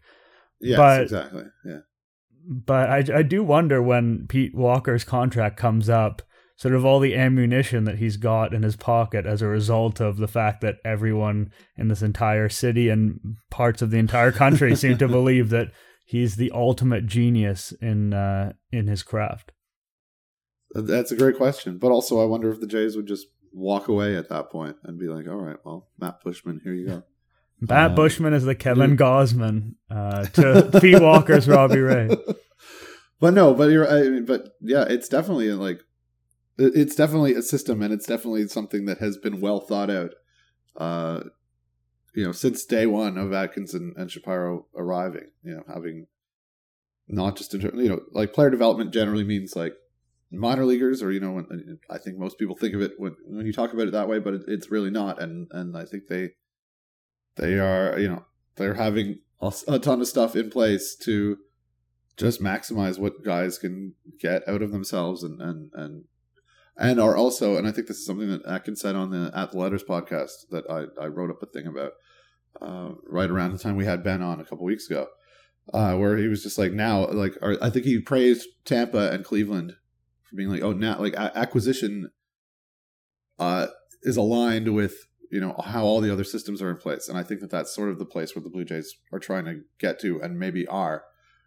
Yes, 0.60 0.76
but, 0.76 1.02
exactly. 1.02 1.44
Yeah. 1.64 1.78
But 2.48 2.90
I, 2.90 3.18
I 3.18 3.22
do 3.22 3.42
wonder 3.42 3.82
when 3.82 4.26
Pete 4.28 4.54
Walker's 4.54 5.02
contract 5.02 5.56
comes 5.56 5.88
up, 5.88 6.22
sort 6.58 6.74
of 6.74 6.84
all 6.84 6.98
the 6.98 7.14
ammunition 7.14 7.84
that 7.84 7.98
he's 7.98 8.16
got 8.16 8.52
in 8.52 8.64
his 8.64 8.74
pocket 8.74 9.24
as 9.24 9.40
a 9.40 9.46
result 9.46 10.00
of 10.00 10.16
the 10.16 10.26
fact 10.26 10.60
that 10.60 10.74
everyone 10.84 11.52
in 11.76 11.86
this 11.86 12.02
entire 12.02 12.48
city 12.48 12.88
and 12.88 13.20
parts 13.48 13.80
of 13.80 13.90
the 13.90 13.98
entire 13.98 14.32
country 14.32 14.74
seem 14.74 14.98
to 14.98 15.06
believe 15.08 15.50
that 15.50 15.68
he's 16.04 16.34
the 16.34 16.50
ultimate 16.52 17.06
genius 17.06 17.72
in 17.80 18.12
uh, 18.12 18.52
in 18.72 18.88
his 18.88 19.04
craft. 19.04 19.52
That's 20.74 21.12
a 21.12 21.16
great 21.16 21.36
question. 21.36 21.78
But 21.78 21.92
also, 21.92 22.20
I 22.20 22.26
wonder 22.26 22.50
if 22.50 22.60
the 22.60 22.66
Jays 22.66 22.96
would 22.96 23.06
just 23.06 23.26
walk 23.52 23.88
away 23.88 24.16
at 24.16 24.28
that 24.28 24.50
point 24.50 24.76
and 24.82 24.98
be 24.98 25.06
like, 25.06 25.28
all 25.28 25.36
right, 25.36 25.56
well, 25.64 25.88
Matt 25.98 26.22
Buschmann, 26.24 26.60
here 26.62 26.74
you 26.74 26.86
go. 26.86 27.02
Matt 27.60 27.92
uh, 27.92 27.94
Buschmann 27.94 28.34
is 28.34 28.44
the 28.44 28.54
Kevin 28.54 28.96
Gausman 28.98 29.74
uh, 29.90 30.24
to 30.24 30.80
Pete 30.80 31.00
Walker's 31.00 31.48
Robbie 31.48 31.80
Ray. 31.80 32.10
But 33.20 33.34
no, 33.34 33.54
but 33.54 33.70
you're, 33.70 33.88
I 33.88 34.02
mean, 34.08 34.24
but 34.26 34.56
yeah, 34.60 34.84
it's 34.88 35.08
definitely 35.08 35.50
like, 35.52 35.80
it's 36.58 36.96
definitely 36.96 37.34
a 37.34 37.42
system 37.42 37.82
and 37.82 37.92
it's 37.92 38.06
definitely 38.06 38.46
something 38.48 38.84
that 38.86 38.98
has 38.98 39.16
been 39.16 39.40
well 39.40 39.60
thought 39.60 39.90
out. 39.90 40.14
Uh, 40.76 41.20
you 42.14 42.24
know, 42.24 42.32
since 42.32 42.64
day 42.64 42.86
one 42.86 43.16
of 43.16 43.32
Atkinson 43.32 43.94
and 43.96 44.10
Shapiro 44.10 44.66
arriving, 44.76 45.30
you 45.42 45.54
know, 45.54 45.62
having 45.72 46.06
not 47.06 47.36
just, 47.36 47.54
in, 47.54 47.60
you 47.60 47.88
know, 47.88 48.00
like 48.12 48.32
player 48.32 48.50
development 48.50 48.92
generally 48.92 49.24
means 49.24 49.54
like 49.54 49.74
minor 50.30 50.64
leaguers, 50.64 51.02
or 51.02 51.12
you 51.12 51.20
know, 51.20 51.32
when, 51.32 51.78
I 51.88 51.98
think 51.98 52.18
most 52.18 52.38
people 52.38 52.56
think 52.56 52.74
of 52.74 52.82
it 52.82 52.92
when 52.98 53.14
when 53.26 53.46
you 53.46 53.52
talk 53.52 53.72
about 53.72 53.88
it 53.88 53.92
that 53.92 54.08
way, 54.08 54.18
but 54.18 54.34
it, 54.34 54.42
it's 54.48 54.70
really 54.70 54.90
not. 54.90 55.22
And 55.22 55.48
and 55.52 55.76
I 55.76 55.84
think 55.84 56.08
they 56.08 56.30
they 57.36 57.58
are 57.58 57.98
you 57.98 58.08
know 58.08 58.24
they're 58.56 58.74
having 58.74 59.20
a 59.40 59.78
ton 59.78 60.00
of 60.00 60.08
stuff 60.08 60.34
in 60.34 60.50
place 60.50 60.96
to 60.96 61.38
just 62.16 62.42
maximize 62.42 62.98
what 62.98 63.24
guys 63.24 63.58
can 63.58 63.94
get 64.20 64.46
out 64.48 64.62
of 64.62 64.72
themselves 64.72 65.22
and 65.22 65.40
and 65.40 65.70
and 65.74 66.04
and 66.78 67.00
are 67.00 67.16
also 67.16 67.56
and 67.56 67.66
I 67.66 67.72
think 67.72 67.88
this 67.88 67.98
is 67.98 68.06
something 68.06 68.28
that 68.28 68.46
Atkin 68.46 68.76
said 68.76 68.94
on 68.94 69.10
the 69.10 69.30
At 69.34 69.50
the 69.50 69.58
Letters 69.58 69.82
podcast 69.82 70.48
that 70.50 70.64
I, 70.70 71.02
I 71.02 71.08
wrote 71.08 71.30
up 71.30 71.42
a 71.42 71.46
thing 71.46 71.66
about 71.66 71.92
uh, 72.60 72.92
right 73.06 73.30
around 73.30 73.52
the 73.52 73.58
time 73.58 73.76
we 73.76 73.84
had 73.84 74.04
Ben 74.04 74.22
on 74.22 74.40
a 74.40 74.44
couple 74.44 74.64
weeks 74.64 74.88
ago, 74.88 75.08
uh, 75.74 75.96
where 75.96 76.16
he 76.16 76.28
was 76.28 76.42
just 76.42 76.58
like 76.58 76.72
now 76.72 77.06
like 77.08 77.34
or 77.42 77.56
I 77.62 77.70
think 77.70 77.84
he 77.84 78.00
praised 78.00 78.46
Tampa 78.64 79.10
and 79.10 79.24
Cleveland 79.24 79.74
for 80.22 80.36
being 80.36 80.48
like, 80.48 80.62
oh, 80.62 80.72
now 80.72 80.98
like 80.98 81.14
acquisition 81.14 82.10
uh, 83.38 83.66
is 84.02 84.16
aligned 84.16 84.74
with 84.74 84.94
you 85.30 85.40
know 85.40 85.54
how 85.64 85.84
all 85.84 86.00
the 86.00 86.12
other 86.12 86.24
systems 86.24 86.62
are 86.62 86.70
in 86.70 86.76
place, 86.76 87.08
and 87.08 87.18
I 87.18 87.22
think 87.22 87.40
that 87.40 87.50
that's 87.50 87.74
sort 87.74 87.90
of 87.90 87.98
the 87.98 88.06
place 88.06 88.34
where 88.34 88.42
the 88.42 88.50
Blue 88.50 88.64
Jays 88.64 88.94
are 89.12 89.18
trying 89.18 89.44
to 89.46 89.60
get 89.78 89.98
to, 90.00 90.20
and 90.20 90.38
maybe 90.38 90.66
are, 90.66 91.04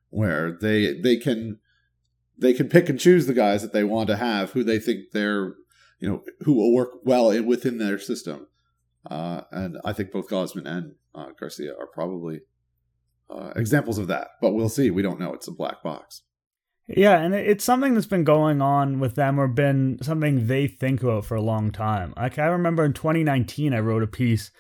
where 0.10 0.52
they 0.52 1.00
they 1.00 1.18
can 1.18 1.60
they 2.42 2.54
can 2.54 2.68
pick 2.68 2.90
and 2.90 3.00
choose 3.00 3.28
the 3.28 3.34
guys 3.34 3.62
that 3.62 3.72
they 3.72 3.84
want 3.84 4.08
to 4.08 4.18
have, 4.18 4.52
who 4.52 4.64
they 4.64 4.80
think 4.80 5.12
they're 5.14 5.56
you 6.00 6.10
know 6.10 6.24
who 6.42 6.54
will 6.54 6.74
work 6.74 6.90
well 7.06 7.28
within 7.44 7.78
their 7.78 8.00
system, 8.00 8.48
uh, 9.10 9.42
and 9.52 9.78
I 9.86 9.94
think 9.94 10.12
both 10.12 10.28
Gausman 10.28 10.66
and 10.66 10.96
uh, 11.14 11.28
Garcia 11.40 11.74
are 11.80 11.88
probably 11.88 12.42
uh, 13.30 13.54
examples 13.56 14.00
of 14.00 14.08
that. 14.08 14.30
But 14.42 14.54
we'll 14.54 14.70
see. 14.70 14.90
We 14.90 15.04
don't 15.04 15.20
know. 15.20 15.34
It's 15.34 15.48
a 15.48 15.52
black 15.52 15.84
box. 15.84 16.24
Yeah, 16.88 17.20
and 17.20 17.34
it's 17.34 17.64
something 17.64 17.94
that's 17.94 18.08
been 18.08 18.24
going 18.24 18.62
on 18.62 19.00
with 19.00 19.16
them 19.16 19.40
or 19.40 19.48
been 19.48 20.00
something 20.02 20.48
they 20.48 20.68
think 20.68 21.04
about 21.04 21.26
for 21.26 21.36
a 21.36 21.42
long 21.42 21.72
time. 21.72 22.14
Like 22.18 22.40
I 22.40 22.48
remember 22.48 22.84
in 22.84 22.94
2019 22.94 23.74
I 23.74 23.80
wrote 23.80 24.04
a 24.04 24.08
piece 24.08 24.52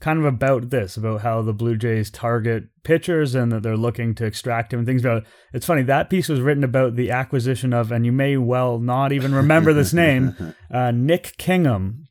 kind 0.00 0.18
of 0.18 0.24
about 0.24 0.70
this, 0.70 0.96
about 0.96 1.20
how 1.20 1.42
the 1.42 1.52
Blue 1.52 1.76
Jays 1.76 2.10
target 2.10 2.64
pitchers 2.82 3.34
and 3.34 3.52
that 3.52 3.62
they're 3.62 3.76
looking 3.76 4.14
to 4.16 4.24
extract 4.24 4.72
him 4.72 4.80
and 4.80 4.86
things 4.86 5.04
about 5.04 5.18
it. 5.18 5.24
It's 5.52 5.66
funny, 5.66 5.82
that 5.82 6.10
piece 6.10 6.28
was 6.28 6.40
written 6.40 6.64
about 6.64 6.96
the 6.96 7.10
acquisition 7.10 7.72
of, 7.72 7.92
and 7.92 8.06
you 8.06 8.12
may 8.12 8.36
well 8.36 8.78
not 8.78 9.12
even 9.12 9.34
remember 9.34 9.72
this 9.72 9.92
name, 9.92 10.54
uh, 10.70 10.90
Nick 10.90 11.36
Kingham. 11.36 12.08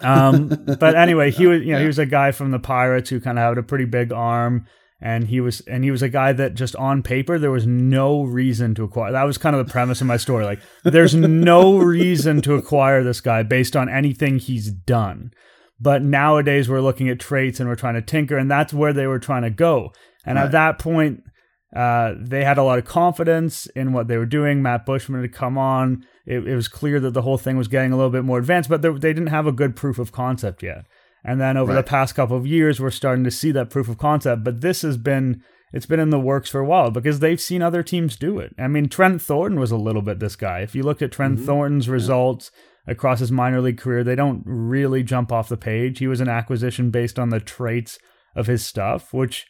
Um, 0.00 0.48
but 0.80 0.96
anyway, 0.96 1.30
he 1.30 1.46
was, 1.46 1.62
you 1.62 1.72
know, 1.72 1.80
he 1.80 1.86
was 1.86 2.00
a 2.00 2.06
guy 2.06 2.32
from 2.32 2.50
the 2.50 2.58
Pirates 2.58 3.08
who 3.08 3.20
kind 3.20 3.38
of 3.38 3.44
had 3.44 3.58
a 3.58 3.62
pretty 3.62 3.84
big 3.84 4.12
arm 4.12 4.66
and 5.02 5.26
he 5.26 5.40
was 5.40 5.60
and 5.62 5.82
he 5.82 5.90
was 5.90 6.00
a 6.00 6.08
guy 6.08 6.32
that 6.32 6.54
just 6.54 6.76
on 6.76 7.02
paper 7.02 7.36
there 7.36 7.50
was 7.50 7.66
no 7.66 8.22
reason 8.22 8.72
to 8.76 8.84
acquire. 8.84 9.10
That 9.10 9.24
was 9.24 9.36
kind 9.36 9.56
of 9.56 9.66
the 9.66 9.70
premise 9.70 10.00
of 10.00 10.06
my 10.06 10.16
story. 10.16 10.44
Like 10.44 10.60
there's 10.84 11.14
no 11.14 11.76
reason 11.76 12.40
to 12.42 12.54
acquire 12.54 13.02
this 13.02 13.20
guy 13.20 13.42
based 13.42 13.74
on 13.74 13.88
anything 13.88 14.38
he's 14.38 14.70
done. 14.70 15.32
But 15.80 16.02
nowadays 16.02 16.68
we're 16.68 16.80
looking 16.80 17.08
at 17.08 17.18
traits 17.18 17.58
and 17.58 17.68
we're 17.68 17.74
trying 17.74 17.94
to 17.94 18.02
tinker, 18.02 18.38
and 18.38 18.50
that's 18.50 18.72
where 18.72 18.92
they 18.92 19.06
were 19.06 19.18
trying 19.18 19.42
to 19.42 19.50
go. 19.50 19.92
And 20.24 20.36
right. 20.36 20.44
at 20.44 20.52
that 20.52 20.78
point, 20.78 21.24
uh, 21.74 22.14
they 22.18 22.44
had 22.44 22.58
a 22.58 22.62
lot 22.62 22.78
of 22.78 22.84
confidence 22.84 23.66
in 23.66 23.92
what 23.92 24.06
they 24.06 24.16
were 24.16 24.26
doing. 24.26 24.62
Matt 24.62 24.86
Buschmann 24.86 25.22
had 25.22 25.32
come 25.32 25.58
on. 25.58 26.04
It, 26.26 26.46
it 26.46 26.54
was 26.54 26.68
clear 26.68 27.00
that 27.00 27.14
the 27.14 27.22
whole 27.22 27.38
thing 27.38 27.56
was 27.56 27.68
getting 27.68 27.92
a 27.92 27.96
little 27.96 28.10
bit 28.10 28.24
more 28.24 28.38
advanced, 28.38 28.68
but 28.68 28.82
they, 28.82 28.90
they 28.90 29.12
didn't 29.12 29.28
have 29.28 29.46
a 29.46 29.52
good 29.52 29.74
proof 29.74 29.98
of 29.98 30.12
concept 30.12 30.62
yet. 30.62 30.84
And 31.24 31.40
then 31.40 31.56
over 31.56 31.72
right. 31.72 31.84
the 31.84 31.88
past 31.88 32.14
couple 32.14 32.36
of 32.36 32.46
years, 32.46 32.80
we're 32.80 32.90
starting 32.90 33.24
to 33.24 33.30
see 33.30 33.52
that 33.52 33.70
proof 33.70 33.88
of 33.88 33.98
concept. 33.98 34.44
But 34.44 34.60
this 34.60 34.82
has 34.82 34.96
been 34.96 35.42
it's 35.72 35.86
been 35.86 36.00
in 36.00 36.10
the 36.10 36.20
works 36.20 36.50
for 36.50 36.60
a 36.60 36.66
while 36.66 36.90
because 36.90 37.20
they've 37.20 37.40
seen 37.40 37.62
other 37.62 37.82
teams 37.82 38.16
do 38.16 38.38
it. 38.38 38.54
I 38.58 38.68
mean, 38.68 38.88
Trent 38.88 39.22
Thornton 39.22 39.58
was 39.58 39.70
a 39.70 39.76
little 39.76 40.02
bit 40.02 40.18
this 40.18 40.36
guy. 40.36 40.60
If 40.60 40.74
you 40.74 40.82
look 40.82 41.00
at 41.00 41.12
Trent 41.12 41.36
mm-hmm. 41.36 41.46
Thornton's 41.46 41.88
results 41.88 42.50
yeah. 42.52 42.58
Across 42.86 43.20
his 43.20 43.32
minor 43.32 43.60
league 43.60 43.78
career, 43.78 44.02
they 44.02 44.14
don't 44.14 44.42
really 44.44 45.02
jump 45.02 45.30
off 45.30 45.48
the 45.48 45.56
page. 45.56 45.98
He 45.98 46.06
was 46.06 46.20
an 46.20 46.28
acquisition 46.28 46.90
based 46.90 47.18
on 47.18 47.30
the 47.30 47.40
traits 47.40 47.98
of 48.34 48.46
his 48.46 48.64
stuff, 48.64 49.12
which 49.12 49.46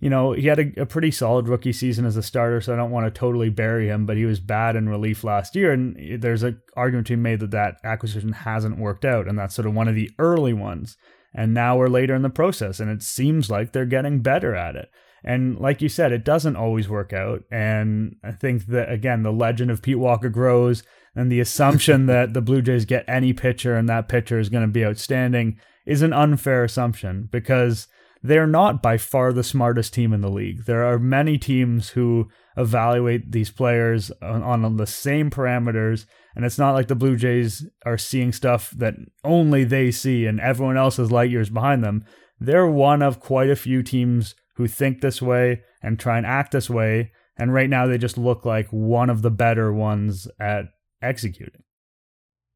you 0.00 0.10
know, 0.10 0.32
he 0.32 0.46
had 0.46 0.58
a, 0.58 0.82
a, 0.82 0.86
pretty 0.86 1.10
solid 1.10 1.48
rookie 1.48 1.72
season 1.72 2.04
as 2.04 2.16
a 2.16 2.22
starter, 2.22 2.60
so 2.60 2.72
I 2.72 2.76
don't 2.76 2.92
want 2.92 3.06
to 3.06 3.18
totally 3.18 3.48
bury 3.48 3.88
him, 3.88 4.06
but 4.06 4.16
he 4.16 4.24
was 4.24 4.38
bad 4.38 4.76
in 4.76 4.88
relief 4.88 5.24
last 5.24 5.56
year. 5.56 5.72
And 5.72 6.22
there's 6.22 6.44
an 6.44 6.60
argument 6.76 7.08
to 7.08 7.16
be 7.16 7.22
made 7.22 7.40
that 7.40 7.50
that 7.50 7.76
acquisition 7.82 8.32
hasn't 8.32 8.78
worked 8.78 9.04
out, 9.04 9.26
and 9.26 9.36
that's 9.36 9.54
sort 9.54 9.66
of 9.66 9.74
one 9.74 9.88
of 9.88 9.96
the 9.96 10.10
early 10.18 10.52
ones. 10.52 10.96
And 11.34 11.52
now 11.52 11.76
we're 11.76 11.88
later 11.88 12.14
in 12.14 12.22
the 12.22 12.30
process, 12.30 12.78
and 12.78 12.90
it 12.90 13.02
seems 13.02 13.50
like 13.50 13.72
they're 13.72 13.86
getting 13.86 14.20
better 14.20 14.54
at 14.54 14.76
it. 14.76 14.88
And 15.24 15.58
like 15.58 15.82
you 15.82 15.88
said, 15.88 16.12
it 16.12 16.24
doesn't 16.24 16.56
always 16.56 16.88
work 16.88 17.12
out. 17.12 17.42
And 17.50 18.16
I 18.22 18.30
think 18.30 18.66
that, 18.66 18.90
again, 18.90 19.24
the 19.24 19.32
legend 19.32 19.70
of 19.70 19.82
Pete 19.82 19.98
Walker 19.98 20.28
grows, 20.28 20.84
and 21.18 21.32
the 21.32 21.40
assumption 21.40 22.06
that 22.06 22.32
the 22.32 22.40
Blue 22.40 22.62
Jays 22.62 22.84
get 22.84 23.04
any 23.08 23.32
pitcher 23.32 23.76
and 23.76 23.88
that 23.88 24.08
pitcher 24.08 24.38
is 24.38 24.48
going 24.48 24.62
to 24.62 24.72
be 24.72 24.84
outstanding 24.84 25.58
is 25.84 26.00
an 26.00 26.12
unfair 26.12 26.62
assumption 26.62 27.28
because 27.32 27.88
they're 28.22 28.46
not 28.46 28.80
by 28.80 28.98
far 28.98 29.32
the 29.32 29.42
smartest 29.42 29.92
team 29.92 30.12
in 30.12 30.20
the 30.20 30.30
league. 30.30 30.66
There 30.66 30.84
are 30.84 30.96
many 30.96 31.36
teams 31.36 31.88
who 31.90 32.28
evaluate 32.56 33.32
these 33.32 33.50
players 33.50 34.12
on, 34.22 34.44
on, 34.44 34.76
the 34.76 34.86
same 34.86 35.28
parameters, 35.28 36.06
and 36.36 36.44
it's 36.44 36.58
not 36.58 36.74
like 36.74 36.86
the 36.86 36.94
Blue 36.94 37.16
Jays 37.16 37.66
are 37.84 37.98
seeing 37.98 38.30
stuff 38.30 38.70
that 38.76 38.94
only 39.24 39.64
they 39.64 39.90
see 39.90 40.24
and 40.24 40.38
everyone 40.38 40.76
else 40.76 41.00
is 41.00 41.10
light 41.10 41.30
years 41.30 41.50
behind 41.50 41.82
them. 41.82 42.04
They're 42.38 42.70
one 42.70 43.02
of 43.02 43.18
quite 43.18 43.50
a 43.50 43.56
few 43.56 43.82
teams 43.82 44.36
who 44.54 44.68
think 44.68 45.00
this 45.00 45.20
way 45.20 45.62
and 45.82 45.98
try 45.98 46.16
and 46.16 46.26
act 46.26 46.52
this 46.52 46.70
way, 46.70 47.10
and 47.36 47.52
right 47.52 47.68
now 47.68 47.88
they 47.88 47.98
just 47.98 48.18
look 48.18 48.44
like 48.44 48.68
one 48.68 49.10
of 49.10 49.22
the 49.22 49.32
better 49.32 49.72
ones 49.72 50.28
at 50.38 50.66
executing. 51.02 51.62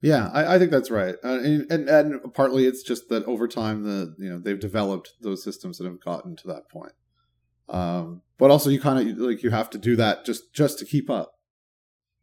Yeah, 0.01 0.30
I, 0.32 0.57
I 0.57 0.59
think 0.59 0.72
that's 0.72 0.90
right, 0.90 1.14
uh, 1.22 1.38
and, 1.38 1.70
and, 1.70 1.88
and 1.88 2.34
partly 2.34 2.66
it's 2.66 2.82
just 2.82 3.09
that 3.11 3.24
over 3.24 3.47
time 3.47 3.84
the 3.84 4.14
you 4.18 4.30
know 4.30 4.40
they've 4.40 4.59
developed 4.59 5.12
those 5.20 5.45
systems 5.45 5.78
that 5.78 5.84
have 5.84 6.01
gotten 6.01 6.34
to 6.36 6.49
that 6.49 6.68
point. 6.68 6.93
Um, 7.68 8.22
but 8.36 8.51
also 8.51 8.68
you 8.68 8.80
kind 8.80 9.09
of 9.11 9.18
like 9.18 9.45
you 9.45 9.51
have 9.51 9.70
to 9.70 9.78
do 9.78 9.95
that 9.97 10.24
just 10.24 10.53
just 10.53 10.80
to 10.80 10.84
keep 10.84 11.09
up, 11.09 11.34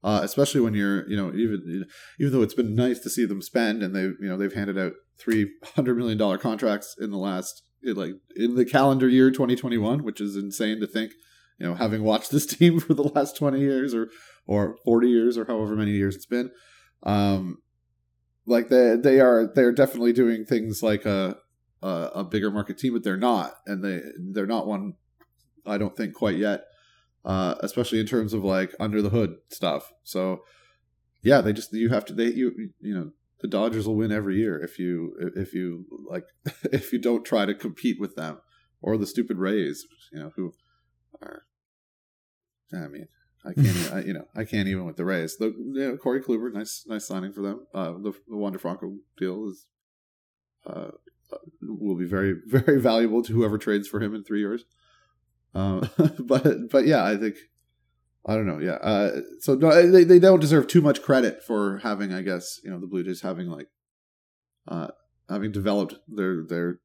uh, 0.03 0.19
especially 0.23 0.59
when 0.59 0.73
you're 0.73 1.09
you 1.09 1.15
know 1.15 1.33
even 1.33 1.85
even 2.19 2.33
though 2.33 2.41
it's 2.41 2.53
been 2.53 2.75
nice 2.75 2.99
to 2.99 3.09
see 3.09 3.25
them 3.25 3.41
spend 3.41 3.81
and 3.81 3.95
they 3.95 4.01
you 4.01 4.17
know 4.21 4.35
they've 4.35 4.53
handed 4.53 4.77
out 4.77 4.93
three 5.17 5.49
hundred 5.75 5.95
million 5.95 6.17
dollar 6.17 6.37
contracts 6.37 6.95
in 6.99 7.11
the 7.11 7.17
last 7.17 7.63
like 7.83 8.15
in 8.35 8.55
the 8.55 8.65
calendar 8.65 9.07
year 9.07 9.31
2021, 9.31 10.03
which 10.03 10.21
is 10.21 10.35
insane 10.35 10.79
to 10.79 10.87
think. 10.87 11.13
You 11.59 11.67
know, 11.67 11.75
having 11.75 12.03
watched 12.03 12.31
this 12.31 12.45
team 12.57 12.79
for 12.79 12.93
the 12.93 13.03
last 13.03 13.35
20 13.37 13.59
years 13.59 13.93
or 13.93 14.09
or 14.45 14.77
40 14.85 15.07
years 15.09 15.37
or 15.37 15.45
however 15.45 15.75
many 15.75 15.91
years 15.91 16.15
it's 16.15 16.25
been, 16.25 16.51
um, 17.03 17.57
like 18.45 18.69
they 18.69 18.95
they 18.95 19.19
are 19.19 19.51
they're 19.53 19.71
definitely 19.71 20.11
doing 20.11 20.43
things 20.43 20.81
like 20.81 21.05
a, 21.05 21.37
a 21.81 21.87
a, 21.87 22.23
bigger 22.23 22.49
market 22.51 22.77
team, 22.77 22.93
but 22.93 23.03
they're 23.03 23.15
not, 23.15 23.53
and 23.67 23.83
they 23.83 24.01
they're 24.33 24.47
not 24.47 24.67
one. 24.67 24.93
I 25.65 25.77
don't 25.77 25.95
think 25.95 26.15
quite 26.15 26.37
yet, 26.37 26.63
uh, 27.23 27.55
especially 27.59 27.99
in 27.99 28.07
terms 28.07 28.33
of 28.33 28.43
like 28.43 28.73
under 28.79 29.01
the 29.01 29.09
hood 29.09 29.35
stuff. 29.49 29.93
So 30.03 30.41
yeah, 31.21 31.41
they 31.41 31.53
just 31.53 31.71
you 31.73 31.89
have 31.89 32.05
to 32.05 32.13
they 32.13 32.25
you 32.25 32.71
you 32.79 32.93
know 32.93 33.11
the 33.41 33.47
Dodgers 33.47 33.87
will 33.87 33.95
win 33.95 34.11
every 34.11 34.37
year 34.37 34.61
if 34.61 34.79
you 34.79 35.15
if 35.35 35.53
you 35.53 35.85
like 36.09 36.25
if 36.73 36.91
you 36.91 36.99
don't 36.99 37.25
try 37.25 37.45
to 37.45 37.53
compete 37.53 37.99
with 37.99 38.15
them 38.15 38.39
or 38.81 38.97
the 38.97 39.07
stupid 39.07 39.37
Rays, 39.37 39.85
you 40.11 40.19
know 40.19 40.31
who 40.35 40.53
are. 41.21 41.43
I 42.73 42.87
mean, 42.87 43.07
I 43.45 43.53
can't, 43.53 43.93
I, 43.93 44.01
you 44.01 44.13
know, 44.13 44.25
I 44.35 44.43
can't 44.43 44.67
even 44.67 44.85
with 44.85 44.97
the 44.97 45.05
Rays. 45.05 45.37
The 45.37 45.45
you 45.45 45.73
know, 45.73 45.97
Corey 45.97 46.21
Kluber, 46.21 46.51
nice, 46.51 46.83
nice 46.87 47.07
signing 47.07 47.31
for 47.31 47.41
them. 47.41 47.65
Uh, 47.73 47.91
the, 47.91 48.13
the 48.27 48.35
Wander 48.35 48.59
Franco 48.59 48.97
deal 49.17 49.47
is 49.47 49.67
uh, 50.65 50.91
will 51.61 51.95
be 51.95 52.05
very, 52.05 52.35
very 52.47 52.81
valuable 52.81 53.23
to 53.23 53.33
whoever 53.33 53.57
trades 53.57 53.87
for 53.87 54.01
him 54.01 54.13
in 54.13 54.23
three 54.23 54.39
years. 54.39 54.65
Uh, 55.55 55.87
but, 56.19 56.69
but 56.69 56.85
yeah, 56.85 57.03
I 57.03 57.15
think 57.15 57.35
I 58.25 58.35
don't 58.35 58.45
know. 58.45 58.59
Yeah, 58.59 58.73
uh, 58.73 59.21
so 59.39 59.55
no, 59.55 59.89
they 59.89 60.03
they 60.03 60.19
don't 60.19 60.41
deserve 60.41 60.67
too 60.67 60.81
much 60.81 61.01
credit 61.01 61.41
for 61.41 61.79
having, 61.79 62.13
I 62.13 62.21
guess, 62.21 62.59
you 62.63 62.69
know, 62.69 62.79
the 62.79 62.87
Blue 62.87 63.03
Jays 63.03 63.21
having 63.21 63.47
like 63.47 63.67
uh, 64.67 64.89
having 65.29 65.51
developed 65.51 65.95
their 66.07 66.43
their 66.47 66.79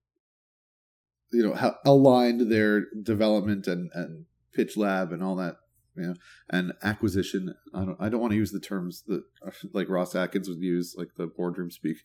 you 1.32 1.46
know 1.46 1.54
ha- 1.54 1.78
aligned 1.84 2.52
their 2.52 2.84
development 3.02 3.66
and 3.66 3.90
and 3.94 4.26
pitch 4.54 4.76
lab 4.76 5.12
and 5.12 5.22
all 5.22 5.34
that 5.36 5.56
you 5.96 6.02
know, 6.08 6.14
and 6.50 6.72
acquisition. 6.82 7.54
I 7.72 7.84
don't 7.84 7.96
I 8.00 8.08
don't 8.08 8.20
want 8.20 8.32
to 8.32 8.38
use 8.38 8.52
the 8.52 8.60
terms 8.60 9.02
that 9.06 9.24
like 9.72 9.88
Ross 9.88 10.14
Atkins 10.14 10.48
would 10.48 10.60
use, 10.60 10.94
like 10.96 11.14
the 11.16 11.26
boardroom 11.26 11.70
speak, 11.70 11.98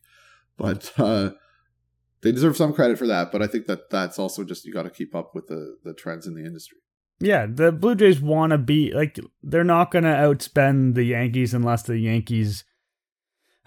but 0.57 0.91
uh, 0.97 1.31
they 2.21 2.31
deserve 2.31 2.57
some 2.57 2.73
credit 2.73 2.97
for 2.97 3.07
that. 3.07 3.31
But 3.31 3.41
I 3.41 3.47
think 3.47 3.67
that 3.67 3.89
that's 3.89 4.19
also 4.19 4.43
just 4.43 4.65
you 4.65 4.73
got 4.73 4.83
to 4.83 4.89
keep 4.89 5.15
up 5.15 5.33
with 5.33 5.47
the 5.47 5.77
the 5.83 5.93
trends 5.93 6.27
in 6.27 6.35
the 6.35 6.45
industry. 6.45 6.77
Yeah, 7.21 7.47
the 7.49 7.71
Blue 7.71 7.95
Jays 7.95 8.21
want 8.21 8.51
to 8.51 8.57
be 8.57 8.93
like 8.93 9.19
they're 9.43 9.63
not 9.63 9.91
going 9.91 10.05
to 10.05 10.09
outspend 10.09 10.95
the 10.95 11.03
Yankees 11.03 11.53
unless 11.53 11.83
the 11.83 11.97
Yankees. 11.97 12.63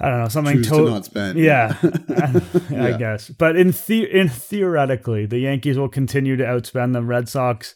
I 0.01 0.09
don't 0.09 0.23
know 0.23 0.29
something 0.29 0.63
to, 0.63 0.69
to 0.71 0.91
not 0.91 1.05
spend. 1.05 1.39
Yeah, 1.39 1.77
I, 1.83 2.95
I 2.95 2.97
guess. 2.97 3.29
But 3.29 3.57
in 3.57 3.69
the 3.69 4.09
in 4.11 4.29
theoretically, 4.29 5.27
the 5.27 5.39
Yankees 5.39 5.79
will 5.79 5.91
continue 5.91 6.37
to 6.37 6.45
outspend 6.45 6.95
the 6.95 7.03
Red 7.03 7.29
Sox 7.29 7.75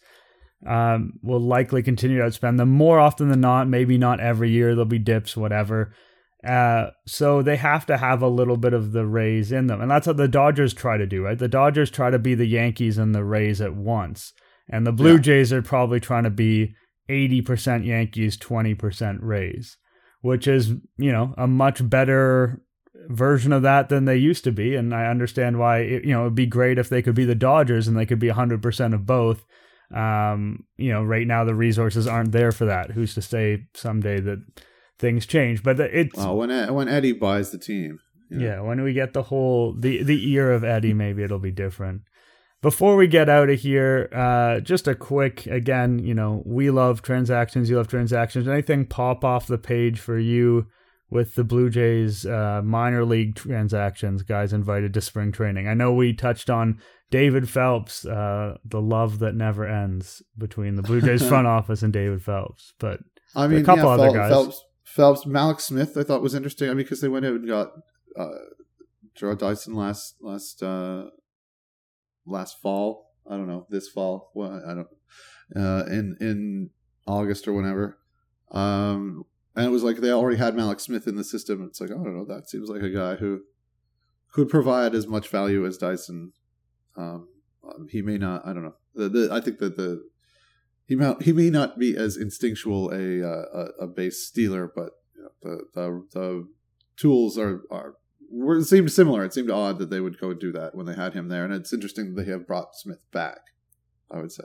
um, 0.65 1.15
will 1.23 1.41
likely 1.41 1.83
continue 1.83 2.19
to 2.19 2.25
outspend 2.25 2.59
them 2.59 2.71
more 2.71 2.99
often 2.99 3.29
than 3.29 3.41
not. 3.41 3.69
Maybe 3.69 3.99
not 3.99 4.21
every 4.21 4.51
year. 4.51 4.71
There'll 4.71 4.85
be 4.85 4.99
dips, 4.99 5.37
whatever. 5.37 5.93
Uh, 6.47 6.91
so 7.07 7.43
they 7.43 7.57
have 7.57 7.87
to 7.87 7.97
have 7.97 8.23
a 8.23 8.29
little 8.29 8.57
bit 8.57 8.73
of 8.73 8.93
the 8.93 9.05
Rays 9.05 9.51
in 9.51 9.67
them, 9.67 9.81
and 9.81 9.91
that's 9.91 10.07
what 10.07 10.17
the 10.17 10.29
Dodgers 10.29 10.73
try 10.73 10.97
to 10.97 11.07
do, 11.07 11.25
right? 11.25 11.39
The 11.39 11.49
Dodgers 11.49 11.91
try 11.91 12.11
to 12.11 12.21
be 12.21 12.35
the 12.35 12.47
Yankees 12.47 12.99
and 12.99 13.15
the 13.15 13.25
Rays 13.25 13.61
at 13.61 13.75
once, 13.75 14.33
and 14.69 14.87
the 14.87 14.93
Blue 14.93 15.15
yeah. 15.15 15.21
Jays 15.21 15.53
are 15.53 15.63
probably 15.63 15.99
trying 15.99 16.25
to 16.25 16.31
be 16.31 16.75
eighty 17.09 17.43
percent 17.43 17.85
Yankees, 17.85 18.37
twenty 18.37 18.75
percent 18.75 19.23
Rays, 19.23 19.77
which 20.21 20.47
is 20.47 20.69
you 20.99 21.11
know 21.11 21.35
a 21.37 21.49
much 21.49 21.89
better 21.89 22.63
version 23.09 23.53
of 23.53 23.63
that 23.63 23.89
than 23.89 24.05
they 24.05 24.17
used 24.17 24.45
to 24.45 24.53
be, 24.53 24.77
and 24.77 24.95
I 24.95 25.07
understand 25.07 25.59
why 25.59 25.79
it, 25.79 26.05
you 26.05 26.13
know 26.13 26.23
it'd 26.23 26.37
be 26.37 26.47
great 26.47 26.79
if 26.79 26.89
they 26.89 27.03
could 27.03 27.17
be 27.17 27.25
the 27.25 27.35
Dodgers 27.35 27.89
and 27.89 27.97
they 27.97 28.07
could 28.07 28.21
be 28.21 28.29
hundred 28.29 28.63
percent 28.63 28.95
of 28.95 29.05
both 29.05 29.45
um, 29.95 30.65
you 30.77 30.93
know, 30.93 31.03
right 31.03 31.27
now 31.27 31.45
the 31.45 31.55
resources 31.55 32.07
aren't 32.07 32.33
there 32.33 32.53
for 32.53 32.65
that. 32.67 32.91
Who's 32.91 33.15
to 33.15 33.23
say 33.23 33.67
someday 33.75 34.21
that 34.21 34.45
things 34.99 35.27
change? 35.27 35.63
But 35.63 35.79
it's 35.81 36.17
well, 36.17 36.37
when 36.37 36.75
when 36.75 36.89
Eddie 36.89 37.13
buys 37.13 37.51
the 37.51 37.59
team. 37.59 38.01
You 38.29 38.39
know. 38.39 38.45
Yeah, 38.45 38.61
when 38.61 38.83
we 38.83 38.93
get 38.93 39.13
the 39.13 39.25
whole 39.25 39.75
the 39.79 40.03
the 40.03 40.31
ear 40.33 40.53
of 40.53 40.65
Eddie, 40.65 40.95
maybe 40.95 41.23
it'll 41.23 41.39
be 41.39 41.53
different. 41.53 42.03
Before 42.63 42.97
we 42.97 43.07
get 43.07 43.29
out 43.29 43.49
of 43.49 43.61
here, 43.61 44.09
uh, 44.13 44.61
just 44.61 44.89
a 44.89 44.95
quick 44.95 45.47
again, 45.47 46.01
you 46.01 46.15
know, 46.15 46.43
we 46.45 46.71
love 46.71 47.03
transactions, 47.03 47.71
you 47.71 47.77
love 47.77 47.87
transactions. 47.87 48.49
Anything 48.49 48.87
pop 48.87 49.25
off 49.25 49.47
the 49.47 49.59
page 49.59 50.01
for 50.01 50.19
you 50.19 50.67
with 51.09 51.37
the 51.37 51.45
Blue 51.45 51.71
Jays 51.71 52.27
uh, 52.27 52.63
minor 52.65 53.05
league 53.05 53.37
transactions, 53.37 54.23
guys 54.23 54.53
invited 54.53 54.95
to 54.95 55.01
spring 55.01 55.31
training? 55.31 55.69
I 55.69 55.75
know 55.75 55.93
we 55.93 56.13
touched 56.13 56.51
on 56.51 56.81
David 57.11 57.49
Phelps, 57.49 58.05
uh, 58.05 58.57
the 58.65 58.81
love 58.81 59.21
that 59.21 59.35
never 59.35 59.67
ends 59.67 60.23
between 60.37 60.75
the 60.75 60.83
Blue 60.83 61.01
Jays 61.01 61.27
front 61.29 61.47
office 61.47 61.83
and 61.83 61.93
David 61.93 62.23
Phelps. 62.23 62.73
But 62.79 63.01
I 63.35 63.47
mean, 63.47 63.61
a 63.61 63.65
couple 63.65 63.85
yeah, 63.85 63.91
other 63.91 64.13
guys. 64.13 64.31
Phelps, 64.31 64.65
Phelps, 64.85 65.25
Mallex 65.25 65.61
Smith, 65.63 65.97
I 65.97 66.03
thought 66.03 66.23
was 66.23 66.35
interesting. 66.35 66.69
I 66.69 66.75
mean, 66.75 66.79
because 66.79 67.01
they 67.01 67.09
went 67.09 67.27
out 67.27 67.35
and 67.35 67.47
got 67.47 67.71
uh, 68.19 68.29
Jarrod 69.19 69.39
Dyson 69.39 69.75
last 69.75 70.17
last 70.21 70.63
uh, 70.63 71.07
last 72.27 72.61
fall. 72.61 73.13
I 73.29 73.37
don't 73.37 73.49
know 73.49 73.67
this 73.71 73.89
fall. 73.89 74.31
Well, 74.35 74.63
I 74.67 74.75
don't 74.75 74.89
uh, 75.55 75.85
in 75.87 76.17
in 76.21 76.71
August 77.07 77.47
or 77.47 77.53
whenever. 77.53 77.99
Um, 78.51 79.25
and 79.55 79.67
it 79.67 79.71
was 79.71 79.83
like 79.83 79.99
they 79.99 80.11
already 80.11 80.39
had 80.39 80.55
Mallex 80.55 80.83
Smith 80.83 81.07
in 81.07 81.17
the 81.17 81.25
system. 81.25 81.65
It's 81.65 81.81
like 81.81 81.91
I 81.91 81.95
don't 81.95 82.17
know. 82.17 82.25
That 82.25 82.49
seems 82.49 82.69
like 82.69 82.83
a 82.83 82.91
guy 82.91 83.17
who 83.17 83.43
could 84.33 84.49
provide 84.49 84.95
as 84.95 85.07
much 85.07 85.29
value 85.29 85.65
as 85.67 85.79
Dyson 85.79 86.33
um, 86.97 87.29
um, 87.67 87.89
he 87.91 88.03
may 88.03 88.19
not. 88.19 88.47
I 88.47 88.53
don't 88.53 88.65
know. 88.65 88.75
The, 88.95 89.09
the, 89.09 89.29
I 89.33 89.41
think 89.41 89.59
that 89.59 89.77
the 89.77 90.03
he 90.87 90.95
may 90.95 91.15
he 91.21 91.33
may 91.33 91.51
not 91.51 91.79
be 91.79 91.97
as 91.97 92.17
instinctual 92.17 92.91
a 92.91 93.27
uh, 93.27 93.45
a, 93.81 93.85
a 93.85 93.87
base 93.87 94.27
stealer, 94.27 94.71
but 94.75 94.91
you 95.15 95.23
know, 95.23 95.31
the, 95.43 95.65
the 95.75 96.07
the 96.13 96.49
tools 96.97 97.37
are 97.37 97.63
are 97.71 97.95
were, 98.31 98.63
seemed 98.63 98.93
similar. 98.93 99.25
It 99.25 99.35
seemed 99.35 99.51
odd 99.51 99.79
that 99.79 99.91
they 99.91 100.01
would 100.01 100.21
go 100.21 100.33
do 100.33 100.53
that 100.53 100.75
when 100.75 100.87
they 100.87 100.95
had 100.95 101.15
him 101.15 101.29
there, 101.29 101.45
and 101.45 101.53
it's 101.53 101.73
interesting 101.73 102.15
that 102.15 102.25
they 102.25 102.31
have 102.31 102.47
brought 102.47 102.77
Smith 102.77 103.01
back. 103.13 103.39
I 104.11 104.19
would 104.19 104.33
say. 104.33 104.45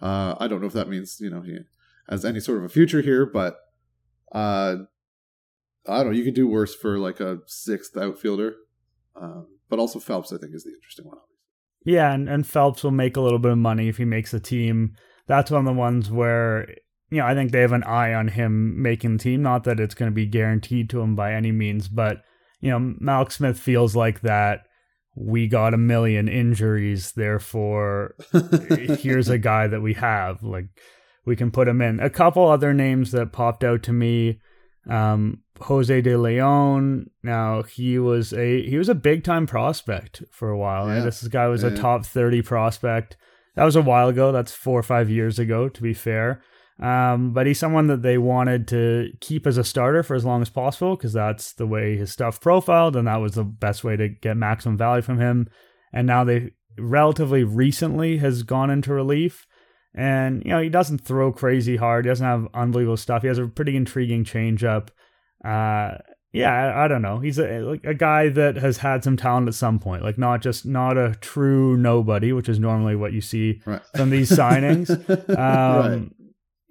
Uh, 0.00 0.34
I 0.38 0.48
don't 0.48 0.60
know 0.60 0.66
if 0.66 0.72
that 0.72 0.88
means 0.88 1.18
you 1.20 1.30
know 1.30 1.42
he 1.42 1.58
has 2.08 2.24
any 2.24 2.40
sort 2.40 2.58
of 2.58 2.64
a 2.64 2.68
future 2.68 3.02
here, 3.02 3.24
but 3.24 3.58
uh, 4.32 4.76
I 5.86 5.98
don't 5.98 6.06
know. 6.06 6.12
You 6.12 6.24
could 6.24 6.34
do 6.34 6.48
worse 6.48 6.74
for 6.74 6.98
like 6.98 7.20
a 7.20 7.38
sixth 7.46 7.96
outfielder, 7.96 8.54
um, 9.14 9.46
but 9.68 9.78
also 9.78 10.00
Phelps 10.00 10.32
I 10.32 10.38
think 10.38 10.54
is 10.54 10.64
the 10.64 10.74
interesting 10.74 11.06
one. 11.06 11.18
Yeah, 11.84 12.12
and, 12.12 12.28
and 12.28 12.46
Phelps 12.46 12.84
will 12.84 12.90
make 12.90 13.16
a 13.16 13.20
little 13.20 13.38
bit 13.38 13.52
of 13.52 13.58
money 13.58 13.88
if 13.88 13.96
he 13.96 14.04
makes 14.04 14.30
the 14.32 14.40
team. 14.40 14.96
That's 15.26 15.50
one 15.50 15.60
of 15.60 15.66
the 15.66 15.72
ones 15.72 16.10
where 16.10 16.68
you 17.10 17.18
know 17.18 17.26
I 17.26 17.34
think 17.34 17.52
they 17.52 17.60
have 17.60 17.72
an 17.72 17.84
eye 17.84 18.12
on 18.14 18.28
him 18.28 18.82
making 18.82 19.16
the 19.16 19.22
team. 19.22 19.42
Not 19.42 19.64
that 19.64 19.80
it's 19.80 19.94
going 19.94 20.10
to 20.10 20.14
be 20.14 20.26
guaranteed 20.26 20.90
to 20.90 21.00
him 21.00 21.16
by 21.16 21.32
any 21.32 21.52
means, 21.52 21.88
but 21.88 22.22
you 22.60 22.70
know 22.70 22.94
Mallex 23.00 23.32
Smith 23.32 23.58
feels 23.58 23.96
like 23.96 24.20
that 24.20 24.64
we 25.14 25.48
got 25.48 25.74
a 25.74 25.78
million 25.78 26.28
injuries, 26.28 27.12
therefore 27.12 28.14
here's 28.98 29.28
a 29.28 29.38
guy 29.38 29.66
that 29.66 29.80
we 29.80 29.94
have. 29.94 30.42
Like 30.42 30.66
we 31.24 31.36
can 31.36 31.50
put 31.50 31.68
him 31.68 31.82
in. 31.82 32.00
A 32.00 32.10
couple 32.10 32.48
other 32.48 32.72
names 32.72 33.12
that 33.12 33.32
popped 33.32 33.64
out 33.64 33.82
to 33.84 33.92
me. 33.92 34.40
Um, 34.88 35.42
Jose 35.60 36.00
De 36.00 36.16
Leon. 36.16 37.10
Now 37.22 37.62
he 37.62 37.98
was 37.98 38.32
a 38.32 38.62
he 38.62 38.78
was 38.78 38.88
a 38.88 38.94
big 38.94 39.24
time 39.24 39.46
prospect 39.46 40.22
for 40.30 40.50
a 40.50 40.58
while. 40.58 40.86
Yeah. 40.86 40.96
Right? 40.96 41.04
This 41.04 41.26
guy 41.28 41.48
was 41.48 41.62
yeah. 41.62 41.70
a 41.70 41.76
top 41.76 42.06
thirty 42.06 42.42
prospect. 42.42 43.16
That 43.56 43.64
was 43.64 43.76
a 43.76 43.82
while 43.82 44.08
ago. 44.08 44.32
That's 44.32 44.52
four 44.52 44.78
or 44.78 44.82
five 44.82 45.10
years 45.10 45.38
ago, 45.38 45.68
to 45.68 45.82
be 45.82 45.92
fair. 45.92 46.42
Um, 46.80 47.32
but 47.34 47.46
he's 47.46 47.58
someone 47.58 47.88
that 47.88 48.00
they 48.00 48.16
wanted 48.16 48.66
to 48.68 49.10
keep 49.20 49.46
as 49.46 49.58
a 49.58 49.64
starter 49.64 50.02
for 50.02 50.14
as 50.14 50.24
long 50.24 50.40
as 50.40 50.48
possible 50.48 50.96
because 50.96 51.12
that's 51.12 51.52
the 51.52 51.66
way 51.66 51.96
his 51.96 52.10
stuff 52.10 52.40
profiled, 52.40 52.96
and 52.96 53.06
that 53.06 53.20
was 53.20 53.34
the 53.34 53.44
best 53.44 53.84
way 53.84 53.96
to 53.96 54.08
get 54.08 54.36
maximum 54.36 54.78
value 54.78 55.02
from 55.02 55.18
him. 55.18 55.48
And 55.92 56.06
now 56.06 56.24
they 56.24 56.52
relatively 56.78 57.44
recently 57.44 58.16
has 58.18 58.44
gone 58.44 58.70
into 58.70 58.94
relief. 58.94 59.46
And, 59.94 60.42
you 60.44 60.50
know, 60.50 60.60
he 60.60 60.68
doesn't 60.68 61.00
throw 61.00 61.32
crazy 61.32 61.76
hard. 61.76 62.04
He 62.04 62.10
doesn't 62.10 62.26
have 62.26 62.48
unbelievable 62.54 62.96
stuff. 62.96 63.22
He 63.22 63.28
has 63.28 63.38
a 63.38 63.46
pretty 63.46 63.76
intriguing 63.76 64.24
changeup. 64.24 64.88
Uh, 65.44 65.98
yeah, 66.32 66.52
I, 66.52 66.84
I, 66.84 66.88
don't 66.88 67.02
know. 67.02 67.18
He's 67.18 67.38
a 67.38 67.60
like 67.60 67.82
a 67.84 67.94
guy 67.94 68.28
that 68.28 68.56
has 68.56 68.78
had 68.78 69.02
some 69.02 69.16
talent 69.16 69.48
at 69.48 69.54
some 69.54 69.80
point, 69.80 70.04
like 70.04 70.16
not 70.16 70.42
just 70.42 70.64
not 70.64 70.96
a 70.96 71.16
true 71.20 71.76
nobody, 71.76 72.32
which 72.32 72.48
is 72.48 72.60
normally 72.60 72.94
what 72.94 73.12
you 73.12 73.20
see 73.20 73.60
right. 73.66 73.82
from 73.96 74.10
these 74.10 74.30
signings. 74.30 74.90
Um, 75.30 75.36
right 75.36 76.10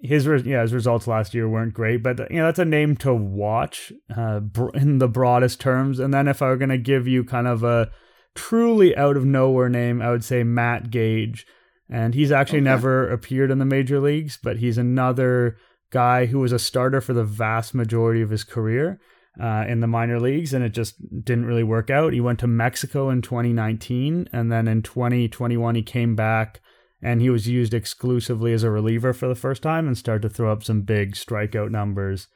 his 0.02 0.26
yeah 0.46 0.62
his 0.62 0.72
results 0.72 1.06
last 1.06 1.34
year 1.34 1.48
weren't 1.48 1.74
great, 1.74 2.02
but 2.02 2.30
you 2.30 2.38
know 2.38 2.46
that's 2.46 2.58
a 2.58 2.64
name 2.64 2.96
to 2.96 3.14
watch 3.14 3.92
uh, 4.14 4.40
in 4.74 4.98
the 4.98 5.08
broadest 5.08 5.60
terms. 5.60 5.98
And 5.98 6.12
then 6.12 6.26
if 6.26 6.40
I 6.40 6.48
were 6.48 6.56
going 6.56 6.70
to 6.70 6.78
give 6.78 7.06
you 7.06 7.22
kind 7.22 7.46
of 7.46 7.62
a 7.62 7.90
truly 8.34 8.96
out 8.96 9.16
of 9.16 9.24
nowhere 9.24 9.68
name, 9.68 10.00
I 10.00 10.10
would 10.10 10.24
say 10.24 10.42
Matt 10.42 10.90
Gage, 10.90 11.46
and 11.90 12.14
he's 12.14 12.32
actually 12.32 12.60
okay. 12.60 12.64
never 12.64 13.10
appeared 13.10 13.50
in 13.50 13.58
the 13.58 13.64
major 13.64 14.00
leagues, 14.00 14.38
but 14.42 14.58
he's 14.58 14.78
another 14.78 15.56
guy 15.90 16.26
who 16.26 16.38
was 16.38 16.52
a 16.52 16.58
starter 16.58 17.00
for 17.00 17.12
the 17.12 17.24
vast 17.24 17.74
majority 17.74 18.22
of 18.22 18.30
his 18.30 18.44
career. 18.44 19.00
Uh, 19.40 19.64
in 19.68 19.78
the 19.78 19.86
minor 19.86 20.18
leagues, 20.18 20.52
and 20.52 20.64
it 20.64 20.70
just 20.70 20.96
didn't 21.24 21.46
really 21.46 21.62
work 21.62 21.88
out. 21.88 22.12
He 22.12 22.20
went 22.20 22.40
to 22.40 22.48
Mexico 22.48 23.08
in 23.08 23.22
2019, 23.22 24.28
and 24.32 24.50
then 24.50 24.66
in 24.66 24.82
2021 24.82 25.76
he 25.76 25.82
came 25.82 26.16
back 26.16 26.60
and 27.02 27.20
he 27.20 27.30
was 27.30 27.48
used 27.48 27.72
exclusively 27.72 28.52
as 28.52 28.62
a 28.62 28.70
reliever 28.70 29.12
for 29.12 29.28
the 29.28 29.34
first 29.34 29.62
time 29.62 29.86
and 29.86 29.96
started 29.96 30.22
to 30.22 30.34
throw 30.34 30.52
up 30.52 30.62
some 30.62 30.82
big 30.82 31.14
strikeout 31.14 31.70
numbers. 31.70 32.28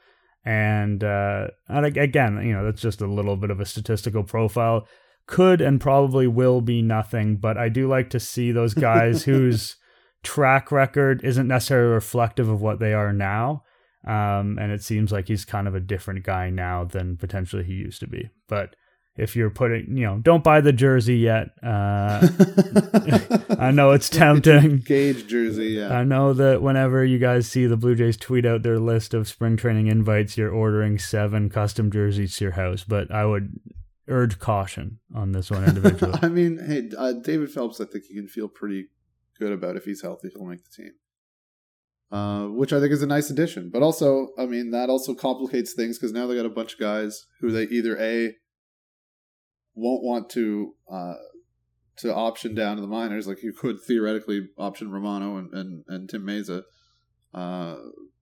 And, 0.45 1.03
uh, 1.03 1.49
and 1.69 1.87
again, 1.87 2.45
you 2.47 2.53
know, 2.53 2.65
that's 2.65 2.81
just 2.81 3.01
a 3.01 3.07
little 3.07 3.37
bit 3.37 3.51
of 3.51 3.61
a 3.61 3.67
statistical 3.67 4.25
profile. 4.25 4.87
Could 5.27 5.61
and 5.61 5.81
probably 5.81 6.27
will 6.27 6.61
be 6.61 6.83
nothing, 6.83 7.37
but 7.37 7.57
I 7.57 7.69
do 7.69 7.89
like 7.89 8.11
to 8.11 8.21
see 8.21 8.53
those 8.53 8.75
guys 8.75 9.25
whose 9.25 9.77
track 10.23 10.73
record 10.73 11.23
isn't 11.25 11.49
necessarily 11.49 11.93
reflective 11.93 12.49
of 12.49 12.61
what 12.61 12.79
they 12.79 12.93
are 12.93 13.13
now. 13.13 13.63
Um, 14.07 14.59
and 14.61 14.71
it 14.71 14.83
seems 14.83 15.13
like 15.13 15.29
he's 15.29 15.45
kind 15.45 15.67
of 15.67 15.75
a 15.75 15.81
different 15.81 16.25
guy 16.25 16.51
now 16.51 16.85
than 16.85 17.17
potentially 17.17 17.65
he 17.65 17.73
used 17.73 18.01
to 18.01 18.07
be. 18.07 18.29
But 18.49 18.77
if 19.17 19.37
you're 19.37 19.51
putting, 19.51 19.97
you 19.97 20.05
know, 20.05 20.19
don't 20.19 20.43
buy 20.43 20.61
the 20.61 20.73
jersey 20.73 21.17
yet. 21.17 21.51
Uh, 21.63 22.27
I 23.59 23.71
know 23.71 23.93
it's 23.93 24.09
tempting. 24.09 24.79
Gage 24.79 25.27
jersey, 25.27 25.69
yeah. 25.69 25.97
I 25.97 26.05
know 26.05 26.33
that 26.33 26.63
whenever 26.63 27.05
you 27.05 27.19
guys 27.19 27.49
see 27.49 27.67
the 27.67 27.77
Blue 27.77 27.95
Jays 27.95 28.17
tweet 28.17 28.45
out 28.45 28.63
their 28.63 28.81
list 28.81 29.15
of 29.15 29.29
spring 29.29 29.57
training 29.57 29.87
invites, 29.87 30.37
you're 30.37 30.53
ordering 30.53 30.99
seven 30.99 31.49
custom 31.49 31.93
jerseys 31.93 32.37
to 32.37 32.47
your 32.47 32.53
house. 32.53 32.83
But 32.83 33.11
I 33.13 33.25
would 33.25 33.61
urge 34.09 34.39
caution 34.39 34.99
on 35.15 35.33
this 35.33 35.51
one 35.51 35.65
individually. 35.69 36.19
I 36.23 36.29
mean, 36.29 36.59
hey, 36.59 36.91
uh, 36.97 37.13
David 37.13 37.51
Phelps, 37.51 37.81
I 37.81 37.85
think 37.85 38.05
he 38.05 38.15
can 38.15 38.29
feel 38.29 38.49
pretty 38.49 38.87
good 39.39 39.53
about 39.53 39.77
if 39.77 39.85
he's 39.85 40.03
healthy, 40.03 40.31
he'll 40.35 40.47
make 40.47 40.65
the 40.65 40.83
team. 40.83 40.93
Uh, 42.13 42.47
which 42.47 42.73
I 42.73 42.79
think 42.79 42.93
is 42.93 43.03
a 43.03 43.09
nice 43.09 43.31
addition. 43.31 43.71
But 43.71 43.83
also, 43.83 44.29
I 44.39 44.47
mean, 44.47 44.71
that 44.71 44.89
also 44.89 45.15
complicates 45.15 45.73
things 45.73 45.99
because 45.99 46.13
now 46.13 46.27
they 46.27 46.37
got 46.37 46.47
a 46.47 46.51
bunch 46.51 46.75
of 46.75 46.79
guys 46.79 47.27
who 47.41 47.51
they 47.51 47.65
either 47.65 47.99
A, 47.99 48.35
won't 49.75 50.05
want 50.05 50.31
to 50.31 50.75
uh, 50.89 51.15
to 51.97 52.15
option 52.15 52.55
down 52.55 52.77
to 52.77 52.83
the 52.83 52.89
minors. 52.89 53.27
Like 53.27 53.43
you 53.43 53.53
could 53.53 53.81
theoretically 53.81 54.49
option 54.57 54.91
Romano 54.91 55.37
and 55.39 55.53
and, 55.53 55.85
and 55.89 56.09
Tim 56.09 56.25
Mayza, 56.25 56.63
uh, 57.33 57.77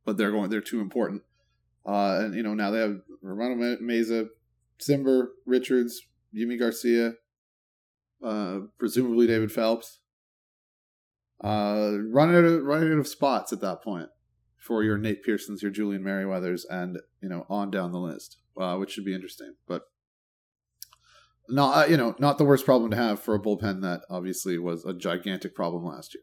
but 0.07 0.17
they're 0.17 0.31
going 0.31 0.49
they're 0.49 0.61
too 0.61 0.81
important. 0.81 1.23
Uh, 1.85 2.21
and 2.23 2.35
you 2.35 2.43
know 2.43 2.55
now 2.55 2.71
they 2.71 2.81
have 2.81 3.01
Romano 3.21 3.57
Mayza, 3.57 4.29
Cimber, 4.87 5.29
Richards, 5.47 6.03
Yimi 6.37 6.59
Garcia, 6.59 7.15
uh, 8.25 8.61
presumably 8.79 9.27
David 9.27 9.53
Phelps. 9.53 10.01
Uh, 11.43 11.99
running 12.11 12.37
out 12.37 12.45
of 12.45 12.63
running 12.63 12.93
out 12.93 12.99
of 12.99 13.09
spots 13.09 13.53
at 13.53 13.61
that 13.61 13.83
point 13.83 14.09
for 14.57 14.85
your 14.85 14.97
Nate 14.97 15.25
Pearsons, 15.25 15.61
your 15.61 15.73
Julian 15.73 16.05
Merryweathers, 16.05 16.63
and 16.71 16.99
you 17.21 17.29
know 17.29 17.47
on 17.49 17.71
down 17.71 17.91
the 17.91 17.99
list, 17.99 18.39
uh, 18.57 18.77
which 18.77 18.93
should 18.93 19.05
be 19.05 19.15
interesting. 19.15 19.55
But 19.67 19.83
not 21.49 21.77
uh, 21.77 21.91
you 21.91 21.97
know 21.97 22.15
not 22.19 22.39
the 22.39 22.45
worst 22.45 22.65
problem 22.65 22.91
to 22.93 22.97
have 22.97 23.21
for 23.21 23.35
a 23.35 23.41
bullpen 23.41 23.83
that 23.83 24.03
obviously 24.09 24.57
was 24.57 24.85
a 24.85 24.95
gigantic 24.95 25.55
problem 25.55 25.85
last 25.85 26.15
year. 26.15 26.23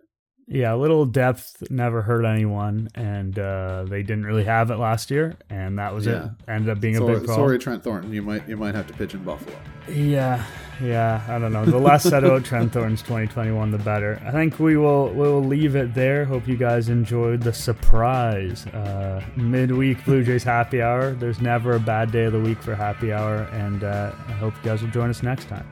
Yeah, 0.51 0.73
a 0.73 0.77
little 0.77 1.05
depth 1.05 1.69
never 1.69 2.01
hurt 2.01 2.25
anyone, 2.25 2.89
and 2.95 3.37
uh, 3.37 3.85
they 3.87 4.01
didn't 4.01 4.25
really 4.25 4.45
have 4.45 4.71
it 4.71 4.77
last 4.77 5.11
year, 5.11 5.37
and 5.47 5.77
that 5.77 5.93
was 5.93 6.07
yeah. 6.07 6.25
it. 6.25 6.31
Ended 6.47 6.71
up 6.71 6.81
being 6.81 6.95
sorry, 6.95 7.13
a 7.13 7.17
big 7.17 7.25
problem. 7.25 7.47
Sorry, 7.47 7.59
Trent 7.59 7.83
Thornton, 7.83 8.11
you 8.11 8.23
might 8.23 8.49
you 8.49 8.57
might 8.57 8.73
have 8.73 8.87
to 8.87 8.93
pitch 8.93 9.13
in 9.13 9.23
Buffalo. 9.23 9.55
Yeah, 9.87 10.43
yeah, 10.81 11.23
I 11.27 11.37
don't 11.37 11.53
know. 11.53 11.65
The 11.65 11.77
less 11.77 12.01
said 12.01 12.23
about 12.23 12.45
Trent 12.45 12.73
Thornton's 12.73 13.03
2021, 13.03 13.69
the 13.69 13.77
better. 13.77 14.19
I 14.25 14.31
think 14.31 14.57
we 14.57 14.75
will 14.75 15.09
we 15.09 15.21
will 15.21 15.43
leave 15.43 15.75
it 15.75 15.93
there. 15.93 16.25
Hope 16.25 16.47
you 16.47 16.57
guys 16.57 16.89
enjoyed 16.89 17.43
the 17.43 17.53
surprise 17.53 18.65
uh, 18.67 19.23
midweek 19.35 20.03
Blue 20.03 20.23
Jays 20.23 20.43
happy 20.43 20.81
hour. 20.81 21.11
There's 21.11 21.41
never 21.41 21.75
a 21.75 21.79
bad 21.79 22.11
day 22.11 22.23
of 22.23 22.33
the 22.33 22.39
week 22.39 22.63
for 22.63 22.73
happy 22.73 23.13
hour, 23.13 23.43
and 23.51 23.83
uh, 23.83 24.13
I 24.27 24.31
hope 24.31 24.55
you 24.55 24.63
guys 24.63 24.81
will 24.81 24.89
join 24.89 25.11
us 25.11 25.21
next 25.21 25.47
time. 25.47 25.67